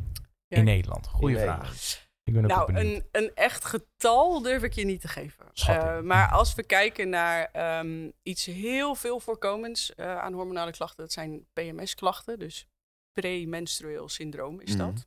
Ja. 0.47 0.57
In 0.57 0.63
Nederland. 0.63 1.07
Goeie 1.07 1.35
In 1.35 1.41
vraag. 1.41 1.57
Nederland. 1.57 2.07
Ik 2.23 2.33
ben 2.33 2.43
Nou, 2.47 2.73
een, 2.73 3.07
een 3.11 3.31
echt 3.35 3.65
getal 3.65 4.41
durf 4.41 4.63
ik 4.63 4.73
je 4.73 4.85
niet 4.85 5.01
te 5.01 5.07
geven. 5.07 5.45
Eh, 5.53 5.99
maar 5.99 6.31
als 6.31 6.55
we 6.55 6.63
kijken 6.63 7.09
naar 7.09 7.45
ehm, 7.51 8.09
iets 8.23 8.45
heel 8.45 8.95
veel 8.95 9.19
voorkomends 9.19 9.95
eh, 9.95 10.17
aan 10.17 10.33
hormonale 10.33 10.71
klachten, 10.71 10.97
dat 11.03 11.11
zijn 11.11 11.47
PMS-klachten, 11.53 12.39
dus 12.39 12.67
premenstrueel 13.13 14.09
syndroom 14.09 14.59
is 14.61 14.75
dat. 14.77 14.91
Mhm. 14.93 14.99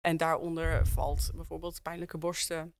En 0.00 0.16
daaronder 0.16 0.86
valt 0.86 1.30
bijvoorbeeld 1.34 1.82
pijnlijke 1.82 2.18
borsten, 2.18 2.74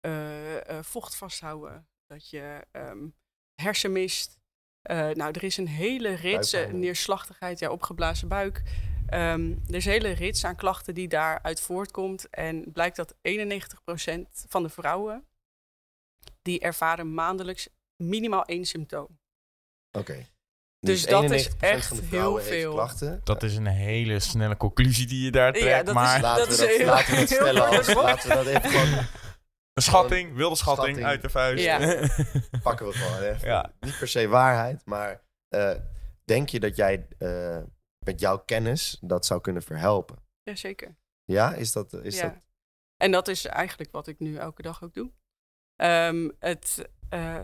eh, 0.00 0.68
eh, 0.78 0.84
vocht 0.84 1.14
vasthouden, 1.16 1.88
dat 2.06 2.30
je 2.30 2.66
ehm, 2.70 3.08
hersenmist. 3.54 4.38
Eh, 4.82 4.96
nou, 5.08 5.30
er 5.32 5.44
is 5.44 5.56
een 5.56 5.68
hele 5.68 6.14
rits, 6.14 6.52
eh, 6.52 6.70
neerslachtigheid, 6.72 7.58
ja, 7.58 7.70
opgeblazen 7.70 8.28
buik. 8.28 8.62
Ehm, 9.06 9.50
er 9.68 9.74
is 9.74 9.84
een 9.84 9.92
hele 9.92 10.10
rits 10.10 10.44
aan 10.44 10.56
klachten 10.56 10.94
die 10.94 11.08
daaruit 11.08 11.60
voortkomt. 11.60 12.28
En 12.30 12.72
blijkt 12.72 12.96
dat 12.96 13.14
91% 13.22 14.44
van 14.48 14.62
de 14.62 14.68
vrouwen, 14.68 15.24
die 16.42 16.60
ervaren 16.60 17.14
maandelijks 17.14 17.68
minimaal 17.96 18.44
één 18.44 18.64
symptoom. 18.64 19.18
Oké. 19.98 20.26
Dus 20.80 21.06
dat 21.06 21.22
is 21.30 21.46
91% 21.48 21.60
echt 21.62 22.00
heel 22.00 22.38
veel. 22.38 22.72
klachten. 22.72 23.20
Dat 23.24 23.42
is 23.42 23.56
een 23.56 23.66
hele 23.66 24.20
snelle 24.20 24.56
conclusie 24.56 25.06
die 25.06 25.24
je 25.24 25.30
daar 25.30 25.54
Ja, 25.56 25.60
trekt. 25.60 25.88
is- 25.88 25.94
maar 25.94 26.20
Laten, 26.20 26.46
dat 26.48 26.58
we 26.58 26.66
dat, 26.66 26.76
heel- 26.76 26.86
laten 26.86 27.94
we. 27.94 27.94
Laten 28.02 28.28
we 28.28 28.34
dat 28.34 28.46
even 28.46 28.70
gewoon... 28.70 29.04
een 29.72 29.82
schatting, 29.82 30.34
wilde 30.34 30.56
schatting, 30.56 30.96
Schatting. 30.96 31.06
uit 31.06 31.22
de 31.22 31.30
vuist. 31.30 31.64
Ja. 31.64 31.78
pakken 32.62 32.86
we 32.86 32.92
gewoon. 32.92 33.38
Ja. 33.40 33.72
Niet 33.80 33.98
per 33.98 34.08
se 34.08 34.28
waarheid, 34.28 34.84
maar 34.84 35.22
eh, 35.48 35.74
denk 36.24 36.48
je 36.48 36.60
dat 36.60 36.76
jij 36.76 37.06
eh, 37.18 37.62
met 38.04 38.20
jouw 38.20 38.38
kennis 38.38 38.98
dat 39.00 39.26
zou 39.26 39.40
kunnen 39.40 39.62
verhelpen? 39.62 40.18
Jazeker. 40.42 40.96
Ja, 41.24 41.54
is 41.54 41.72
dat... 41.72 41.92
Is 41.92 42.16
ja. 42.16 42.28
dat 42.28 42.36
En 42.96 43.10
dat 43.10 43.28
is 43.28 43.44
eigenlijk 43.44 43.90
wat 43.90 44.06
ik 44.06 44.18
nu 44.18 44.36
elke 44.36 44.62
dag 44.62 44.82
ook 44.82 44.94
doe. 44.94 45.10
Ehm, 45.76 46.30
het, 46.38 46.88
eh, 47.08 47.40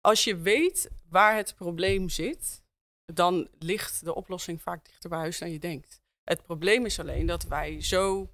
als 0.00 0.24
je 0.24 0.36
weet 0.36 0.90
waar 1.08 1.36
het 1.36 1.54
probleem 1.54 2.08
zit, 2.08 2.62
dan 3.04 3.48
ligt 3.58 4.04
de 4.04 4.14
oplossing 4.14 4.62
vaak 4.62 4.84
dichter 4.84 5.10
bij 5.10 5.18
huis 5.18 5.38
dan 5.38 5.50
je 5.50 5.58
denkt. 5.58 6.00
Het 6.22 6.42
probleem 6.42 6.84
is 6.84 7.00
alleen 7.00 7.26
dat 7.26 7.42
wij 7.42 7.82
zo. 7.82 8.30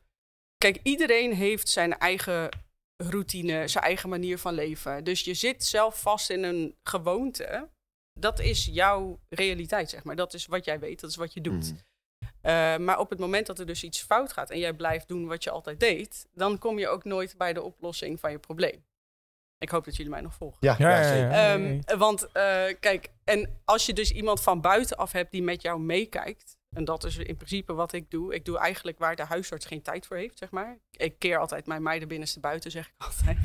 Kijk, 0.57 0.81
iedereen 0.83 1.35
heeft 1.35 1.68
zijn 1.68 1.98
eigen 1.98 2.48
routine, 3.11 3.69
zijn 3.69 3.85
eigen 3.85 4.09
manier 4.09 4.38
van 4.38 4.55
leven. 4.55 5.05
Dus 5.05 5.21
je 5.25 5.35
zit 5.35 5.65
zelf 5.65 6.01
vast 6.01 6.31
in 6.31 6.43
een 6.43 6.75
gewoonte. 6.83 7.69
Dat 8.21 8.41
is 8.41 8.65
jouw 8.65 9.21
realiteit, 9.29 9.91
zeg 9.91 10.05
maar. 10.05 10.17
Dat 10.17 10.35
is 10.35 10.47
wat 10.47 10.65
jij 10.65 10.79
weet, 10.79 11.01
dat 11.01 11.11
is 11.11 11.17
wat 11.17 11.35
je 11.35 11.41
doet. 11.41 11.73
Mhm. 11.73 11.81
Uh, 12.43 12.77
maar 12.77 12.99
op 12.99 13.11
het 13.11 13.19
moment 13.19 13.47
dat 13.47 13.59
er 13.59 13.67
dus 13.67 13.83
iets 13.85 14.03
fout 14.03 14.33
gaat 14.33 14.51
en 14.51 14.59
jij 14.59 14.73
blijft 14.73 15.09
doen 15.09 15.27
wat 15.27 15.45
je 15.45 15.51
altijd 15.51 15.81
deed, 15.81 16.27
dan 16.35 16.59
kom 16.59 16.79
je 16.79 16.88
ook 16.88 17.05
nooit 17.05 17.35
bij 17.37 17.53
de 17.53 17.62
oplossing 17.62 18.21
van 18.21 18.31
je 18.31 18.38
probleem. 18.38 18.85
Ik 19.59 19.69
hoop 19.69 19.85
dat 19.85 19.97
jullie 19.97 20.11
mij 20.11 20.21
nog 20.21 20.35
volgen. 20.35 20.59
Ja, 20.61 20.75
Ja, 20.79 20.91
ja, 20.91 20.97
ja, 20.97 21.09
zeker. 21.09 21.31
ja. 21.31 21.55
Ehm, 21.55 21.99
want 21.99 22.23
uh, 22.23 22.31
kijk, 22.81 23.09
en 23.25 23.61
als 23.65 23.87
je 23.87 23.93
dus 23.93 24.11
iemand 24.12 24.43
van 24.43 24.61
buitenaf 24.61 25.12
hebt 25.12 25.31
die 25.31 25.43
met 25.43 25.62
jou 25.62 25.81
meekijkt, 25.81 26.57
en 26.73 26.85
dat 26.85 27.05
is 27.05 27.17
in 27.17 27.37
principe 27.37 27.73
wat 27.73 27.93
ik 27.93 28.11
doe. 28.11 28.35
Ik 28.35 28.45
doe 28.45 28.59
eigenlijk 28.59 28.99
waar 28.99 29.17
de 29.17 29.25
huisarts 29.25 29.67
geen 29.67 29.83
tijd 29.83 30.07
voor 30.07 30.17
heeft, 30.17 30.39
zeg 30.39 30.51
maar. 30.51 30.79
Ik 30.91 31.19
keer 31.19 31.39
altijd 31.39 31.67
mijn 31.67 31.83
meiden 31.83 32.09
binnenste 32.09 32.41
buiten, 32.41 32.71
zeg 32.71 32.87
ik 32.87 32.95
altijd. 33.07 33.39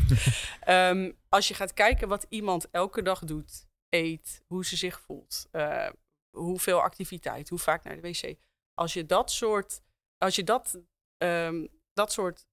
um, 0.95 1.17
als 1.29 1.47
je 1.47 1.53
gaat 1.53 1.73
kijken 1.73 2.07
wat 2.07 2.25
iemand 2.29 2.69
elke 2.69 3.01
dag 3.01 3.19
doet, 3.19 3.65
eet, 3.89 4.43
hoe 4.47 4.65
ze 4.65 4.75
zich 4.75 4.99
voelt, 4.99 5.47
uh, 5.51 5.89
hoeveel 6.37 6.81
activiteit, 6.81 7.49
hoe 7.49 7.59
vaak 7.59 7.83
naar 7.83 8.01
de 8.01 8.01
wc 8.01 8.37
als 8.77 8.93
je 8.93 9.05
dat 9.05 9.31
soort, 9.31 9.81
als 10.17 10.35
je 10.35 10.43
dat, 10.43 10.79
um, 11.17 11.67
dat 11.93 12.11
soort 12.11 12.47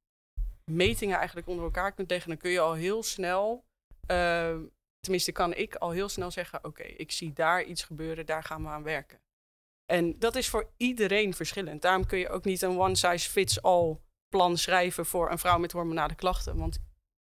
metingen 0.70 1.16
eigenlijk 1.16 1.48
onder 1.48 1.64
elkaar 1.64 1.92
kunt 1.92 2.10
leggen, 2.10 2.28
dan 2.28 2.38
kun 2.38 2.50
je 2.50 2.60
al 2.60 2.72
heel 2.72 3.02
snel, 3.02 3.64
uh, 4.10 4.58
tenminste 5.00 5.32
kan 5.32 5.54
ik 5.54 5.74
al 5.74 5.90
heel 5.90 6.08
snel 6.08 6.30
zeggen, 6.30 6.64
oké, 6.64 6.82
ik 6.82 7.10
zie 7.10 7.32
daar 7.32 7.62
iets 7.62 7.82
gebeuren, 7.82 8.26
daar 8.26 8.42
gaan 8.42 8.62
we 8.62 8.68
aan 8.68 8.82
werken. 8.82 9.22
En 9.86 10.18
dat 10.18 10.36
is 10.36 10.48
voor 10.48 10.72
iedereen 10.76 11.34
verschillend. 11.34 11.82
Daarom 11.82 12.06
kun 12.06 12.18
je 12.18 12.28
ook 12.28 12.44
niet 12.44 12.62
een 12.62 12.78
one 12.78 12.96
size 12.96 13.30
fits 13.30 13.62
all 13.62 13.98
plan 14.28 14.56
schrijven 14.56 15.06
voor 15.06 15.30
een 15.30 15.38
vrouw 15.38 15.58
met 15.58 15.72
hormonale 15.72 16.14
klachten, 16.14 16.56
want 16.56 16.78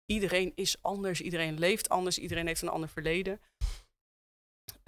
iedereen 0.05 0.51
is 0.55 0.81
anders, 0.81 1.21
iedereen 1.21 1.59
leeft 1.59 1.89
anders, 1.89 2.17
iedereen 2.17 2.47
heeft 2.47 2.61
een 2.61 2.69
ander 2.69 2.89
verleden. 2.89 3.41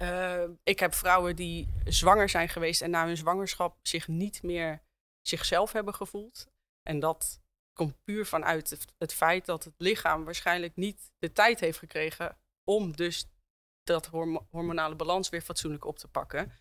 Uh, 0.02 0.44
ik 0.62 0.78
heb 0.78 0.94
vrouwen 0.94 1.36
die 1.36 1.68
zwanger 1.84 2.28
zijn 2.28 2.48
geweest 2.48 2.82
en 2.82 2.90
na 2.90 3.06
hun 3.06 3.16
zwangerschap 3.16 3.78
zich 3.82 4.08
niet 4.08 4.42
meer 4.42 4.82
zichzelf 5.20 5.72
hebben 5.72 5.94
gevoeld. 5.94 6.46
En 6.82 7.00
dat 7.00 7.40
komt 7.72 8.04
puur 8.04 8.26
vanuit 8.26 8.86
het, 8.98 9.14
feit 9.14 9.46
dat 9.46 9.64
het 9.64 9.74
lichaam 9.76 10.24
waarschijnlijk 10.24 10.76
niet 10.76 11.10
de 11.18 11.32
tijd 11.32 11.60
heeft 11.60 11.78
gekregen 11.78 12.38
om 12.64 12.96
dus 12.96 13.28
dat 13.82 14.06
hormo 14.06 14.46
hormonale 14.50 14.94
balans 14.94 15.28
weer 15.28 15.42
fatsoenlijk 15.42 15.84
op 15.84 15.98
te 15.98 16.08
pakken. 16.08 16.52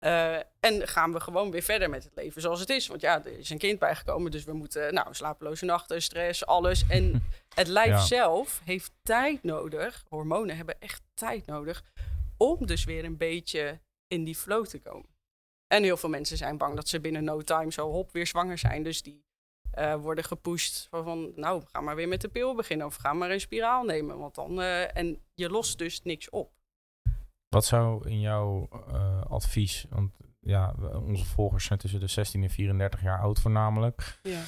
Uh, 0.00 0.36
en 0.36 0.88
gaan 0.88 1.12
we 1.12 1.20
gewoon 1.20 1.50
weer 1.50 1.62
verder 1.62 1.90
met 1.90 2.04
het 2.04 2.14
leven 2.14 2.40
zoals 2.40 2.60
het 2.60 2.70
is. 2.70 2.86
Want 2.86 3.00
ja, 3.00 3.24
er 3.24 3.38
is 3.38 3.50
een 3.50 3.58
kind 3.58 3.78
bijgekomen, 3.78 4.30
dus 4.30 4.44
we 4.44 4.52
moeten, 4.52 4.94
nou, 4.94 5.14
slapeloze 5.14 5.64
nachten, 5.64 6.02
stress, 6.02 6.46
alles. 6.46 6.84
En 6.88 7.28
het 7.54 7.68
lijf 7.68 7.88
ja. 7.88 8.00
zelf 8.00 8.60
heeft 8.64 8.92
tijd 9.02 9.42
nodig. 9.42 10.04
Hormonen 10.08 10.56
hebben 10.56 10.80
echt 10.80 11.02
tijd 11.14 11.46
nodig 11.46 11.84
om 12.36 12.66
dus 12.66 12.84
weer 12.84 13.04
een 13.04 13.16
beetje 13.16 13.80
in 14.06 14.24
die 14.24 14.36
flow 14.36 14.66
te 14.66 14.78
komen. 14.78 15.08
En 15.66 15.82
heel 15.82 15.96
veel 15.96 16.08
mensen 16.08 16.36
zijn 16.36 16.56
bang 16.56 16.76
dat 16.76 16.88
ze 16.88 17.00
binnen 17.00 17.24
no 17.24 17.42
time 17.42 17.72
zo 17.72 17.90
hop 17.90 18.12
weer 18.12 18.26
zwanger 18.26 18.58
zijn. 18.58 18.82
Dus 18.82 19.02
die 19.02 19.24
eh, 19.70 19.94
worden 19.94 20.24
gepusht 20.24 20.86
van, 20.90 21.04
van, 21.04 21.32
nou, 21.36 21.62
ga 21.72 21.80
maar 21.80 21.96
weer 21.96 22.08
met 22.08 22.20
de 22.20 22.28
pil 22.28 22.54
beginnen. 22.54 22.86
Of 22.86 22.96
ga 22.96 23.12
maar 23.12 23.30
een 23.30 23.40
spiraal 23.40 23.84
nemen. 23.84 24.18
Want 24.18 24.34
dan, 24.34 24.60
eh, 24.60 24.96
en 24.96 25.22
je 25.34 25.50
lost 25.50 25.78
dus 25.78 26.02
niks 26.02 26.30
op. 26.30 26.52
Wat 27.50 27.64
zou 27.64 28.08
in 28.08 28.20
jouw 28.20 28.68
eh, 28.92 29.22
advies, 29.22 29.86
want 29.90 30.12
ja, 30.40 30.74
onze 31.04 31.24
volgers 31.24 31.64
zijn 31.64 31.78
tussen 31.78 32.00
de 32.00 32.06
16 32.06 32.42
en 32.42 32.50
34 32.50 33.02
jaar 33.02 33.20
oud 33.20 33.40
voornamelijk. 33.40 34.18
Ja. 34.22 34.42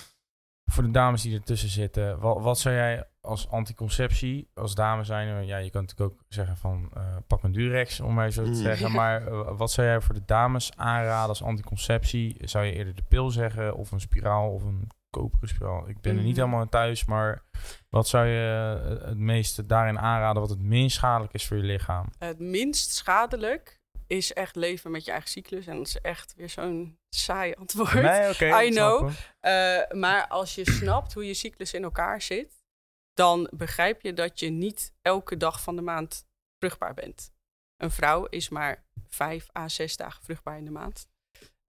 Voor 0.65 0.83
de 0.83 0.91
dames 0.91 1.23
die 1.23 1.35
ertussen 1.37 1.69
zitten, 1.69 2.19
wat, 2.19 2.43
wat 2.43 2.59
zou 2.59 2.75
jij 2.75 3.05
als 3.21 3.49
anticonceptie, 3.49 4.51
als 4.55 4.75
dame 4.75 5.05
zijn, 5.05 5.47
ja, 5.47 5.57
je 5.57 5.71
kan 5.71 5.81
natuurlijk 5.83 6.13
ook 6.13 6.25
zeggen 6.29 6.57
van 6.57 6.91
eh, 6.95 7.17
pak 7.27 7.43
een 7.43 7.53
Durex, 7.53 8.01
om 8.01 8.15
maar 8.15 8.31
zo 8.31 8.43
te 8.45 8.49
Mm. 8.49 8.55
zeggen. 8.55 8.93
Maar 8.93 9.27
eh, 9.27 9.57
wat 9.57 9.71
zou 9.71 9.87
jij 9.87 10.01
voor 10.01 10.15
de 10.15 10.25
dames 10.25 10.77
aanraden 10.77 11.29
als 11.29 11.43
anticonceptie? 11.43 12.37
Zou 12.49 12.65
je 12.65 12.73
eerder 12.73 12.95
de 12.95 13.03
pil 13.09 13.31
zeggen 13.31 13.75
of 13.77 13.91
een 13.91 14.01
spiraal 14.01 14.51
of 14.53 14.63
een 14.63 14.89
koperen 15.13 15.49
spiraal? 15.49 15.89
Ik 15.89 16.01
ben 16.01 16.17
er 16.17 16.23
niet 16.23 16.37
Mhm. 16.37 16.45
helemaal 16.45 16.69
thuis, 16.69 17.05
maar 17.05 17.43
wat 17.89 18.09
zou 18.09 18.27
je 18.27 18.75
eh, 19.01 19.07
het 19.09 19.19
meeste 19.19 19.67
daarin 19.67 19.99
aanraden 19.99 20.41
wat 20.41 20.51
het 20.51 20.61
minst 20.63 20.97
schadelijk 20.97 21.33
is 21.33 21.47
voor 21.47 21.57
je 21.57 21.63
lichaam? 21.63 22.07
Het 22.19 22.39
minst 22.39 22.91
schadelijk 22.95 23.81
is 24.07 24.33
echt 24.33 24.57
leven 24.57 24.91
met 24.91 25.05
je 25.05 25.11
eigen 25.11 25.31
cyclus. 25.31 25.67
En 25.67 25.77
dat 25.77 25.87
is 25.87 26.01
echt 26.01 26.35
weer 26.37 26.49
zo'n 26.51 26.99
saai 27.09 27.55
antwoord. 27.55 27.93
Nee, 27.93 28.31
oké. 28.31 28.47
I 28.65 28.71
know. 28.71 29.11
Eh, 29.41 29.79
maar 29.91 30.27
als 30.29 30.55
je 30.55 30.71
snapt 30.71 31.13
hoe 31.15 31.27
je 31.27 31.35
cyclus 31.35 31.73
in 31.75 31.83
elkaar 31.83 32.23
zit, 32.23 32.65
dan 33.15 33.51
begrijp 33.55 34.01
je 34.01 34.13
dat 34.13 34.41
je 34.41 34.49
niet 34.51 34.93
elke 35.03 35.37
dag 35.37 35.63
van 35.63 35.77
de 35.77 35.83
maand 35.83 36.27
vruchtbaar 36.59 36.95
bent. 36.95 37.33
Een 37.77 37.91
vrouw 37.91 38.25
is 38.25 38.49
maar 38.49 38.85
vijf 39.09 39.49
à 39.59 39.69
zes 39.69 39.97
dagen 39.97 40.25
vruchtbaar 40.25 40.59
in 40.59 40.65
de 40.65 40.71
maand. 40.71 41.09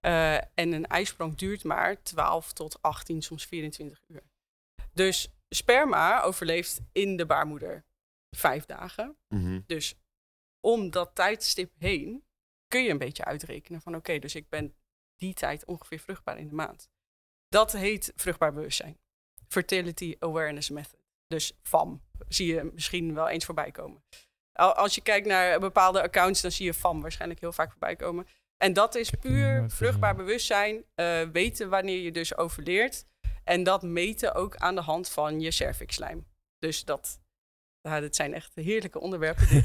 Eh, 0.04 0.34
en 0.34 0.72
een 0.72 0.86
ijsprong 0.86 1.34
duurt 1.36 1.64
maar 1.64 2.02
12 2.02 2.52
tot 2.52 2.82
18, 2.82 3.22
soms 3.22 3.44
24 3.46 4.02
uur. 4.08 4.22
Dus 4.92 5.28
sperma 5.48 6.20
overleeft 6.22 6.80
in 6.92 7.16
de 7.16 7.26
baarmoeder 7.26 7.84
vijf 8.36 8.64
dagen. 8.66 9.16
Mhm. 9.28 9.60
Dus 9.66 9.94
om 10.60 10.90
dat 10.90 11.14
tijdstip 11.14 11.72
heen 11.78 12.24
kun 12.68 12.82
je 12.82 12.90
een 12.90 12.98
beetje 12.98 13.24
uitrekenen 13.24 13.80
van 13.80 13.94
oké, 13.94 14.18
dus 14.18 14.34
ik 14.34 14.48
ben 14.48 14.74
die 15.16 15.34
tijd 15.34 15.64
ongeveer 15.64 15.98
vruchtbaar 15.98 16.38
in 16.38 16.48
de 16.48 16.54
maand. 16.54 16.88
Dat 17.48 17.72
heet 17.72 18.12
vruchtbaar 18.16 18.52
bewustzijn. 18.52 18.98
Fertility 19.48 20.16
Awareness 20.18 20.70
Method. 20.70 21.00
Dus 21.26 21.52
FAM. 21.62 22.02
Zie 22.28 22.54
je 22.54 22.70
misschien 22.74 23.14
wel 23.14 23.28
eens 23.28 23.44
voorbij 23.44 23.70
komen. 23.70 24.04
Al- 24.52 24.74
Als 24.74 24.94
je 24.94 25.00
kijkt 25.00 25.26
naar 25.26 25.60
bepaalde 25.60 26.02
accounts, 26.02 26.40
dan 26.40 26.50
zie 26.50 26.66
je 26.66 26.74
FAM 26.74 27.00
waarschijnlijk 27.00 27.40
heel 27.40 27.52
vaak 27.52 27.70
voorbij 27.70 27.96
komen. 27.96 28.26
En 28.56 28.72
dat 28.72 28.94
is 28.94 29.10
puur 29.10 29.70
vruchtbaar 29.70 30.14
bewustzijn. 30.16 30.84
eh, 30.94 31.22
weten 31.32 31.68
wanneer 31.68 31.98
je 31.98 32.10
dus 32.12 32.36
overleert. 32.36 33.04
En 33.44 33.62
dat 33.62 33.82
meten 33.82 34.34
ook 34.34 34.56
aan 34.56 34.74
de 34.74 34.80
hand 34.80 35.08
van 35.08 35.40
je 35.40 35.50
cervixlijm. 35.50 36.26
Dus 36.58 36.84
dat, 36.84 37.20
ja, 37.80 38.00
dat 38.00 38.16
zijn 38.16 38.34
echt 38.34 38.54
heerlijke 38.54 39.00
onderwerpen 39.00 39.46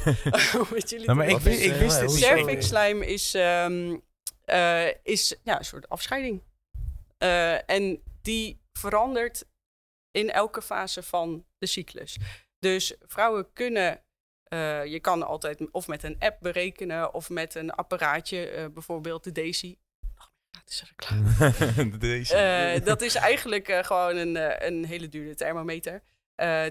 met 0.73 0.89
jullie 0.89 1.05
Nou, 1.05 1.17
maar 1.17 1.27
ik, 1.27 1.37
wist- 1.37 1.61
ik 1.61 1.71
eh, 1.71 1.79
het 1.79 2.01
het? 2.01 2.11
Cervixlijm 2.11 3.01
is, 3.01 3.33
ehm, 3.33 3.97
eh, 4.45 4.87
is 5.03 5.35
ja, 5.43 5.57
een 5.57 5.65
soort 5.65 5.89
afscheiding. 5.89 6.41
Eh, 7.17 7.69
en 7.69 8.03
die 8.21 8.61
verandert 8.73 9.45
in 10.11 10.29
elke 10.31 10.61
fase 10.61 11.03
van 11.03 11.45
de 11.57 11.65
cyclus. 11.67 12.17
Dus 12.59 12.95
vrouwen 13.07 13.53
kunnen, 13.53 14.03
eh, 14.49 14.85
je 14.85 14.99
kan 14.99 15.23
altijd 15.23 15.71
of 15.71 15.87
met 15.87 16.03
een 16.03 16.15
app 16.19 16.37
berekenen 16.41 17.13
of 17.13 17.29
met 17.29 17.55
een 17.55 17.71
apparaatje, 17.71 18.49
eh, 18.49 18.65
bijvoorbeeld 18.65 19.23
de 19.23 19.31
Daisy. 19.31 19.77
Oh, 20.17 20.25
gratis 20.51 20.83
reclame. 20.83 21.97
Deze. 21.97 22.35
Eh, 22.35 22.85
dat 22.85 23.01
is 23.01 23.15
eigenlijk 23.15 23.67
gewoon 23.85 24.15
een, 24.15 24.65
een 24.67 24.85
hele 24.85 25.07
dure 25.07 25.35
thermometer. 25.35 26.01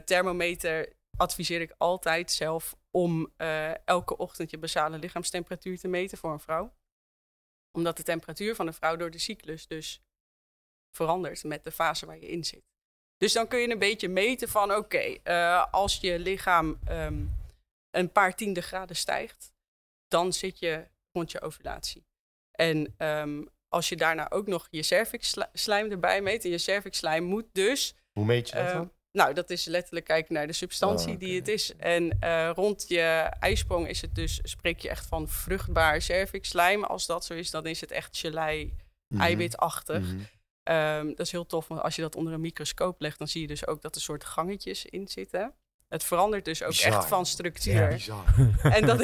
Thermometer 0.05 0.93
adviseer 1.17 1.61
ik 1.61 1.75
altijd 1.77 2.31
zelf 2.31 2.77
om 2.91 3.33
elke 3.85 4.17
ochtend 4.17 4.51
je 4.51 4.59
basale 4.59 4.99
lichaamstemperatuur 4.99 5.79
te 5.79 5.89
meten 5.89 6.19
voor 6.19 6.33
een 6.33 6.41
vrouw. 6.41 6.73
Omdat 7.73 7.97
de 7.97 8.03
temperatuur 8.03 8.55
van 8.55 8.67
een 8.67 8.75
vrouw 8.75 8.97
door 8.97 9.11
de 9.11 9.19
cyclus 9.19 9.67
dus 9.67 10.03
verandert 10.91 11.45
met 11.45 11.65
de 11.65 11.73
fase 11.73 12.07
waar 12.07 12.19
je 12.19 12.29
in 12.29 12.45
zit. 12.45 12.63
Dus 13.17 13.33
dan 13.33 13.49
kun 13.49 13.59
je 13.59 13.71
een 13.71 13.79
beetje 13.79 14.09
meten 14.09 14.49
van 14.49 14.75
oké, 14.75 15.19
als 15.71 15.97
je 16.01 16.19
lichaam 16.19 16.79
ehm, 16.85 17.25
een 17.91 18.13
paar 18.13 18.35
tiende 18.35 18.61
graden 18.61 18.97
stijgt, 18.97 19.53
dan 20.09 20.33
zit 20.33 20.59
je 20.59 20.89
rond 21.13 21.31
je 21.33 21.41
ovulatie. 21.41 22.07
En 22.51 22.95
ehm, 22.97 23.43
als 23.69 23.89
je 23.89 23.97
daarna 23.97 24.31
ook 24.31 24.47
nog 24.47 24.69
je 24.71 24.83
cervixslijm 24.83 25.91
erbij 25.91 26.23
meet. 26.23 26.45
En 26.45 26.51
je 26.51 26.59
cervixslijm 26.59 27.25
moet 27.25 27.47
dus... 27.53 27.95
Hoe 28.13 28.25
meet 28.25 28.49
je 28.49 28.55
dat 28.55 28.67
eh, 28.67 28.73
dan? 28.73 28.93
nou, 29.11 29.35
dat 29.35 29.51
is 29.51 29.65
letterlijk 29.65 30.07
kijken 30.07 30.35
naar 30.35 30.47
de 30.47 30.53
substantie 30.53 31.13
Oh, 31.13 31.19
die 31.19 31.37
het 31.37 31.49
is. 31.49 31.77
En 31.77 32.17
eh, 32.21 32.51
rond 32.55 32.89
je 32.89 33.01
ijsprong 33.41 33.89
is 33.89 34.01
het 34.01 34.15
dus, 34.15 34.41
spreek 34.43 34.79
je 34.81 34.89
echt 34.89 35.07
van 35.07 35.29
vruchtbaar 35.29 36.03
cervixslijm. 36.03 36.85
Als 36.85 37.07
dat 37.07 37.25
zo 37.25 37.35
is, 37.35 37.51
dan 37.51 37.67
is 37.67 37.81
het 37.81 37.91
echt 37.91 38.17
gelei, 38.17 38.77
Mhm. 39.15 39.23
eiwitachtig. 39.23 40.03
Mhm. 40.03 40.21
Ehm, 40.63 41.07
dat 41.07 41.21
is 41.21 41.33
heel 41.33 41.47
tof, 41.47 41.69
want 41.69 41.81
als 41.81 41.97
je 41.97 42.03
dat 42.03 42.17
onder 42.17 42.33
een 42.33 42.41
microscoop 42.41 43.01
legt, 43.01 43.19
dan 43.19 43.29
zie 43.29 43.41
je 43.41 43.47
dus 43.47 43.67
ook 43.67 43.83
dat 43.83 43.95
er 43.95 44.01
soort 44.01 44.25
gangetjes 44.25 44.85
in 44.87 45.09
zitten. 45.09 45.55
Het 45.89 46.05
verandert 46.05 46.45
dus 46.45 46.63
ook 46.63 46.69
Bizar. 46.69 46.93
echt 46.93 47.07
van 47.07 47.19
Ja, 47.19 47.25
structuur. 47.25 47.89
bizar. 47.89 48.25
en, 48.77 48.87
dat, 48.87 49.03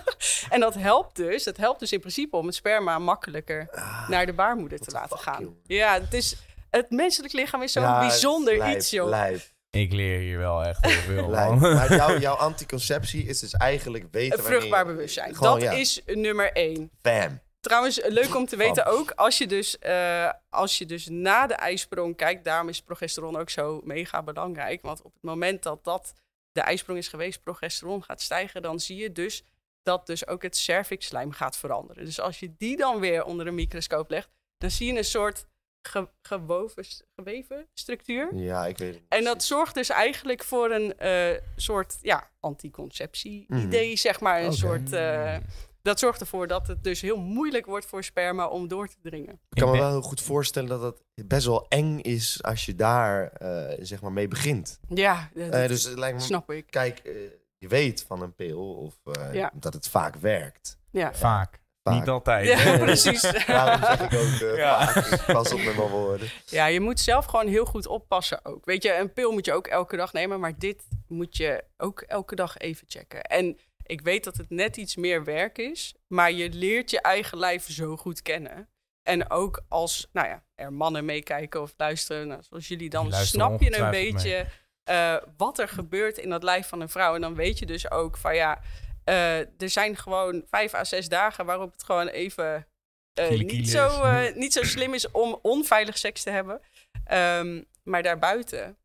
en 0.54 0.60
dat 0.60 0.74
helpt 0.74 1.16
dus. 1.16 1.44
Het 1.44 1.56
helpt 1.56 1.80
dus 1.80 1.92
in 1.92 2.00
principe 2.00 2.36
om 2.36 2.46
het 2.46 2.54
sperma 2.54 2.98
makkelijker 2.98 3.68
Ah, 3.72 4.08
naar 4.08 4.26
de 4.26 4.32
baarmoeder 4.32 4.78
te 4.78 4.90
laten 4.90 5.18
fuck, 5.18 5.34
gaan. 5.34 5.56
Ja, 5.64 6.00
het, 6.00 6.14
is, 6.14 6.36
het 6.70 6.90
menselijk 6.90 7.32
lichaam 7.32 7.62
is 7.62 7.72
zo'n 7.72 7.82
ja, 7.82 7.98
bijzonder 7.98 8.76
iets, 8.76 8.90
joh. 8.90 9.08
lijp, 9.08 9.40
Ik 9.70 9.92
leer 9.92 10.18
hier 10.18 10.38
wel 10.38 10.64
echt 10.64 10.86
heel 10.86 11.00
veel, 11.00 11.28
man. 11.36 11.58
Maar 11.58 11.94
jouw, 11.94 12.18
jouw 12.18 12.34
anticonceptie 12.34 13.24
is 13.24 13.38
dus 13.40 13.52
eigenlijk 13.52 14.06
weten 14.10 14.36
wanneer... 14.38 14.56
vruchtbaar 14.56 14.86
bewustzijn. 14.86 15.34
Gewoon, 15.34 15.60
dat 15.60 15.62
ja, 15.72 15.78
is 15.78 16.02
nummer 16.06 16.52
één. 16.52 16.90
Bam. 17.02 17.40
Trouwens, 17.60 18.00
leuk 18.04 18.34
om 18.34 18.46
te 18.46 18.56
weten 18.56 18.86
ook, 18.86 19.10
als 19.10 19.38
je, 19.38 19.46
dus, 19.46 19.78
eh, 19.78 20.30
als 20.50 20.78
je 20.78 20.86
dus 20.86 21.08
na 21.10 21.46
de 21.46 21.54
ijsprong 21.54 22.16
kijkt, 22.16 22.44
daarom 22.44 22.68
is 22.68 22.80
progesteron 22.80 23.36
ook 23.36 23.50
zo 23.50 23.80
mega 23.84 24.22
belangrijk. 24.22 24.82
Want 24.82 25.02
op 25.02 25.12
het 25.12 25.22
moment 25.22 25.62
dat 25.62 25.84
dat 25.84 26.14
de 26.52 26.60
ijsprong 26.60 26.98
is 26.98 27.08
geweest, 27.08 27.42
progesteron 27.42 28.02
gaat 28.04 28.20
stijgen, 28.20 28.62
dan 28.62 28.80
zie 28.80 28.96
je 28.96 29.12
dus 29.12 29.44
dat 29.82 30.06
dus 30.06 30.26
ook 30.26 30.42
het 30.42 30.56
cervixslijm 30.56 31.32
gaat 31.32 31.56
veranderen. 31.56 32.04
Dus 32.04 32.20
als 32.20 32.40
je 32.40 32.54
die 32.58 32.76
dan 32.76 33.00
weer 33.00 33.24
onder 33.24 33.46
een 33.46 33.54
microscoop 33.54 34.10
legt, 34.10 34.28
dan 34.58 34.70
zie 34.70 34.92
je 34.92 34.98
een 34.98 35.04
soort 35.04 35.46
ge- 35.88 36.08
gewoven, 36.22 36.84
geweven 37.16 37.66
structuur. 37.74 38.34
Ja, 38.34 38.66
ik 38.66 38.78
weet 38.78 38.94
het. 38.94 39.02
En 39.08 39.24
dat 39.24 39.44
zorgt 39.44 39.74
dus 39.74 39.88
eigenlijk 39.88 40.44
voor 40.44 40.70
een 40.70 40.98
eh, 40.98 41.40
soort 41.56 41.98
ja, 42.02 42.30
anticonceptie-idee, 42.40 43.96
zeg 43.96 44.20
maar. 44.20 44.42
Een 44.42 44.52
soort, 44.52 44.92
eh, 44.92 45.36
dat 45.82 45.98
zorgt 45.98 46.20
ervoor 46.20 46.46
dat 46.46 46.66
het 46.66 46.84
dus 46.84 47.00
heel 47.00 47.16
moeilijk 47.16 47.66
wordt 47.66 47.86
voor 47.86 48.04
sperma 48.04 48.46
om 48.48 48.68
door 48.68 48.88
te 48.88 48.96
dringen. 49.02 49.32
Ik 49.50 49.60
kan 49.60 49.70
me 49.70 49.78
wel 49.78 49.90
heel 49.90 50.02
goed 50.02 50.20
voorstellen 50.20 50.68
dat 50.80 51.02
het 51.14 51.28
best 51.28 51.46
wel 51.46 51.66
eng 51.68 51.98
is 51.98 52.42
als 52.42 52.64
je 52.66 52.74
daar 52.74 53.26
eh, 53.32 53.78
zeg 53.84 54.00
maar 54.00 54.12
mee 54.12 54.28
begint. 54.28 54.80
Ja, 54.88 55.28
dat, 55.34 55.48
Eh, 55.48 55.68
dus 55.68 55.84
het 55.84 55.98
lijkt 55.98 56.16
me, 56.16 56.22
snap 56.22 56.50
ik. 56.50 56.66
kijk, 56.70 56.98
eh, 56.98 57.12
je 57.58 57.68
weet 57.68 58.04
van 58.06 58.22
een 58.22 58.34
pil 58.34 58.74
of 58.74 59.14
eh, 59.16 59.34
Ja. 59.34 59.50
dat 59.54 59.72
het 59.74 59.88
vaak 59.88 60.16
werkt. 60.16 60.78
Ja, 60.90 61.14
Vaak. 61.14 61.60
Vaak. 61.82 61.94
Niet 61.94 62.08
altijd. 62.08 62.46
ja 62.46 62.78
precies. 62.84 63.20
Daarom 63.46 63.84
zeg 63.84 64.00
ik 64.00 64.18
ook 64.18 64.56
Ja. 64.56 64.86
vaak. 64.88 65.04
Ik 65.06 65.34
Pas 65.34 65.52
op 65.52 65.62
met 65.62 65.76
mijn 65.76 65.88
woorden. 65.88 66.28
Ja, 66.46 66.66
je 66.66 66.80
moet 66.80 67.00
zelf 67.00 67.24
gewoon 67.24 67.46
heel 67.46 67.64
goed 67.64 67.86
oppassen 67.86 68.44
ook. 68.44 68.64
Weet 68.64 68.82
je, 68.82 68.96
een 68.96 69.12
pil 69.12 69.32
moet 69.32 69.44
je 69.44 69.52
ook 69.52 69.66
elke 69.66 69.96
dag 69.96 70.12
nemen, 70.12 70.40
maar 70.40 70.58
dit 70.58 70.82
moet 71.08 71.36
je 71.36 71.64
ook 71.76 72.00
elke 72.00 72.34
dag 72.34 72.56
even 72.58 72.84
checken. 72.88 73.22
En 73.22 73.56
ik 73.92 74.00
weet 74.00 74.24
dat 74.24 74.36
het 74.36 74.50
net 74.50 74.76
iets 74.76 74.96
meer 74.96 75.24
werk 75.24 75.58
is, 75.58 75.94
maar 76.06 76.32
je 76.32 76.50
leert 76.52 76.90
je 76.90 77.00
eigen 77.00 77.38
lijf 77.38 77.70
zo 77.70 77.96
goed 77.96 78.22
kennen. 78.22 78.68
En 79.02 79.30
ook 79.30 79.64
als 79.68 80.08
nou 80.12 80.28
ja, 80.28 80.44
er 80.54 80.72
mannen 80.72 81.04
meekijken 81.04 81.62
of 81.62 81.74
luisteren, 81.76 82.28
nou, 82.28 82.42
zoals 82.42 82.68
jullie, 82.68 82.90
dan 82.90 83.08
luisteren 83.08 83.46
snap 83.46 83.60
je 83.60 83.78
een 83.78 83.90
beetje 83.90 84.46
eh, 84.84 85.16
wat 85.36 85.58
er 85.58 85.68
gebeurt 85.68 86.18
in 86.18 86.30
dat 86.30 86.42
lijf 86.42 86.68
van 86.68 86.80
een 86.80 86.88
vrouw. 86.88 87.14
En 87.14 87.20
dan 87.20 87.34
weet 87.34 87.58
je 87.58 87.66
dus 87.66 87.90
ook 87.90 88.16
van 88.16 88.34
ja, 88.34 88.60
eh, 89.04 89.38
er 89.38 89.70
zijn 89.70 89.96
gewoon 89.96 90.44
vijf 90.50 90.74
à 90.74 90.84
zes 90.84 91.08
dagen 91.08 91.46
waarop 91.46 91.72
het 91.72 91.84
gewoon 91.84 92.08
even 92.08 92.66
eh, 93.14 93.28
niet, 93.28 93.68
zo, 93.68 94.02
niet 94.34 94.52
zo 94.52 94.62
slim 94.62 94.94
is 94.94 95.10
om 95.10 95.38
onveilig 95.42 95.98
seks 95.98 96.22
te 96.22 96.30
hebben. 96.30 96.60
Ehm, 97.04 97.62
maar 97.82 98.02
daarbuiten 98.02 98.76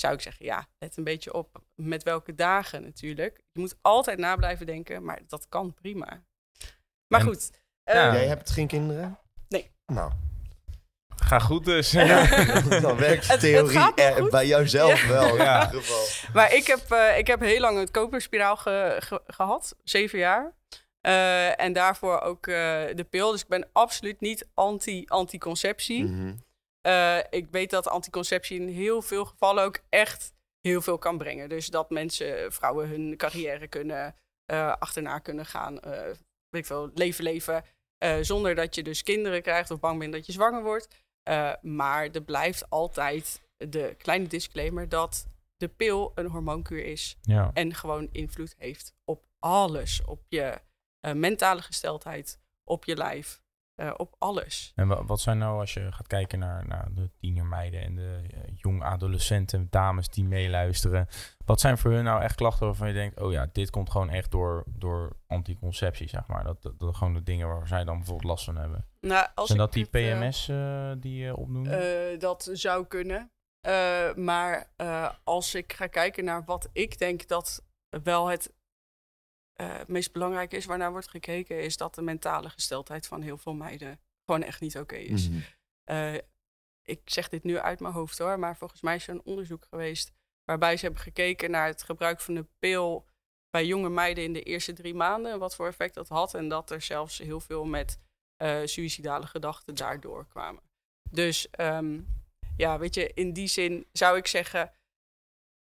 zou 0.00 0.14
ik 0.14 0.20
zeggen, 0.20 0.44
ja, 0.44 0.66
let 0.78 0.96
een 0.96 1.04
beetje 1.04 1.32
op 1.32 1.62
met 1.74 2.02
welke 2.02 2.34
dagen 2.34 2.82
natuurlijk. 2.82 3.40
Je 3.52 3.60
moet 3.60 3.76
altijd 3.82 4.18
na 4.18 4.36
blijven 4.36 4.66
denken, 4.66 5.04
maar 5.04 5.20
dat 5.26 5.48
kan 5.48 5.74
prima. 5.74 6.22
Maar 7.08 7.20
En- 7.20 7.26
goed. 7.26 7.50
Ja. 7.84 8.06
eh, 8.08 8.12
Jij 8.12 8.26
hebt 8.26 8.50
geen 8.50 8.66
kinderen? 8.66 9.18
Nee. 9.48 9.70
Nou, 9.92 10.12
Ga 11.16 11.38
goed 11.38 11.64
dus. 11.64 11.90
dan 11.90 12.96
werkt 12.96 13.00
de 13.00 13.04
Het- 13.08 13.26
het 13.26 13.40
theorie 13.40 13.94
er- 13.94 14.20
goed. 14.22 14.30
bij 14.30 14.46
jouzelf 14.46 15.02
Ja. 15.02 15.08
wel. 15.08 15.36
Ja. 15.36 15.60
In 15.60 15.66
ieder 15.66 15.82
geval. 15.82 16.30
Maar 16.32 16.54
ik 16.54 16.66
heb, 16.66 16.90
eh, 16.90 17.18
ik 17.18 17.26
heb 17.26 17.40
heel 17.40 17.60
lang 17.60 17.78
een 17.78 17.90
koperspiraal 17.90 18.56
ge- 18.56 18.96
ge- 18.98 19.22
gehad, 19.26 19.76
zeven 19.84 20.18
jaar. 20.18 20.54
Eh, 21.00 21.60
en 21.60 21.72
daarvoor 21.72 22.20
ook 22.20 22.46
eh, 22.46 22.54
de 22.94 23.06
pil. 23.10 23.30
Dus 23.30 23.42
ik 23.42 23.48
ben 23.48 23.68
absoluut 23.72 24.20
niet 24.20 24.48
anti-anticonceptie. 24.54 26.04
Mhm. 26.04 26.34
Eh, 26.86 27.18
ik 27.30 27.46
weet 27.50 27.70
dat 27.70 27.88
anticonceptie 27.88 28.60
in 28.60 28.68
heel 28.68 29.02
veel 29.02 29.24
gevallen 29.24 29.64
ook 29.64 29.78
echt 29.88 30.32
heel 30.60 30.80
veel 30.82 30.98
kan 30.98 31.18
brengen. 31.18 31.48
Dus 31.48 31.66
dat 31.66 31.90
mensen, 31.90 32.52
vrouwen, 32.52 32.88
hun 32.88 33.16
carrière 33.16 33.68
kunnen 33.68 34.14
eh, 34.44 34.74
achterna 34.78 35.18
kunnen 35.18 35.46
gaan. 35.46 35.80
eh 35.80 36.00
weet 36.48 36.60
ik 36.62 36.66
veel, 36.66 36.90
leven 36.94 37.24
leven. 37.24 37.64
eh, 37.98 38.16
zonder 38.20 38.54
dat 38.54 38.74
je 38.74 38.82
dus 38.82 39.02
kinderen 39.02 39.42
krijgt 39.42 39.70
of 39.70 39.80
bang 39.80 39.98
bent 39.98 40.12
dat 40.12 40.26
je 40.26 40.32
zwanger 40.32 40.62
wordt. 40.62 40.88
Eh, 41.22 41.52
maar 41.62 42.08
er 42.10 42.22
blijft 42.22 42.70
altijd 42.70 43.42
de 43.56 43.94
kleine 43.98 44.26
disclaimer 44.26 44.88
dat 44.88 45.26
de 45.56 45.68
pil 45.68 46.12
een 46.14 46.26
hormoonkuur 46.26 46.84
is. 46.84 47.16
Ja. 47.22 47.50
En 47.54 47.74
gewoon 47.74 48.08
invloed 48.12 48.54
heeft 48.58 48.94
op 49.04 49.24
alles. 49.38 50.04
Op 50.04 50.24
je 50.28 50.60
eh, 51.00 51.12
mentale 51.12 51.62
gesteldheid, 51.62 52.38
op 52.64 52.84
je 52.84 52.96
lijf, 52.96 53.42
eh, 53.76 53.94
op 53.96 54.14
alles. 54.18 54.72
En 54.74 54.88
wa- 54.88 55.04
wat 55.04 55.20
zijn 55.20 55.38
nou, 55.38 55.60
als 55.60 55.74
je 55.74 55.92
gaat 55.92 56.06
kijken 56.06 56.38
naar, 56.38 56.66
naar 56.66 56.88
de 56.94 57.10
tienermeiden 57.20 57.80
en 57.80 57.94
de 57.94 58.20
eh, 58.30 58.40
jong 58.54 58.82
adolescenten, 58.82 59.66
dames 59.70 60.08
die 60.08 60.24
meeluisteren. 60.24 61.08
Wat 61.44 61.60
zijn 61.60 61.78
voor 61.78 61.90
hun 61.90 62.04
nou 62.04 62.22
echt 62.22 62.34
klachten 62.34 62.66
waarvan 62.66 62.88
je 62.88 62.94
denkt, 62.94 63.20
oh 63.20 63.32
ja, 63.32 63.48
dit 63.52 63.70
komt 63.70 63.90
gewoon 63.90 64.10
echt 64.10 64.30
door, 64.30 64.64
door 64.66 65.16
anticonceptie, 65.26 66.08
zeg 66.08 66.26
maar. 66.26 66.44
Dat, 66.44 66.62
dat, 66.62 66.78
dat 66.78 66.96
gewoon 66.96 67.14
de 67.14 67.22
dingen 67.22 67.48
waar 67.48 67.66
zij 67.68 67.84
dan 67.84 67.96
bijvoorbeeld 67.96 68.28
last 68.28 68.44
van 68.44 68.56
hebben. 68.56 68.86
Nou, 69.00 69.26
als 69.34 69.46
zijn 69.46 69.58
dat 69.58 69.72
die 69.72 69.88
eh, 69.90 70.18
PMS 70.18 70.46
die 71.00 71.16
je 71.24 71.36
opnoemt? 71.36 71.70
Dat 72.20 72.48
zou 72.52 72.86
kunnen. 72.86 73.30
Maar 74.16 74.70
als 75.24 75.54
ik 75.54 75.72
ga 75.72 75.86
kijken 75.86 76.24
naar 76.24 76.44
wat 76.44 76.68
ik 76.72 76.98
denk 76.98 77.28
dat 77.28 77.64
wel 78.02 78.26
het 78.26 78.52
eh, 79.56 79.74
meest 79.86 80.12
belangrijk 80.12 80.52
is, 80.52 80.64
waarnaar 80.64 80.90
wordt 80.90 81.08
gekeken, 81.08 81.62
is 81.62 81.76
dat 81.76 81.94
de 81.94 82.02
mentale 82.02 82.50
gesteldheid 82.50 83.06
van 83.06 83.22
heel 83.22 83.38
veel 83.38 83.54
meiden 83.54 84.00
gewoon 84.24 84.42
echt 84.42 84.60
niet 84.60 84.78
oké 84.78 84.96
is. 84.96 85.28
Mhm. 85.28 85.38
Eh, 85.84 86.14
ik 86.82 87.00
zeg 87.04 87.28
dit 87.28 87.44
nu 87.44 87.58
uit 87.58 87.80
mijn 87.80 87.94
hoofd 87.94 88.18
hoor, 88.18 88.38
maar 88.38 88.56
volgens 88.56 88.80
mij 88.80 88.94
is 88.94 89.08
er 89.08 89.14
een 89.14 89.24
onderzoek 89.24 89.66
geweest 89.70 90.12
waarbij 90.44 90.76
ze 90.76 90.84
hebben 90.84 91.02
gekeken 91.02 91.50
naar 91.50 91.66
het 91.66 91.82
gebruik 91.82 92.20
van 92.20 92.34
de 92.34 92.46
pil 92.58 93.06
bij 93.50 93.66
jonge 93.66 93.88
meiden 93.88 94.24
in 94.24 94.32
de 94.32 94.42
eerste 94.42 94.72
drie 94.72 94.94
maanden 94.94 95.32
en 95.32 95.38
wat 95.38 95.54
voor 95.54 95.66
effect 95.66 95.94
dat 95.94 96.08
had. 96.08 96.34
En 96.34 96.48
dat 96.48 96.70
er 96.70 96.82
zelfs 96.82 97.18
heel 97.18 97.40
veel 97.40 97.64
met 97.64 97.98
eh 98.36 98.60
suïcidale 98.64 99.26
gedachten 99.26 99.74
daardoor 99.74 100.26
kwamen. 100.26 100.62
Dus 101.10 101.50
ehm, 101.50 102.00
ja, 102.56 102.78
weet 102.78 102.94
je, 102.94 103.10
in 103.14 103.32
die 103.32 103.46
zin 103.46 103.86
zou 103.92 104.16
ik 104.16 104.26
zeggen, 104.26 104.72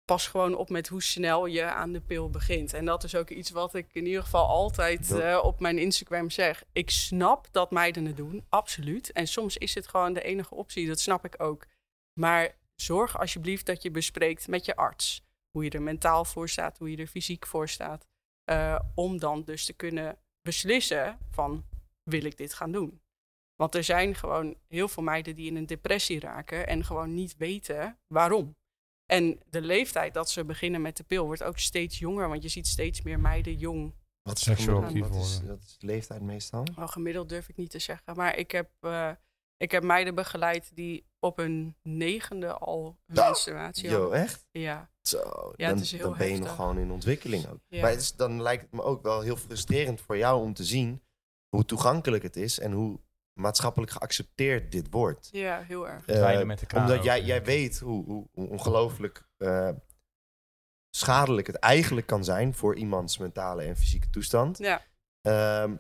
pas 0.06 0.28
gewoon 0.28 0.56
op 0.56 0.70
met 0.70 0.88
hoe 0.88 1.04
snel 1.04 1.46
je 1.46 1.64
aan 1.64 1.92
de 1.92 2.02
pil 2.02 2.30
begint. 2.30 2.74
En 2.74 2.86
dat 2.86 3.04
is 3.04 3.16
ook 3.16 3.30
iets 3.30 3.50
wat 3.52 3.74
ik 3.74 3.88
in 3.92 4.06
ieder 4.06 4.24
geval 4.24 4.48
altijd 4.48 5.12
eh, 5.12 5.40
op 5.44 5.60
mijn 5.60 5.78
Instagram 5.78 6.30
zeg. 6.30 6.64
Ik 6.72 6.90
snap 6.90 7.48
dat 7.52 7.72
meiden 7.72 8.06
het 8.06 8.18
doen, 8.18 8.46
absoluut. 8.50 9.12
En 9.12 9.28
soms 9.28 9.58
is 9.58 9.76
het 9.76 9.88
gewoon 9.88 10.14
de 10.14 10.22
enige 10.22 10.56
optie, 10.56 10.88
dat 10.88 11.00
snap 11.00 11.26
ik 11.26 11.42
ook. 11.42 11.66
Maar 12.20 12.56
zorg 12.76 13.20
alsjeblieft 13.20 13.66
dat 13.66 13.82
je 13.82 13.92
bespreekt 13.92 14.48
met 14.48 14.66
je 14.66 14.76
arts 14.76 15.24
hoe 15.52 15.64
je 15.64 15.70
er 15.70 15.82
mentaal 15.82 16.26
voor 16.26 16.50
staat, 16.50 16.78
hoe 16.78 16.92
je 16.92 16.98
er 16.98 17.08
fysiek 17.08 17.46
voor 17.46 17.70
staat. 17.70 18.06
eh, 18.44 18.80
om 18.96 19.20
dan 19.20 19.44
dus 19.44 19.66
te 19.66 19.74
kunnen 19.74 20.18
beslissen 20.42 21.18
van, 21.32 21.66
wil 22.04 22.24
ik 22.24 22.38
dit 22.38 22.54
gaan 22.54 22.72
doen? 22.72 23.02
Want 23.56 23.76
er 23.76 23.84
zijn 23.84 24.16
gewoon 24.16 24.56
heel 24.68 24.88
veel 24.88 25.04
meiden 25.04 25.36
die 25.36 25.48
in 25.48 25.56
een 25.56 25.66
depressie 25.66 26.20
raken 26.20 26.68
en 26.68 26.84
gewoon 26.84 27.14
niet 27.14 27.38
weten 27.38 27.98
waarom. 28.08 28.56
En 29.06 29.40
de 29.50 29.62
leeftijd 29.62 30.14
dat 30.14 30.30
ze 30.30 30.46
beginnen 30.46 30.82
met 30.82 30.98
de 30.98 31.04
pil 31.04 31.26
wordt 31.26 31.44
ook 31.44 31.60
steeds 31.60 32.00
jonger, 32.00 32.30
want 32.30 32.44
je 32.44 32.50
ziet 32.50 32.68
steeds 32.68 33.02
meer 33.02 33.20
meiden 33.20 33.58
jong. 33.58 33.94
Wat 34.22 34.38
is, 34.38 34.44
Seksueel 34.44 34.84
actief 34.84 35.00
worden. 35.00 35.18
wat 35.48 35.60
is 35.64 35.78
de 35.78 35.86
leeftijd 35.86 36.22
meestal? 36.22 36.68
Wel 36.76 36.88
gemiddeld 36.88 37.30
durf 37.30 37.50
ik 37.50 37.56
niet 37.56 37.70
te 37.72 37.80
zeggen, 37.80 38.16
maar 38.16 38.38
ik 38.38 38.52
heb, 38.52 38.70
eh, 38.80 39.12
ik 39.58 39.72
heb 39.72 39.84
meiden 39.84 40.16
begeleid 40.16 40.76
die 40.76 41.06
op 41.20 41.38
hun 41.38 41.76
negende 41.82 42.54
al 42.54 42.98
hun 43.06 43.16
Ja. 43.16 43.26
menstruatie 43.26 43.90
hadden. 43.92 44.12
echt? 44.20 44.48
Ja, 44.52 44.92
Zo, 45.02 45.18
Ja, 45.56 45.68
dan, 45.68 45.76
het 45.76 45.86
is 45.86 45.92
heel 45.92 46.02
dan 46.10 46.18
ben 46.18 46.32
je 46.32 46.38
nog 46.38 46.56
gewoon 46.56 46.78
in 46.78 46.92
ontwikkeling 46.92 47.48
ook. 47.48 47.60
Ja. 47.68 47.82
Maar 47.82 47.90
het 47.92 48.02
is, 48.02 48.16
dan 48.16 48.42
lijkt 48.42 48.62
het 48.62 48.72
me 48.72 48.82
ook 48.84 49.02
wel 49.04 49.22
heel 49.22 49.36
frustrerend 49.38 50.02
voor 50.02 50.18
jou 50.18 50.42
om 50.42 50.54
te 50.54 50.64
zien 50.64 51.02
hoe 51.50 51.66
toegankelijk 51.66 52.24
het 52.24 52.36
is 52.36 52.60
en 52.60 52.72
hoe 52.72 53.00
maatschappelijk 53.34 53.92
geaccepteerd 53.92 54.72
dit 54.72 54.88
wordt. 54.90 55.30
ja 55.32 55.62
heel 55.62 55.90
erg. 55.90 56.06
Eh, 56.06 56.44
met 56.44 56.60
de 56.60 56.66
kraan 56.66 56.82
omdat 56.82 56.98
ook, 56.98 57.04
jij, 57.04 57.24
jij 57.24 57.44
weet 57.44 57.80
hoe, 57.80 58.06
hoe, 58.06 58.28
hoe 58.32 58.50
ongelooflijk 58.50 59.28
eh, 59.38 59.70
schadelijk 60.90 61.48
het 61.48 61.56
eigenlijk 61.56 62.08
kan 62.08 62.24
zijn 62.24 62.54
voor 62.54 62.76
iemands 62.76 63.18
mentale 63.18 63.64
en 63.64 63.78
fysieke 63.78 64.10
toestand. 64.10 64.58
Ja, 64.58 64.82
Ehm, 65.24 65.76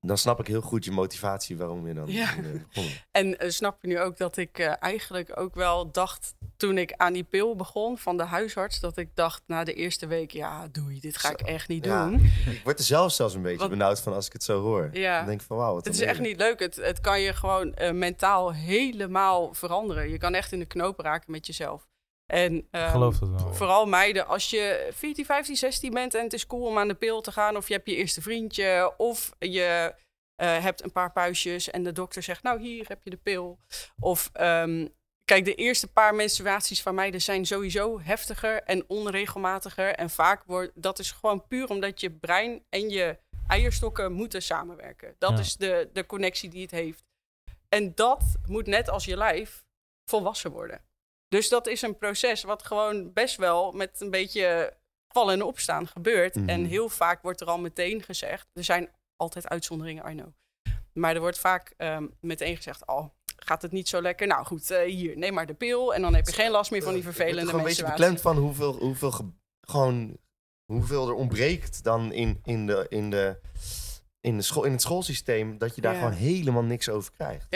dan 0.00 0.18
snap 0.18 0.40
ik 0.40 0.46
heel 0.46 0.60
goed 0.60 0.84
je 0.84 0.90
motivatie 0.90 1.56
waarom 1.56 1.86
je 1.88 1.94
dan 1.94 2.06
Ja. 2.12 2.28
eh, 2.36 2.36
begonnen. 2.68 2.92
en 3.10 3.38
eh, 3.38 3.50
snap 3.50 3.78
je 3.80 3.88
nu 3.88 4.00
ook 4.00 4.16
dat 4.16 4.36
ik 4.36 4.58
eh, 4.58 4.72
eigenlijk 4.80 5.38
ook 5.40 5.54
wel 5.54 5.90
dacht 5.90 6.34
toen 6.56 6.78
ik 6.78 6.92
aan 6.96 7.12
die 7.12 7.24
pil 7.24 7.56
begon 7.56 7.98
van 7.98 8.16
de 8.16 8.22
huisarts, 8.24 8.80
dat 8.80 8.96
ik 8.96 9.08
dacht 9.14 9.42
na 9.46 9.64
de 9.64 9.74
eerste 9.74 10.06
week, 10.06 10.30
ja 10.30 10.68
doei, 10.68 11.00
dit 11.00 11.16
ga 11.16 11.28
Zo. 11.28 11.34
ik 11.34 11.40
echt 11.40 11.68
niet 11.68 11.84
Ja. 11.84 12.04
doen. 12.06 12.14
Ik 12.46 12.60
word 12.64 12.78
er 12.78 12.84
zelf 12.84 13.12
zelfs 13.12 13.34
een 13.34 13.42
beetje 13.42 13.58
Want- 13.58 13.70
benauwd 13.70 14.00
van 14.00 14.12
als 14.12 14.26
ik 14.26 14.32
het 14.32 14.42
zo 14.44 14.60
hoor. 14.62 14.88
Ja. 14.92 15.16
Dan 15.18 15.26
denk 15.26 15.40
ik 15.40 15.46
van 15.46 15.56
wauw, 15.56 15.76
Het 15.76 15.86
is 15.86 16.00
echt 16.00 16.20
niet 16.20 16.36
leuk. 16.36 16.58
Het, 16.60 16.76
het 16.76 17.00
kan 17.00 17.20
je 17.20 17.32
gewoon 17.32 17.74
mentaal 17.92 18.52
helemaal 18.54 19.54
veranderen. 19.54 20.10
Je 20.10 20.18
kan 20.18 20.34
echt 20.34 20.52
in 20.52 20.58
de 20.58 20.64
knoop 20.66 20.98
raken 21.00 21.30
met 21.30 21.46
jezelf. 21.46 21.88
En 22.30 22.66
ehm, 22.70 22.90
geloof 22.90 23.18
dat 23.18 23.28
wel. 23.28 23.54
vooral 23.54 23.86
meiden, 23.86 24.26
als 24.26 24.50
je 24.50 24.88
14, 24.92 25.24
15, 25.24 25.56
16 25.56 25.94
bent 25.94 26.14
en 26.14 26.22
het 26.24 26.32
is 26.32 26.46
cool 26.46 26.66
om 26.66 26.78
aan 26.78 26.88
de 26.88 26.94
pil 26.94 27.20
te 27.20 27.32
gaan, 27.32 27.56
of 27.56 27.68
je 27.68 27.74
hebt 27.74 27.88
je 27.88 27.96
eerste 27.96 28.22
vriendje, 28.22 28.94
of 28.96 29.32
je 29.38 29.94
eh, 30.36 30.62
hebt 30.62 30.82
een 30.84 30.92
paar 30.92 31.12
puistjes 31.12 31.70
en 31.70 31.82
de 31.82 31.92
dokter 31.92 32.22
zegt, 32.22 32.42
nou 32.42 32.60
hier 32.60 32.84
heb 32.88 33.00
je 33.04 33.10
de 33.10 33.16
pil. 33.16 33.58
Of 33.98 34.30
ehm, 34.32 34.86
kijk, 35.24 35.44
de 35.44 35.54
eerste 35.54 35.86
paar 35.92 36.14
menstruaties 36.14 36.82
van 36.82 36.94
meiden 36.94 37.20
zijn 37.22 37.46
sowieso 37.46 38.00
heftiger 38.00 38.62
en 38.62 38.84
onregelmatiger. 38.88 39.94
En 39.94 40.10
vaak 40.10 40.42
wordt 40.46 40.72
dat 40.74 40.98
is 40.98 41.10
gewoon 41.10 41.46
puur 41.46 41.68
omdat 41.68 42.00
je 42.00 42.10
brein 42.10 42.64
en 42.68 42.88
je 42.90 43.18
eierstokken 43.46 44.12
moeten 44.12 44.42
samenwerken. 44.42 45.14
Dat 45.18 45.30
Ja. 45.30 45.38
is 45.38 45.56
de, 45.56 45.90
de 45.92 46.06
connectie 46.06 46.48
die 46.50 46.62
het 46.62 46.70
heeft. 46.70 47.04
En 47.68 47.94
dat 47.94 48.22
moet 48.46 48.66
net 48.66 48.88
als 48.88 49.04
je 49.04 49.16
lijf 49.16 49.64
volwassen 50.04 50.50
worden. 50.50 50.80
Dus 51.30 51.48
dat 51.48 51.66
is 51.66 51.82
een 51.82 51.98
proces 51.98 52.42
wat 52.42 52.62
gewoon 52.62 53.12
best 53.12 53.36
wel 53.36 53.72
met 53.72 54.00
een 54.00 54.10
beetje 54.10 54.76
vallen 55.08 55.34
en 55.34 55.42
opstaan 55.42 55.86
gebeurt. 55.86 56.34
Mhm. 56.34 56.48
En 56.48 56.64
heel 56.64 56.88
vaak 56.88 57.22
wordt 57.22 57.40
er 57.40 57.46
al 57.46 57.58
meteen 57.58 58.02
gezegd, 58.02 58.46
er 58.52 58.64
zijn 58.64 58.90
altijd 59.16 59.48
uitzonderingen, 59.48 60.10
I 60.10 60.14
know. 60.14 60.28
Maar 60.92 61.14
er 61.14 61.20
wordt 61.20 61.38
vaak 61.38 61.74
ehm, 61.76 62.06
meteen 62.20 62.56
gezegd, 62.56 62.86
oh, 62.86 63.06
gaat 63.36 63.62
het 63.62 63.72
niet 63.72 63.88
zo 63.88 64.02
lekker? 64.02 64.26
Nou 64.26 64.44
goed, 64.46 64.70
eh, 64.70 64.82
hier, 64.84 65.16
neem 65.18 65.34
maar 65.34 65.46
de 65.46 65.54
pil 65.54 65.94
en 65.94 66.02
dan 66.02 66.14
heb 66.14 66.26
je 66.26 66.32
geen 66.32 66.50
last 66.50 66.70
meer 66.70 66.82
van 66.82 66.94
die 66.94 67.02
vervelende 67.02 67.40
er 67.40 67.46
gewoon 67.46 67.60
een 67.60 67.66
beetje 67.66 67.84
beklemd 67.84 68.20
van 68.20 68.36
hoeveel, 68.36 68.72
hoeveel, 68.78 69.10
ge- 69.10 69.32
gewoon, 69.60 70.16
hoeveel 70.72 71.08
er 71.08 71.14
ontbreekt 71.14 71.84
dan 71.84 72.12
in, 72.12 72.40
in, 72.44 72.66
de, 72.66 72.86
in, 72.88 73.10
de, 73.10 73.40
in, 74.20 74.36
de 74.36 74.42
school, 74.42 74.64
in 74.64 74.72
het 74.72 74.82
schoolsysteem. 74.82 75.58
Dat 75.58 75.74
je 75.74 75.80
daar 75.80 75.92
Ja. 75.94 75.98
gewoon 75.98 76.14
helemaal 76.14 76.62
niks 76.64 76.88
over 76.88 77.12
krijgt. 77.12 77.46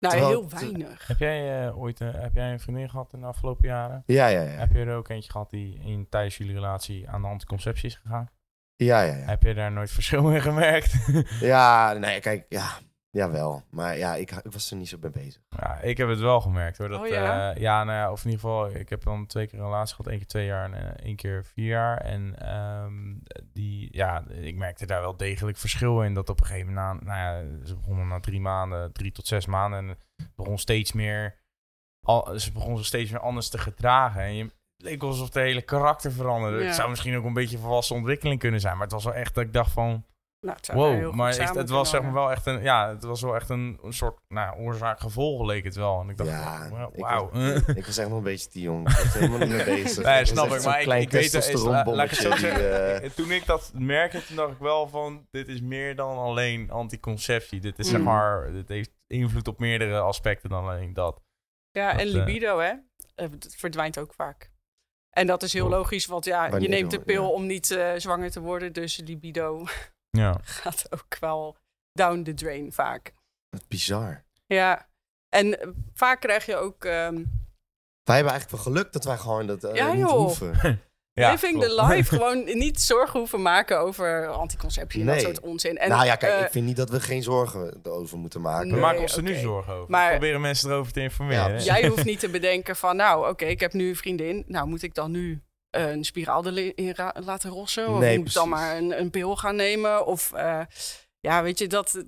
Nou, 0.00 0.14
terwijl 0.14 0.28
heel 0.40 0.42
het- 0.50 0.60
weinig. 0.60 1.06
Heb 1.06 1.18
jij 1.18 1.66
eh, 1.66 1.78
ooit 1.78 2.00
eh, 2.00 2.08
heb 2.12 2.34
jij 2.34 2.52
een 2.52 2.60
vriendin 2.60 2.90
gehad 2.90 3.12
in 3.12 3.20
de 3.20 3.26
afgelopen 3.26 3.68
jaren? 3.68 4.02
Ja, 4.06 4.26
ja, 4.26 4.40
ja. 4.40 4.48
Heb 4.48 4.72
je 4.72 4.78
er 4.78 4.96
ook 4.96 5.08
eentje 5.08 5.30
gehad 5.30 5.50
die 5.50 5.78
in, 5.84 6.06
tijdens 6.08 6.36
jullie 6.36 6.54
relatie 6.54 7.08
aan 7.08 7.22
de 7.22 7.28
anticonceptie 7.28 7.88
is 7.88 7.94
gegaan? 7.94 8.30
Ja, 8.76 9.00
ja, 9.02 9.14
ja. 9.16 9.24
Heb 9.26 9.42
je 9.42 9.54
daar 9.54 9.72
nooit 9.72 9.90
verschil 9.90 10.30
in 10.30 10.40
gemerkt? 10.42 10.94
Ja, 11.40 11.92
nee, 11.92 12.20
kijk, 12.20 12.46
ja. 12.48 12.68
Jawel. 13.12 13.62
Maar 13.70 13.98
ja, 13.98 14.14
ik, 14.14 14.30
ik 14.30 14.52
was 14.52 14.70
er 14.70 14.76
niet 14.76 14.88
zo 14.88 14.96
mee 15.00 15.10
bezig. 15.10 15.42
ja, 15.48 15.78
ik 15.80 15.96
heb 15.96 16.08
het 16.08 16.18
wel 16.20 16.40
gemerkt 16.40 16.78
hoor. 16.78 16.88
Dat, 16.88 17.00
Oh, 17.00 17.06
ja? 17.06 17.52
eh, 17.54 17.60
ja, 17.60 17.84
nou 17.84 17.96
ja, 17.98 18.12
of 18.12 18.24
in 18.24 18.30
ieder 18.30 18.40
geval, 18.40 18.70
ik 18.74 18.88
heb 18.88 19.02
dan 19.02 19.26
twee 19.26 19.46
keer 19.46 19.58
een 19.58 19.64
relatie 19.64 19.94
gehad. 19.94 20.10
één 20.10 20.18
keer 20.18 20.26
twee 20.28 20.46
jaar 20.46 20.72
en 20.72 20.74
eh, 20.96 21.04
één 21.06 21.16
keer 21.16 21.44
vier 21.44 21.66
jaar. 21.66 21.96
En 21.96 22.38
ehm, 22.38 23.14
die, 23.52 23.88
ja, 23.92 24.24
ik 24.28 24.56
merkte 24.56 24.86
daar 24.86 25.00
wel 25.00 25.16
degelijk 25.16 25.56
verschil 25.56 26.02
in. 26.02 26.14
Dat 26.14 26.28
op 26.28 26.40
een 26.40 26.46
gegeven 26.46 26.72
moment, 26.74 27.02
na, 27.02 27.14
nou 27.14 27.46
ja, 27.46 27.66
ze 27.66 27.76
begonnen 27.76 28.08
na 28.08 28.20
drie 28.20 28.40
maanden, 28.40 28.92
drie 28.92 29.12
tot 29.12 29.26
zes 29.26 29.46
maanden. 29.46 29.78
En 29.78 29.88
het 29.88 30.34
begon 30.34 30.58
steeds 30.58 30.92
meer, 30.92 31.38
al, 32.06 32.38
ze 32.38 32.52
begon 32.52 32.76
zich 32.76 32.86
steeds 32.86 33.10
meer 33.10 33.20
anders 33.20 33.48
te 33.48 33.58
gedragen. 33.58 34.22
En 34.22 34.34
je, 34.34 34.42
het 34.44 34.52
leek 34.76 35.02
alsof 35.02 35.24
het 35.26 35.34
hele 35.34 35.62
karakter 35.62 36.12
veranderde. 36.12 36.58
Ja. 36.58 36.64
Het 36.66 36.74
zou 36.74 36.88
misschien 36.90 37.16
ook 37.16 37.24
een 37.24 37.32
beetje 37.32 37.58
volwassen 37.58 37.96
ontwikkeling 37.96 38.40
kunnen 38.40 38.60
zijn. 38.60 38.72
Maar 38.74 38.82
het 38.82 38.92
was 38.92 39.04
wel 39.04 39.14
echt 39.14 39.34
dat 39.34 39.44
ik 39.44 39.52
dacht 39.52 39.72
van... 39.72 40.04
Nou, 40.40 40.56
het 40.56 40.66
zou 40.66 40.78
wel 40.78 40.86
heel 40.88 40.96
Wow, 40.98 41.06
goed 41.08 41.16
maar 41.16 41.56
het 41.56 41.68
was 41.70 41.90
zeg 41.90 42.02
maar 42.02 42.12
wel 42.12 42.30
echt 42.30 42.46
een, 42.46 42.62
ja, 42.62 42.88
het 42.88 43.02
was 43.04 43.20
wel 43.22 43.34
echt 43.34 43.48
een, 43.48 43.78
een 43.82 43.92
soort 43.92 44.18
nou, 44.28 44.58
oorzaak-gevolg 44.58 45.46
leek 45.46 45.64
het 45.64 45.74
wel. 45.74 46.00
En 46.00 46.08
ik 46.08 46.16
dacht, 46.16 46.30
Ja, 46.30 46.68
wow, 46.68 46.94
ik- 46.94 47.00
wauw. 47.00 47.30
Ik 47.80 47.86
was 47.86 47.98
echt 47.98 48.08
nog 48.08 48.18
een 48.18 48.24
beetje 48.24 48.48
te 48.48 48.60
jong. 48.60 48.88
Ik 48.88 48.96
was 48.96 49.14
helemaal 49.14 49.38
niet 49.38 49.48
mee 49.48 49.64
bezig. 49.64 50.04
Nee, 50.04 50.20
Ik 50.20 50.26
snap 50.26 50.46
ik, 50.50 50.64
maar 50.64 50.80
ik, 50.80 51.02
ik 51.02 51.10
weet 51.10 51.32
het, 51.32 51.48
is, 51.48 51.62
la- 51.62 51.70
laat 51.84 52.04
ik 52.04 52.10
het 52.10 52.18
zo 52.18 52.28
testosteronbommetje 52.28 52.28
die, 52.28 52.38
zeggen. 52.38 53.02
eh, 53.02 53.10
Toen 53.10 53.30
ik 53.30 53.46
dat 53.46 53.70
merkte, 53.74 54.24
toen 54.26 54.36
dacht 54.36 54.52
ik 54.52 54.58
wel 54.58 54.88
van, 54.88 55.26
dit 55.30 55.48
is 55.48 55.60
meer 55.60 55.96
dan 55.96 56.16
alleen 56.18 56.70
anticonceptie. 56.70 57.60
Dit 57.60 57.78
is 57.78 57.88
zeg 57.88 57.98
Mm. 57.98 58.04
maar, 58.04 58.52
dit 58.52 58.68
heeft 58.68 58.90
invloed 59.06 59.48
op 59.48 59.58
meerdere 59.58 59.98
aspecten 60.00 60.50
dan 60.50 60.64
alleen 60.68 60.92
dat. 60.94 61.20
Ja, 61.70 61.92
Dat, 61.92 62.00
en 62.00 62.06
eh, 62.06 62.12
libido, 62.12 62.58
hè? 62.58 62.72
eh, 63.14 63.30
Het 63.30 63.54
verdwijnt 63.58 63.98
ook 63.98 64.14
vaak. 64.14 64.50
En 65.16 65.26
dat 65.26 65.42
is 65.42 65.52
heel 65.52 65.64
Oh. 65.64 65.70
logisch, 65.70 66.06
want 66.06 66.24
ja, 66.24 66.56
je 66.56 66.68
neemt 66.68 66.90
de 66.90 67.00
pil 67.00 67.22
Ja. 67.22 67.28
om 67.28 67.46
niet 67.46 67.70
eh, 67.70 67.92
zwanger 67.96 68.30
te 68.30 68.40
worden, 68.40 68.72
dus 68.72 68.96
libido 69.04 69.64
Ja. 70.10 70.40
gaat 70.42 70.86
ook 70.90 71.16
wel 71.20 71.56
down 71.92 72.22
the 72.22 72.34
drain 72.34 72.72
vaak. 72.72 73.12
Wat 73.48 73.68
bizar. 73.68 74.24
Ja, 74.46 74.88
en 75.28 75.74
vaak 75.94 76.20
krijg 76.20 76.46
je 76.46 76.56
ook 76.56 76.84
ehm, 76.84 77.14
Wij 78.04 78.14
hebben 78.18 78.32
eigenlijk 78.32 78.50
wel 78.50 78.72
geluk 78.74 78.92
dat 78.92 79.04
wij 79.04 79.16
gewoon 79.16 79.46
dat 79.46 79.64
eh, 79.64 79.74
Ja, 79.74 79.92
niet 79.92 80.00
joh. 80.00 80.10
hoeven. 80.10 80.80
Ja, 81.12 81.30
living 81.30 81.60
the 81.62 81.82
life. 81.82 82.08
gewoon 82.16 82.44
niet 82.44 82.80
zorgen 82.80 83.18
hoeven 83.18 83.42
maken 83.42 83.78
over 83.80 84.26
anticonceptie 84.28 85.00
en 85.00 85.06
Nee. 85.06 85.14
dat 85.14 85.24
soort 85.24 85.40
onzin. 85.40 85.78
En, 85.78 85.88
nou 85.88 86.04
ja, 86.04 86.16
kijk, 86.16 86.32
eh, 86.32 86.44
ik 86.44 86.50
vind 86.50 86.66
niet 86.66 86.76
dat 86.76 86.90
we 86.90 87.00
geen 87.00 87.22
zorgen 87.22 87.80
erover 87.82 88.18
moeten 88.18 88.40
maken. 88.40 88.70
We 88.74 88.76
maken 88.80 89.00
ons 89.00 89.16
er 89.16 89.22
nu 89.22 89.34
zorgen 89.34 89.72
over. 89.72 89.90
Maar- 89.90 90.04
We 90.06 90.10
proberen 90.10 90.40
mensen 90.40 90.70
erover 90.70 90.92
te 90.92 91.00
informeren. 91.00 91.52
Ja. 91.52 91.58
Jij 91.78 91.86
hoeft 91.88 92.04
niet 92.04 92.20
te 92.20 92.28
bedenken 92.28 92.76
van, 92.76 92.96
nou, 92.96 93.28
oké, 93.28 93.44
ik 93.44 93.60
heb 93.60 93.72
nu 93.72 93.88
een 93.88 93.96
vriendin. 93.96 94.44
Nou, 94.46 94.66
moet 94.68 94.82
ik 94.82 94.94
dan 94.94 95.10
nu 95.10 95.42
een 95.70 96.04
spiraal 96.04 96.46
erin 96.46 96.94
laten 97.24 97.50
rossen? 97.50 97.88
Of 97.88 97.98
Nee, 97.98 98.18
moet 98.18 98.32
dan 98.34 98.48
maar 98.48 98.76
een, 98.76 99.00
een 99.00 99.10
pil 99.10 99.36
gaan 99.36 99.56
nemen? 99.56 100.06
Of, 100.06 100.32
eh, 100.32 100.62
ja, 101.20 101.42
weet 101.42 101.58
je, 101.58 101.66
dat... 101.66 102.04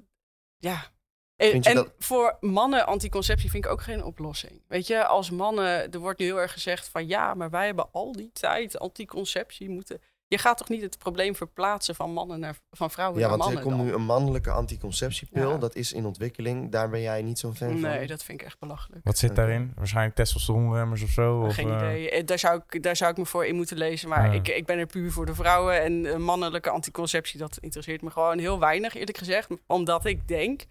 Ja. 0.56 0.90
En, 1.36 1.74
dat- 1.74 1.92
voor 1.98 2.36
mannen 2.40 2.86
anticonceptie 2.86 3.50
vind 3.50 3.64
ik 3.64 3.70
ook 3.70 3.82
geen 3.82 4.04
oplossing. 4.04 4.62
Weet 4.68 4.86
je, 4.86 5.06
als 5.06 5.30
mannen, 5.30 5.90
er 5.92 5.98
wordt 5.98 6.18
nu 6.18 6.24
heel 6.24 6.40
erg 6.40 6.52
gezegd 6.52 6.88
van... 6.88 7.06
Ja, 7.06 7.34
maar 7.34 7.50
wij 7.50 7.66
hebben 7.66 7.88
al 7.92 8.12
die 8.12 8.30
tijd 8.32 8.78
anticonceptie 8.78 9.68
moeten... 9.68 10.00
Je 10.32 10.38
gaat 10.38 10.58
toch 10.58 10.68
niet 10.68 10.82
het 10.82 10.98
probleem 10.98 11.34
verplaatsen 11.34 11.94
van 11.94 12.12
mannen 12.12 12.40
naar 12.40 12.56
van 12.70 12.90
vrouwen 12.90 13.20
Ja, 13.20 13.28
naar 13.28 13.38
want 13.38 13.48
er 13.50 13.54
mannen 13.54 13.72
komt 13.72 13.84
dan? 13.84 13.94
nu 13.96 14.00
een 14.00 14.06
mannelijke 14.06 14.50
anticonceptiepil. 14.50 15.50
Ja. 15.50 15.56
Dat 15.58 15.74
is 15.74 15.92
in 15.92 16.06
ontwikkeling. 16.06 16.70
Daar 16.70 16.90
ben 16.90 17.00
jij 17.00 17.22
niet 17.22 17.38
zo'n 17.38 17.54
fan 17.56 17.70
van? 17.70 17.80
Nee, 17.80 18.06
dat 18.06 18.22
vind 18.24 18.40
ik 18.40 18.46
echt 18.46 18.58
belachelijk. 18.58 19.04
Wat 19.04 19.18
zit 19.18 19.36
daarin? 19.36 19.72
Waarschijnlijk 19.76 20.16
testosteronremmers 20.16 21.02
of 21.02 21.10
zo? 21.10 21.40
Of, 21.40 21.54
Geen 21.54 21.68
eh, 21.70 21.76
idee. 21.76 22.10
Eh, 22.10 22.26
Daar 22.26 22.38
zou, 22.38 22.62
ik, 22.68 22.82
daar 22.82 22.96
zou 22.96 23.10
ik 23.10 23.16
me 23.16 23.26
voor 23.26 23.46
in 23.46 23.56
moeten 23.56 23.76
lezen. 23.76 24.08
Maar 24.08 24.26
Ja. 24.26 24.32
ik, 24.32 24.48
ik 24.48 24.66
ben 24.66 24.78
er 24.78 24.86
puur 24.86 25.12
voor 25.12 25.26
de 25.26 25.34
vrouwen. 25.34 25.80
En 25.82 26.06
eh, 26.06 26.16
mannelijke 26.16 26.70
anticonceptie, 26.70 27.38
dat 27.38 27.58
interesseert 27.60 28.02
me 28.02 28.10
gewoon 28.10 28.38
heel 28.38 28.58
weinig, 28.58 28.94
eerlijk 28.94 29.18
gezegd. 29.18 29.48
Omdat 29.66 30.04
ik 30.04 30.28
denk 30.28 30.64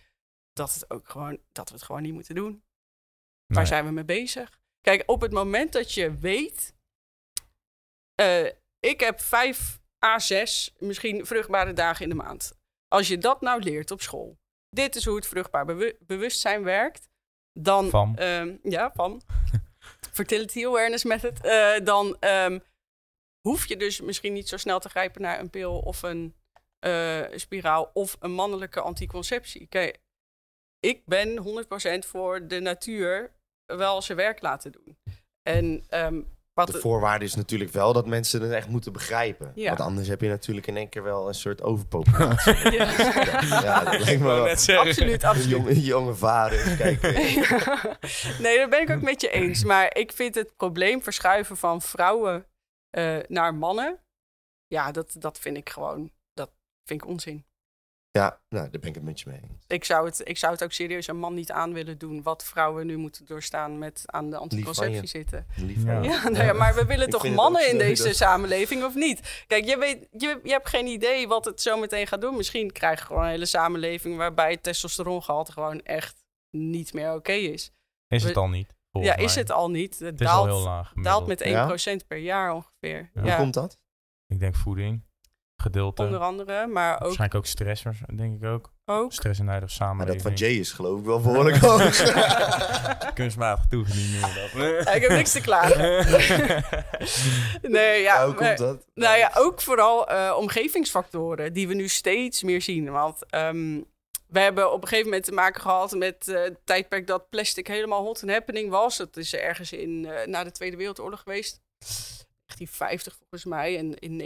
dat, 0.54 0.74
het 0.74 0.92
ook 0.92 1.10
gewoon, 1.10 1.38
dat 1.52 1.70
we 1.70 1.76
het 1.76 1.84
gewoon 1.84 2.02
niet 2.02 2.14
moeten 2.14 2.36
doen. 2.36 2.64
Waar 3.46 3.68
zijn 3.68 3.86
we 3.86 3.92
mee 3.92 4.06
bezig? 4.06 4.60
Kijk, 4.82 5.04
op 5.06 5.22
het 5.22 5.32
moment 5.32 5.74
dat 5.74 5.94
je 5.94 6.18
weet... 6.18 6.74
eh, 8.16 8.46
ik 8.88 9.00
heb 9.00 9.20
vijf 9.22 9.80
à 10.06 10.20
zes, 10.20 10.74
misschien 10.80 11.26
vruchtbare 11.26 11.74
dagen 11.74 12.04
in 12.04 12.10
de 12.10 12.16
maand. 12.16 12.54
Als 12.88 13.08
je 13.08 13.18
dat 13.18 13.42
nou 13.42 13.62
leert 13.62 13.92
op 13.92 14.02
school. 14.02 14.38
Dit 14.70 14.96
is 14.96 15.06
hoe 15.06 15.16
het 15.16 15.28
vruchtbaar 15.28 15.66
bewu- 15.66 15.96
bewustzijn 16.00 16.64
werkt. 16.64 17.10
Dan, 17.60 17.90
Van. 17.90 18.18
ehm, 18.18 18.56
ja, 18.64 18.92
van. 18.94 19.22
Fertility 20.14 20.66
Awareness 20.66 21.04
Method. 21.04 21.42
eh, 21.46 21.74
dan 21.86 22.18
ehm, 22.20 22.60
hoef 23.48 23.66
je 23.68 23.78
dus 23.78 24.02
misschien 24.02 24.34
niet 24.34 24.50
zo 24.50 24.58
snel 24.58 24.80
te 24.80 24.90
grijpen 24.90 25.22
naar 25.22 25.40
een 25.40 25.50
pil 25.50 25.80
of 25.80 26.02
een 26.02 26.36
eh, 26.80 27.26
spiraal 27.36 27.90
of 27.94 28.18
een 28.20 28.32
mannelijke 28.32 28.82
anticonceptie. 28.82 29.68
Kijk, 29.68 29.98
ik 30.80 31.06
ben 31.06 31.38
100% 31.38 32.06
voor 32.06 32.48
de 32.48 32.60
natuur 32.60 33.32
wel 33.66 34.02
zijn 34.02 34.18
werk 34.18 34.42
laten 34.42 34.72
doen. 34.72 34.98
En 35.50 35.86
ehm, 35.90 36.22
wat 36.54 36.68
De 36.68 36.80
voorwaarde 36.80 37.26
is 37.26 37.36
natuurlijk 37.36 37.72
wel 37.72 37.94
dat 37.94 38.06
mensen 38.06 38.42
het 38.42 38.52
echt 38.52 38.68
moeten 38.68 38.94
begrijpen. 38.94 39.52
Ja. 39.56 39.68
Want 39.68 39.80
anders 39.80 40.08
heb 40.08 40.22
je 40.22 40.28
natuurlijk 40.28 40.68
in 40.68 40.78
één 40.78 40.90
keer 40.90 41.04
wel 41.04 41.28
een 41.28 41.34
soort 41.34 41.62
overpopulatie. 41.62 42.72
ja. 42.78 42.92
ja, 43.42 43.84
dat 43.84 44.00
lijkt 44.00 44.22
me 44.22 44.28
wel. 44.28 44.48
absoluut, 44.48 45.24
Een 45.24 45.30
absoluut. 45.30 45.50
jonge, 45.50 45.82
jonge 45.82 46.14
vader. 46.14 46.76
Kijk, 46.78 47.02
nee, 48.44 48.58
dat 48.58 48.70
ben 48.70 48.82
ik 48.82 48.90
ook 48.90 49.02
met 49.02 49.22
je 49.22 49.30
eens. 49.30 49.64
Maar 49.64 49.96
ik 49.96 50.12
vind 50.12 50.36
het 50.36 50.56
probleem 50.58 51.02
verschuiven 51.04 51.58
van 51.58 51.82
vrouwen 51.82 52.46
eh, 52.90 53.18
naar 53.28 53.56
mannen. 53.56 54.00
Ja, 54.68 54.92
dat, 54.92 55.16
dat 55.20 55.40
vind 55.40 55.58
ik 55.58 55.70
gewoon. 55.70 56.12
Dat 56.34 56.52
vind 56.84 57.02
ik 57.02 57.08
onzin. 57.08 57.46
Ja, 58.12 58.40
nou, 58.50 58.70
daar 58.70 58.80
ben 58.80 58.90
ik 58.90 58.96
het 58.96 59.04
met 59.04 59.20
je 59.20 59.30
mee 59.30 59.40
eens. 59.42 59.64
Ik 59.68 59.84
zou, 59.84 60.06
het, 60.06 60.22
ik 60.24 60.38
zou 60.38 60.54
het 60.54 60.64
ook 60.64 60.72
serieus 60.72 61.08
een 61.08 61.18
man 61.18 61.34
niet 61.34 61.52
aan 61.52 61.74
willen 61.74 61.98
doen. 61.98 62.22
Wat 62.24 62.44
vrouwen 62.44 62.86
nu 62.88 62.98
moeten 62.98 63.26
doorstaan 63.26 63.78
met 63.78 64.04
aan 64.06 64.30
de 64.30 64.38
anticonceptie 64.38 65.08
zitten. 65.08 65.46
Lief 65.56 65.84
Ja. 65.84 66.02
Ja, 66.02 66.30
nou 66.30 66.46
ja, 66.46 66.54
maar 66.54 66.76
we 66.76 66.86
willen 66.86 67.10
toch 67.10 67.30
mannen 67.30 67.70
in 67.70 67.78
deze 67.78 68.04
dat- 68.04 68.16
samenleving 68.16 68.84
of 68.84 68.96
niet? 68.96 69.44
Kijk, 69.48 69.66
je, 69.66 69.78
weet, 69.78 70.08
je, 70.12 70.40
je 70.44 70.52
hebt 70.52 70.70
geen 70.70 70.88
idee 70.88 71.28
wat 71.28 71.46
het 71.46 71.62
zo 71.62 71.78
meteen 71.78 72.08
gaat 72.08 72.22
doen. 72.22 72.36
Misschien 72.36 72.72
krijg 72.72 73.00
je 73.00 73.06
gewoon 73.06 73.24
een 73.24 73.30
hele 73.30 73.46
samenleving 73.46 74.18
waarbij 74.18 74.52
het 74.52 74.64
testosterongehalte 74.64 75.52
gewoon 75.52 75.82
echt 75.82 76.24
niet 76.50 76.94
meer 76.94 77.14
oké 77.14 77.32
is. 77.34 77.72
Is 78.08 78.24
het 78.24 78.38
al 78.38 78.50
niet? 78.50 78.76
ja, 78.92 79.16
is 79.16 79.36
het 79.36 79.52
al 79.52 79.70
niet. 79.70 80.00
Het 80.00 80.10
Het 80.10 80.22
is 80.22 80.28
al 80.28 80.44
heel 80.46 80.54
daalt, 80.54 80.66
laag. 80.66 80.94
daalt 81.04 81.28
met 81.28 81.42
1% 81.42 81.48
Ja? 81.48 82.06
per 82.08 82.18
jaar 82.18 82.54
ongeveer. 82.54 83.10
Ja. 83.14 83.22
Hoe 83.22 83.36
komt 83.36 83.54
dat? 83.54 83.80
Ik 84.28 84.40
denk 84.40 84.56
voeding. 84.56 85.04
Gedeelte. 85.62 86.04
onder 86.04 86.20
andere, 86.20 86.68
maar 86.68 86.94
ook, 86.94 87.00
Waarschijnlijk 87.00 87.36
ook 87.36 87.46
stressers, 87.46 87.98
denk 88.16 88.42
ik 88.42 88.48
ook. 88.48 88.72
ook 88.86 89.14
Stress 89.14 89.40
in 89.40 89.46
de 89.46 89.52
huidige 89.52 89.94
Maar 89.94 90.06
dat 90.06 90.22
van 90.22 90.34
Jay 90.34 90.52
is 90.52 90.72
geloof 90.72 91.00
ik 91.00 91.06
wel 91.06 91.22
behoorlijk 91.22 91.56
hoog. 91.66 92.14
Kunstmatig 93.14 93.66
toegediend. 93.66 94.34
Ja, 94.56 94.92
ik 94.92 95.02
heb 95.02 95.12
niks 95.12 95.32
te 95.32 95.42
klagen. 95.42 96.06
nee, 97.78 98.02
ja, 98.02 98.26
Hoe 98.26 98.34
komt 98.34 98.58
dat? 98.58 98.86
Nou 98.94 99.18
ja, 99.18 99.32
ook 99.38 99.62
vooral 99.62 100.10
eh, 100.10 100.36
omgevingsfactoren 100.38 101.54
die 101.54 101.68
we 101.68 101.74
nu 101.74 101.88
steeds 101.88 102.44
meer 102.44 102.62
zien. 102.62 102.92
Want 102.92 103.30
ehm, 103.30 103.80
we 104.28 104.40
hebben 104.40 104.72
op 104.72 104.82
een 104.82 104.88
gegeven 104.88 105.10
moment 105.10 105.24
te 105.26 105.32
maken 105.32 105.62
gehad 105.62 105.92
met 105.92 106.28
eh, 106.28 106.44
het 106.44 106.58
tijdperk 106.64 107.08
dat 107.08 107.30
plastic 107.30 107.68
helemaal 107.68 108.04
hot 108.04 108.22
and 108.24 108.32
happening 108.32 108.70
was. 108.70 108.98
Dat 108.98 109.18
is 109.18 109.36
ergens 109.36 109.72
in, 109.72 110.06
eh, 110.06 110.28
na 110.28 110.44
de 110.44 110.52
Tweede 110.52 110.78
Wereldoorlog 110.78 111.20
geweest. 111.20 111.62
1950 111.80 113.16
volgens 113.18 113.46
mij. 113.46 113.78
En 113.78 113.94
in 114.00 114.18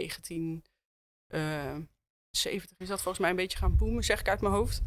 1970 1.28 2.78
is 2.78 2.88
dat 2.88 3.02
volgens 3.02 3.18
mij 3.18 3.30
een 3.30 3.36
beetje 3.36 3.58
gaan 3.58 3.76
boomen, 3.76 4.04
zeg 4.04 4.20
ik 4.20 4.28
uit 4.28 4.40
mijn 4.40 4.54
hoofd. 4.54 4.82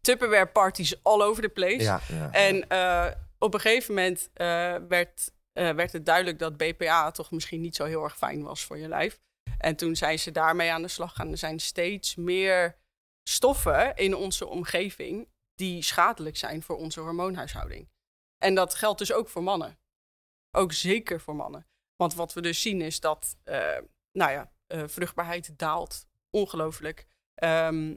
Tupperware 0.00 0.46
parties 0.46 1.02
all 1.02 1.22
over 1.22 1.42
the 1.42 1.48
place. 1.48 1.82
Ja, 1.82 2.00
ja. 2.08 2.32
En 2.32 2.68
eh, 2.68 3.12
op 3.38 3.54
een 3.54 3.60
gegeven 3.60 3.94
moment 3.94 4.30
eh, 4.34 4.76
werd, 4.88 5.32
eh, 5.52 5.70
werd 5.70 5.92
het 5.92 6.06
duidelijk 6.06 6.38
dat 6.38 6.56
BPA 6.56 7.10
toch 7.10 7.30
misschien 7.30 7.60
niet 7.60 7.76
zo 7.76 7.84
heel 7.84 8.04
erg 8.04 8.16
fijn 8.16 8.42
was 8.42 8.64
voor 8.64 8.78
je 8.78 8.88
lijf. 8.88 9.20
En 9.58 9.76
toen 9.76 9.96
zijn 9.96 10.18
ze 10.18 10.30
daarmee 10.30 10.72
aan 10.72 10.82
de 10.82 10.88
slag 10.88 11.14
gaan. 11.14 11.30
Er 11.30 11.38
zijn 11.38 11.58
steeds 11.58 12.16
meer 12.16 12.78
stoffen 13.28 13.96
in 13.96 14.16
onze 14.16 14.46
omgeving 14.46 15.28
die 15.54 15.82
schadelijk 15.82 16.36
zijn 16.36 16.62
voor 16.62 16.76
onze 16.76 17.00
hormoonhuishouding. 17.00 17.88
En 18.38 18.54
dat 18.54 18.74
geldt 18.74 18.98
dus 18.98 19.12
ook 19.12 19.28
voor 19.28 19.42
mannen. 19.42 19.78
Ook 20.56 20.72
zeker 20.72 21.20
voor 21.20 21.36
mannen. 21.36 21.66
Want 21.96 22.14
wat 22.14 22.32
we 22.32 22.40
dus 22.40 22.60
zien 22.60 22.80
is 22.80 23.00
dat, 23.00 23.36
eh, 23.44 23.78
nou 24.12 24.32
ja, 24.32 24.52
eh, 24.68 24.82
vruchtbaarheid 24.86 25.58
daalt 25.58 26.06
ongelooflijk. 26.30 27.06
Ehm, 27.34 27.96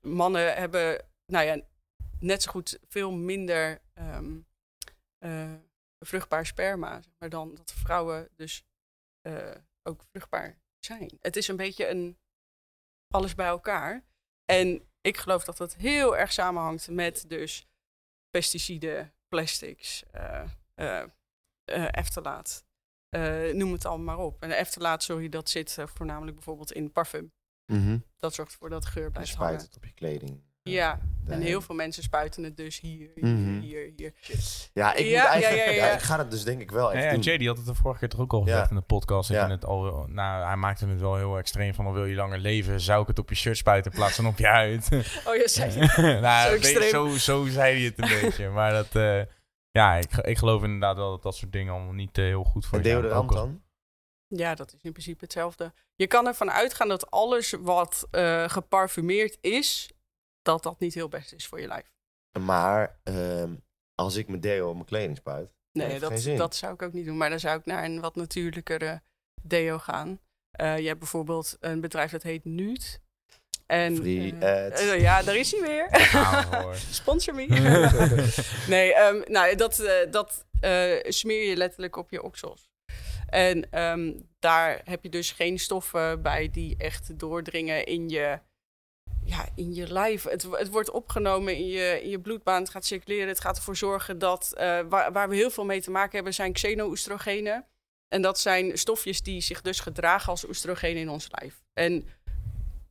mannen 0.00 0.54
hebben, 0.54 1.08
nou 1.26 1.44
ja, 1.44 1.60
net 2.18 2.42
zo 2.42 2.50
goed 2.50 2.78
veel 2.88 3.12
minder 3.12 3.80
ehm, 3.92 4.40
eh, 5.18 5.54
vruchtbaar 5.98 6.46
sperma, 6.46 7.02
zeg 7.02 7.12
maar 7.18 7.28
dan 7.28 7.54
dat 7.54 7.72
vrouwen 7.72 8.28
dus 8.36 8.64
eh, 9.20 9.54
ook 9.82 10.02
vruchtbaar 10.10 10.58
zijn. 10.78 11.18
Het 11.20 11.36
is 11.36 11.48
een 11.48 11.56
beetje 11.56 11.88
een 11.88 12.18
alles 13.14 13.34
bij 13.34 13.46
elkaar. 13.46 14.04
En 14.44 14.88
ik 15.00 15.16
geloof 15.16 15.44
dat 15.44 15.56
dat 15.56 15.74
heel 15.74 16.16
erg 16.16 16.32
samenhangt 16.32 16.88
met 16.90 17.24
dus 17.28 17.66
pesticiden, 18.30 19.14
plastics, 19.28 20.04
eh 20.10 20.50
eh 20.74 21.04
eh. 23.08 23.48
Eh, 23.48 23.54
noem 23.54 23.72
het 23.72 23.84
allemaal 23.84 24.16
maar 24.16 24.24
op. 24.24 24.42
En 24.42 24.48
de 24.48 24.54
eftalaat, 24.54 25.02
sorry, 25.02 25.28
dat 25.28 25.48
zit 25.50 25.76
eh, 25.78 25.84
voornamelijk 25.94 26.34
bijvoorbeeld 26.36 26.72
in 26.72 26.92
parfum. 26.92 27.32
Mhm. 27.72 27.98
Dat 28.18 28.34
zorgt 28.34 28.52
ervoor 28.52 28.70
dat 28.70 28.86
geur 28.86 29.04
Je 29.04 29.10
blijft 29.10 29.30
spuit 29.30 29.48
hangen. 29.50 29.64
het 29.66 29.76
op 29.76 29.84
je 29.84 29.92
kleding. 29.94 30.44
Ja, 30.62 31.00
en 31.26 31.40
heel 31.40 31.60
veel 31.60 31.74
mensen 31.74 32.02
spuiten 32.02 32.42
het 32.44 32.56
dus 32.56 32.80
hier, 32.80 33.10
hier, 33.14 33.26
Mhm. 33.26 33.58
hier, 33.60 33.92
hier. 33.96 34.12
Ja, 34.72 34.94
ik, 34.94 35.06
Ja, 35.06 35.22
moet 35.22 35.30
eigenlijk, 35.30 35.64
ja, 35.66 35.70
ja, 35.72 35.86
ja. 35.86 35.92
ik 35.92 36.00
ga 36.00 36.18
het 36.18 36.30
dus 36.30 36.44
denk 36.44 36.60
ik 36.60 36.70
wel 36.70 36.92
echt 36.92 37.04
ja, 37.04 37.10
doen. 37.10 37.20
Jay 37.20 37.36
die 37.38 37.48
had 37.48 37.56
het 37.56 37.66
de 37.66 37.74
vorige 37.74 37.98
keer 38.00 38.08
toch 38.08 38.20
ook 38.20 38.32
al 38.32 38.40
gezegd 38.42 38.62
Ja. 38.62 38.68
in 38.70 38.76
de 38.76 38.82
podcast. 38.82 39.28
Het 39.28 39.64
al, 39.64 40.06
nou, 40.08 40.46
hij 40.46 40.56
maakte 40.56 40.86
het 40.86 41.00
wel 41.00 41.16
heel 41.16 41.38
extreem 41.38 41.74
van, 41.74 41.92
wil 41.92 42.04
je 42.04 42.14
langer 42.14 42.38
leven, 42.38 42.80
zou 42.80 43.02
ik 43.02 43.06
het 43.08 43.18
op 43.18 43.28
je 43.28 43.34
shirt 43.34 43.56
spuiten 43.56 43.90
in 43.92 43.96
plaats 43.98 44.14
van 44.16 44.26
op 44.26 44.38
je 44.38 44.46
huid. 44.46 44.88
Oh 45.28 45.36
ja, 45.36 45.48
zei 45.48 45.72
je. 45.80 46.18
nou, 46.20 46.48
Zo 46.48 46.54
extreem. 46.54 46.90
zo, 46.90 47.08
zo 47.08 47.46
zei 47.46 47.74
hij 47.76 47.84
het 47.84 47.98
een 47.98 48.08
beetje. 48.20 48.48
Maar 48.48 48.72
dat, 48.72 48.94
eh, 48.94 49.20
ja, 49.76 49.94
ik, 49.94 50.12
ik 50.12 50.38
geloof 50.38 50.62
inderdaad 50.62 50.96
wel 50.96 51.10
dat 51.10 51.22
dat 51.22 51.36
soort 51.36 51.52
dingen 51.52 51.72
allemaal 51.74 51.92
niet 51.92 52.18
eh, 52.18 52.24
heel 52.24 52.44
goed 52.44 52.66
voor 52.66 52.78
En 52.78 52.84
je 52.84 52.90
zijn. 52.90 53.00
deodorant 53.02 53.32
dan? 53.32 53.62
Ja, 54.28 54.54
dat 54.54 54.72
is 54.72 54.82
in 54.82 54.92
principe 54.92 55.24
hetzelfde. 55.24 55.72
Je 55.94 56.06
kan 56.06 56.26
ervan 56.26 56.50
uitgaan 56.50 56.88
dat 56.88 57.10
alles 57.10 57.50
wat 57.60 58.06
eh, 58.10 58.48
geparfumeerd 58.48 59.38
is, 59.40 59.90
dat 60.42 60.62
dat 60.62 60.80
niet 60.80 60.94
heel 60.94 61.08
best 61.08 61.32
is 61.32 61.46
voor 61.46 61.60
je 61.60 61.66
lijf. 61.66 61.92
Maar 62.40 63.00
ehm, 63.02 63.54
als 63.94 64.16
ik 64.16 64.28
mijn 64.28 64.40
deo 64.40 64.68
op 64.68 64.74
mijn 64.74 64.86
kleding 64.86 65.16
spuit, 65.16 65.54
Nee, 65.72 65.98
dat, 65.98 66.22
dat 66.36 66.56
zou 66.56 66.72
ik 66.74 66.82
ook 66.82 66.92
niet 66.92 67.04
doen. 67.04 67.16
Maar 67.16 67.30
dan 67.30 67.40
zou 67.40 67.58
ik 67.58 67.64
naar 67.64 67.84
een 67.84 68.00
wat 68.00 68.14
natuurlijkere 68.14 69.02
deo 69.42 69.78
gaan. 69.78 70.20
Eh, 70.50 70.78
je 70.78 70.86
hebt 70.86 70.98
bijvoorbeeld 70.98 71.56
een 71.60 71.80
bedrijf 71.80 72.10
dat 72.10 72.22
heet 72.22 72.44
Nuut. 72.44 73.00
En, 73.66 73.96
Free 73.96 74.34
eh, 74.40 74.66
ads. 74.66 74.80
eh, 74.80 75.00
ja, 75.00 75.22
daar 75.22 75.36
is 75.36 75.50
hij 75.52 75.60
weer. 75.60 75.88
Hoor. 76.62 76.74
Sponsor 76.90 77.34
me. 77.34 77.46
nee, 78.68 78.94
ehm, 78.94 79.22
nou, 79.24 79.54
dat, 79.54 79.78
eh, 79.78 80.10
dat 80.10 80.46
eh, 80.60 80.92
smeer 81.02 81.48
je 81.48 81.56
letterlijk 81.56 81.96
op 81.96 82.10
je 82.10 82.22
oksels. 82.22 82.68
En 83.26 83.70
ehm, 83.70 84.12
daar 84.38 84.80
heb 84.84 85.02
je 85.02 85.08
dus 85.08 85.30
geen 85.30 85.58
stoffen 85.58 86.22
bij 86.22 86.50
die 86.50 86.74
echt 86.78 87.18
doordringen 87.18 87.84
in 87.84 88.08
je 88.08 88.38
ja, 89.24 89.48
in 89.54 89.74
je 89.74 89.92
lijf. 89.92 90.22
Het, 90.22 90.46
het 90.50 90.68
wordt 90.68 90.90
opgenomen 90.90 91.56
in 91.56 91.66
je, 91.66 92.00
in 92.02 92.08
je 92.08 92.20
bloedbaan. 92.20 92.60
Het 92.60 92.70
gaat 92.70 92.84
circuleren. 92.84 93.28
Het 93.28 93.40
gaat 93.40 93.56
ervoor 93.56 93.76
zorgen 93.76 94.18
dat... 94.18 94.52
waar, 94.88 95.12
waar 95.12 95.28
we 95.28 95.36
heel 95.36 95.50
veel 95.50 95.64
mee 95.64 95.80
te 95.80 95.90
maken 95.90 96.14
hebben, 96.14 96.34
zijn 96.34 96.52
xeno-oestrogenen. 96.52 97.66
En 98.08 98.22
dat 98.22 98.40
zijn 98.40 98.78
stofjes 98.78 99.22
die 99.22 99.40
zich 99.40 99.62
dus 99.62 99.80
gedragen 99.80 100.28
als 100.28 100.44
oestrogeen 100.44 100.96
in 100.96 101.08
ons 101.08 101.28
lijf. 101.30 101.62
En 101.72 102.08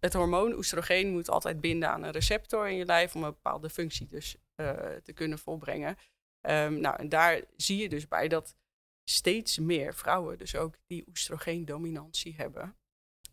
het 0.05 0.13
hormoon 0.13 0.53
oestrogeen 0.53 1.11
moet 1.11 1.29
altijd 1.29 1.61
binden 1.61 1.89
aan 1.89 2.03
een 2.03 2.11
receptor 2.11 2.69
in 2.69 2.75
je 2.75 2.85
lijf... 2.85 3.15
om 3.15 3.23
een 3.23 3.29
bepaalde 3.29 3.69
functie 3.69 4.07
dus 4.07 4.35
eh, 4.55 4.69
te 5.03 5.13
kunnen 5.13 5.39
volbrengen. 5.39 5.97
Ehm, 6.41 6.79
nou, 6.79 6.95
en 6.99 7.09
daar 7.09 7.41
zie 7.57 7.77
je 7.77 7.89
dus 7.89 8.07
bij 8.07 8.27
dat 8.27 8.55
steeds 9.09 9.59
meer 9.59 9.93
vrouwen 9.93 10.37
dus 10.37 10.55
ook 10.55 10.75
die 10.87 11.03
oestrogeendominantie 11.07 12.35
hebben. 12.35 12.75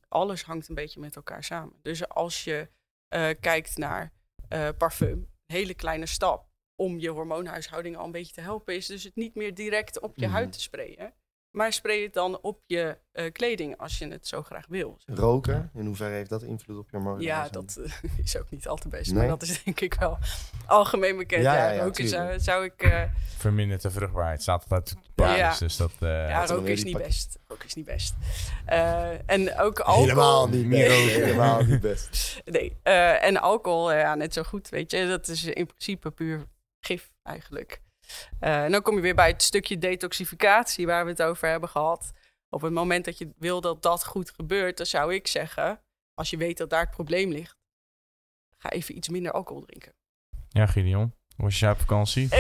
Alles 0.09 0.43
hangt 0.43 0.69
een 0.69 0.75
beetje 0.75 1.01
met 1.01 1.17
elkaar 1.17 1.45
samen. 1.45 1.79
Dus 1.83 2.09
als 2.09 2.45
je 2.45 2.69
eh, 3.09 3.31
kijkt 3.41 3.77
naar 3.77 4.13
eh, 4.49 4.69
parfum, 4.79 5.19
een 5.19 5.55
hele 5.55 5.75
kleine 5.75 6.07
stap 6.07 6.51
om 6.75 6.99
je 6.99 7.09
hormoonhuishouding 7.11 7.97
al 7.97 8.05
een 8.05 8.11
beetje 8.11 8.35
te 8.35 8.41
helpen, 8.41 8.75
is 8.75 8.87
dus 8.87 9.05
het 9.05 9.15
niet 9.15 9.35
meer 9.35 9.55
direct 9.55 10.01
op 10.01 10.17
je 10.17 10.27
Mhm. 10.27 10.35
huid 10.35 10.53
te 10.53 10.61
sprayen. 10.61 11.15
Maar 11.53 11.73
spray 11.73 12.03
het 12.03 12.15
dan 12.15 12.39
op 12.41 12.61
je 12.67 12.99
eh, 13.13 13.33
kleding 13.33 13.77
als 13.79 13.99
je 13.99 14.09
het 14.09 14.27
zo 14.27 14.43
graag 14.43 14.67
wil. 14.69 14.99
Roken, 15.07 15.71
in 15.75 15.87
hoeverre 15.87 16.15
heeft 16.15 16.31
dat 16.31 16.43
invloed 16.43 16.79
op 16.79 16.91
je 16.91 16.97
hormonen? 16.97 17.23
Ja, 17.23 17.49
dat 17.49 17.77
eh, 17.77 17.93
is 18.25 18.37
ook 18.39 18.51
niet 18.51 18.69
al 18.69 18.77
te 18.77 18.89
best. 18.89 19.11
Nee? 19.11 19.19
Maar 19.19 19.29
dat 19.29 19.43
is 19.43 19.63
denk 19.63 19.81
ik 19.81 19.95
wel 19.95 20.19
algemeen 20.67 21.17
bekend. 21.17 21.43
Ja, 21.43 21.55
Ja, 21.55 21.65
ja, 21.67 21.73
ja, 21.73 21.83
roken 21.83 22.41
zou, 22.41 22.65
ik... 22.65 22.83
eh, 22.83 23.03
Vermindert 23.37 23.83
de 23.83 23.91
vruchtbaarheid. 23.91 24.43
Staat 24.43 24.63
altijd 24.63 24.89
de 25.15 25.23
Ja. 25.23 25.37
basis, 25.37 25.59
Dus 25.59 25.77
dat... 25.77 25.93
eh, 26.01 26.09
ja, 26.29 26.47
roken 26.47 26.67
is 26.73 26.85
niet 26.85 26.93
pak- 26.97 27.03
best. 27.07 27.39
Roken 27.47 27.67
is 27.67 27.75
niet 27.75 27.85
best. 27.85 28.15
Eh, 28.67 29.31
en 29.31 29.59
ook 29.59 29.79
alcohol... 29.81 30.03
Helemaal 30.03 30.49
niet 30.49 30.69
best. 30.69 30.89
roken. 30.89 31.15
Helemaal 31.25 31.63
niet 31.63 31.81
best. 31.81 32.41
Nee, 32.45 32.77
eh, 32.83 33.25
en 33.25 33.37
alcohol, 33.41 33.93
ja, 33.93 34.15
net 34.15 34.33
zo 34.33 34.43
goed, 34.43 34.69
weet 34.69 34.91
je. 34.91 35.07
Dat 35.07 35.29
is 35.29 35.45
in 35.45 35.67
principe 35.67 36.11
puur 36.11 36.45
gif 36.81 37.13
eigenlijk. 37.23 37.81
Eh, 38.41 38.65
en 38.65 38.71
dan 38.73 38.83
kom 38.83 38.95
je 38.95 39.01
weer 39.01 39.15
bij 39.15 39.29
het 39.29 39.43
stukje 39.43 39.79
detoxificatie 39.79 40.87
waar 40.87 41.05
we 41.05 41.11
het 41.11 41.23
over 41.23 41.49
hebben 41.49 41.69
gehad. 41.69 42.13
Op 42.51 42.61
het 42.63 42.73
moment 42.73 43.05
dat 43.05 43.19
je 43.19 43.31
wil 43.39 43.61
dat 43.61 43.83
dat 43.83 44.05
goed 44.07 44.31
gebeurt, 44.31 44.77
dan 44.77 44.87
zou 44.87 45.15
ik 45.15 45.27
zeggen, 45.27 45.81
als 46.15 46.31
je 46.31 46.37
weet 46.37 46.59
dat 46.59 46.71
daar 46.71 46.81
het 46.81 46.91
probleem 46.91 47.31
ligt, 47.31 47.57
ga 48.59 48.71
even 48.71 48.97
iets 48.97 49.09
minder 49.09 49.33
alcohol 49.33 49.63
drinken. 49.63 49.93
Ja, 50.49 50.67
Gideon. 50.67 51.15
Hoe 51.37 51.45
was 51.45 51.59
je 51.59 51.69
op 51.71 51.79
vakantie? 51.79 52.29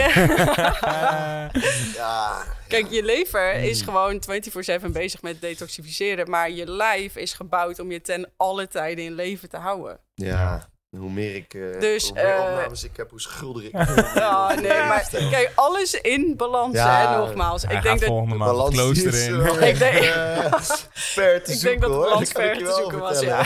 Ja. 1.95 2.45
Kijk, 2.68 2.87
je 2.91 3.03
lever 3.05 3.55
is 3.55 3.79
Mm. 3.81 3.85
gewoon 3.87 4.20
24/7 4.23 4.93
bezig 4.93 5.23
met 5.23 5.41
detoxificeren, 5.41 6.31
maar 6.31 6.51
je 6.51 6.66
lijf 6.70 7.16
is 7.16 7.33
gebouwd 7.33 7.79
om 7.79 7.91
je 7.91 8.01
ten 8.01 8.33
alle 8.37 8.68
tijden 8.68 9.05
in 9.05 9.12
leven 9.12 9.49
te 9.49 9.57
houden. 9.57 10.01
Ja. 10.14 10.70
Hoe 10.99 11.11
meer 11.11 11.34
ik, 11.34 11.55
eh 11.55 11.80
Dus, 11.80 12.05
hoe 12.05 12.12
meer 12.14 12.34
eh, 12.34 12.40
opnames 12.40 12.84
ik 12.84 12.97
heb, 12.97 13.11
hoe 13.11 13.20
schulder 13.20 13.64
ik. 13.64 13.72
Ja, 14.14 14.55
nee, 14.55 14.68
maar 14.68 15.09
kijk, 15.30 15.53
alles 15.55 15.95
in 15.95 16.34
balans, 16.36 16.74
Ja, 16.74 17.11
hè, 17.11 17.16
nogmaals. 17.16 17.62
Hij 17.62 17.70
ik 17.70 17.76
gaat 17.76 17.84
denk 17.86 18.01
dat 18.01 18.09
volgende 18.09 18.34
maand 18.34 18.51
Balans 18.51 18.74
klooster 18.74 19.14
is 19.14 19.28
wel 19.28 19.62
Ik 19.68 19.78
denk- 19.78 19.95
eh, 20.05 20.53
ver 20.93 21.43
te 21.45 21.53
Ik 21.53 21.59
zoeken, 21.59 21.80
denk 21.80 21.80
dat 21.80 21.90
de 21.90 21.97
balans 22.09 22.30
ver 22.30 22.59
te 22.59 22.72
zoeken 22.78 22.99
was, 22.99 23.20
ja. 23.20 23.45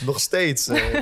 Nog 0.06 0.20
steeds. 0.20 0.68
eh. 0.68 1.00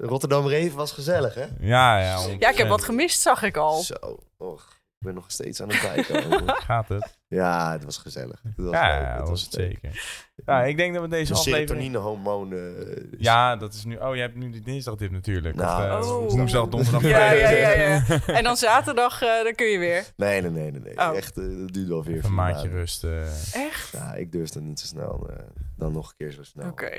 Rotterdam 0.00 0.46
Reven 0.46 0.76
was 0.76 0.92
gezellig, 0.92 1.34
hè? 1.34 1.44
Ja, 1.60 1.98
ja. 2.00 2.18
Ja, 2.38 2.48
ik 2.50 2.56
heb 2.58 2.68
wat 2.68 2.84
gemist, 2.84 3.20
zag 3.20 3.42
ik 3.42 3.56
al. 3.56 3.80
Zo, 3.80 3.94
och. 4.38 4.72
Ik 4.98 5.06
ben 5.10 5.14
nog 5.14 5.24
steeds 5.28 5.60
aan 5.62 5.68
het 5.68 5.80
bijkomen. 5.94 6.54
Gaat 6.56 6.88
het? 6.88 7.16
Ja, 7.34 7.72
het 7.72 7.84
was 7.84 7.96
gezellig. 7.98 8.40
Het 8.44 8.52
was 8.56 8.72
Ja, 8.72 8.98
leuk, 8.98 9.08
het 9.08 9.18
dat 9.18 9.28
was 9.28 9.42
het 9.42 9.56
leuk. 9.56 9.66
zeker. 9.82 10.22
Ja, 10.46 10.62
ik 10.64 10.76
denk 10.76 10.94
dat 10.94 11.02
we 11.02 11.08
deze 11.08 11.32
De 11.32 11.38
aflevering... 11.38 11.68
serotonine-hormonen. 11.68 12.88
eh, 12.88 12.96
is- 12.96 13.04
Ja, 13.18 13.56
dat 13.56 13.74
is 13.74 13.84
nu... 13.84 13.96
Oh, 13.96 14.14
je 14.14 14.20
hebt 14.20 14.34
nu 14.36 14.50
die 14.50 14.60
dinsdagdip 14.60 15.10
natuurlijk. 15.10 15.54
Nou, 15.54 15.98
of, 16.00 16.04
eh, 16.06 16.10
Oh. 16.16 16.30
woensdag, 16.30 16.68
donderdag, 16.68 17.02
Ja, 17.02 17.30
ja, 17.32 17.50
ja, 17.50 17.70
ja. 17.70 18.02
En 18.38 18.44
dan 18.44 18.56
zaterdag, 18.56 19.22
eh, 19.22 19.42
dan 19.42 19.54
kun 19.54 19.66
je 19.66 19.78
weer. 19.78 20.04
Nee, 20.16 20.40
nee, 20.42 20.50
nee, 20.50 20.70
nee. 20.70 20.80
nee. 20.80 20.96
Oh. 20.98 21.16
Echt, 21.16 21.36
eh, 21.38 21.44
dat 21.44 21.72
duurt 21.72 21.88
wel 21.88 22.04
weer 22.04 22.16
Even 22.16 22.28
een 22.28 22.34
maandje 22.34 22.68
rust. 22.68 23.04
Echt? 23.52 23.90
Ja, 23.92 24.14
ik 24.14 24.32
durf 24.32 24.48
dat 24.50 24.62
niet 24.62 24.80
zo 24.80 24.86
snel. 24.86 25.26
eh, 25.30 25.36
dan 25.76 25.92
nog 25.92 26.08
een 26.08 26.14
keer 26.16 26.30
zo 26.32 26.42
snel. 26.42 26.68
Oké. 26.70 26.98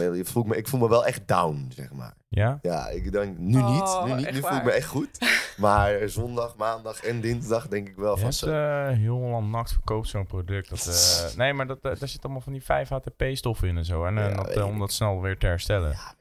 Ik 0.00 0.26
voel, 0.26 0.42
me, 0.44 0.56
ik 0.56 0.68
voel 0.68 0.80
me 0.80 0.88
wel 0.88 1.06
echt 1.06 1.28
down, 1.28 1.66
zeg 1.74 1.92
maar. 1.92 2.14
Ja? 2.28 2.58
Ja, 2.62 2.88
ik 2.88 3.12
denk 3.12 3.38
nu 3.38 3.58
Oh, 3.58 3.70
niet. 3.70 4.08
Nu, 4.10 4.14
niet. 4.22 4.32
nu 4.32 4.40
voel 4.40 4.56
ik 4.56 4.64
me 4.64 4.70
echt 4.72 4.86
goed. 4.88 5.10
Maar 5.56 6.08
zondag, 6.08 6.56
maandag 6.56 7.00
en 7.04 7.20
dinsdag 7.20 7.68
denk 7.68 7.88
ik 7.88 7.96
wel 7.96 8.18
hebt, 8.18 8.34
zo. 8.34 8.46
eh, 8.50 8.96
heel 8.96 9.18
lang 9.18 9.50
nakt 9.50 9.72
verkoopt 9.72 10.08
zo'n 10.08 10.26
product. 10.26 10.68
Dat, 10.68 10.86
eh, 11.30 11.36
nee, 11.36 11.52
maar 11.52 11.66
dat, 11.66 11.78
eh, 11.82 11.92
daar 11.98 12.08
zit 12.08 12.24
allemaal 12.24 12.40
van 12.42 12.52
die 12.52 12.62
5-HTP-stoffen 12.62 13.68
in 13.68 13.76
en 13.76 13.84
zo. 13.84 14.04
En, 14.04 14.14
Ja, 14.14 14.28
dat, 14.34 14.62
om 14.62 14.78
dat 14.78 14.92
snel 14.92 15.20
weer 15.20 15.38
te 15.38 15.46
herstellen. 15.46 15.90
Ja, 15.90 16.14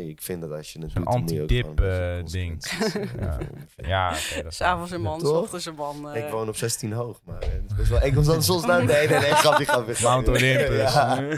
nee, 0.00 0.08
ik 0.10 0.22
vind 0.22 0.40
dat 0.40 0.50
als 0.52 0.72
je 0.72 0.78
het 0.80 0.94
doet, 0.94 1.06
ook 1.06 1.12
anti-dip, 1.14 1.78
een 1.78 2.18
eh, 2.18 2.24
ding. 2.24 2.62
eh, 2.64 3.20
Ja. 3.20 3.38
Ja, 3.76 4.08
oké. 4.08 4.42
dat 4.42 4.52
is 4.52 4.56
S'avonds 4.56 4.90
een 4.90 5.00
man, 5.00 5.26
ochtends 5.26 5.66
een 5.66 5.74
man. 5.74 6.10
eh. 6.10 6.24
Ik 6.24 6.30
woon 6.30 6.48
op 6.48 6.56
16 6.56 6.92
hoog, 6.92 7.20
maar 7.24 7.38
eh, 7.38 7.48
het 7.68 7.78
is 7.78 7.88
wel, 7.88 8.02
ik 8.04 8.14
kom 8.14 8.24
dan 8.24 8.42
soms 8.42 8.64
naar... 8.66 8.84
Nee, 8.90 9.08
nee, 9.08 9.18
nee, 9.18 9.30
grapje, 9.32 9.64
grapje. 9.64 10.02
Mount. 10.02 10.28
Olympus. 10.28 10.92
Ja, 10.94 11.28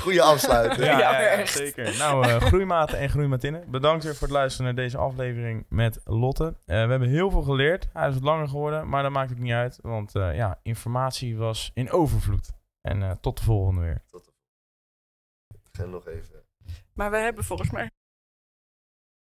goede 0.00 0.22
afsluiting. 0.22 0.84
Ja, 0.86 0.98
Ja, 0.98 1.18
echt. 1.20 1.52
zeker. 1.52 1.96
Nou, 1.98 2.28
eh 2.28 2.36
groeimaten 2.40 2.98
en 2.98 3.08
groeimatinnen. 3.10 3.70
Bedankt 3.70 4.04
weer 4.04 4.14
voor 4.14 4.26
het 4.28 4.36
luisteren 4.36 4.74
naar 4.74 4.84
deze 4.84 4.98
aflevering 4.98 5.66
met 5.68 6.00
Lotte. 6.04 6.44
Eh, 6.44 6.84
we 6.84 6.90
hebben 6.90 7.08
heel 7.08 7.30
veel 7.30 7.42
geleerd. 7.42 7.88
Hij 7.92 8.08
is 8.08 8.14
wat 8.14 8.22
langer 8.22 8.48
geworden, 8.48 8.88
maar 8.88 9.02
dat 9.02 9.12
maakt 9.12 9.30
het 9.30 9.38
niet 9.38 9.52
uit. 9.52 9.78
Want 9.82 10.14
eh, 10.14 10.36
ja, 10.36 10.58
informatie 10.62 11.36
was 11.36 11.70
in 11.74 11.90
overvloed. 11.90 12.50
En 12.80 13.02
eh, 13.02 13.10
tot 13.20 13.36
de 13.38 13.44
volgende 13.44 13.80
weer. 13.80 14.02
Ik 15.50 15.78
ga 15.80 15.84
nog 15.84 16.06
even... 16.08 16.41
Maar 16.92 17.10
we 17.10 17.16
hebben 17.16 17.44
volgens 17.44 17.70
mij 17.70 17.90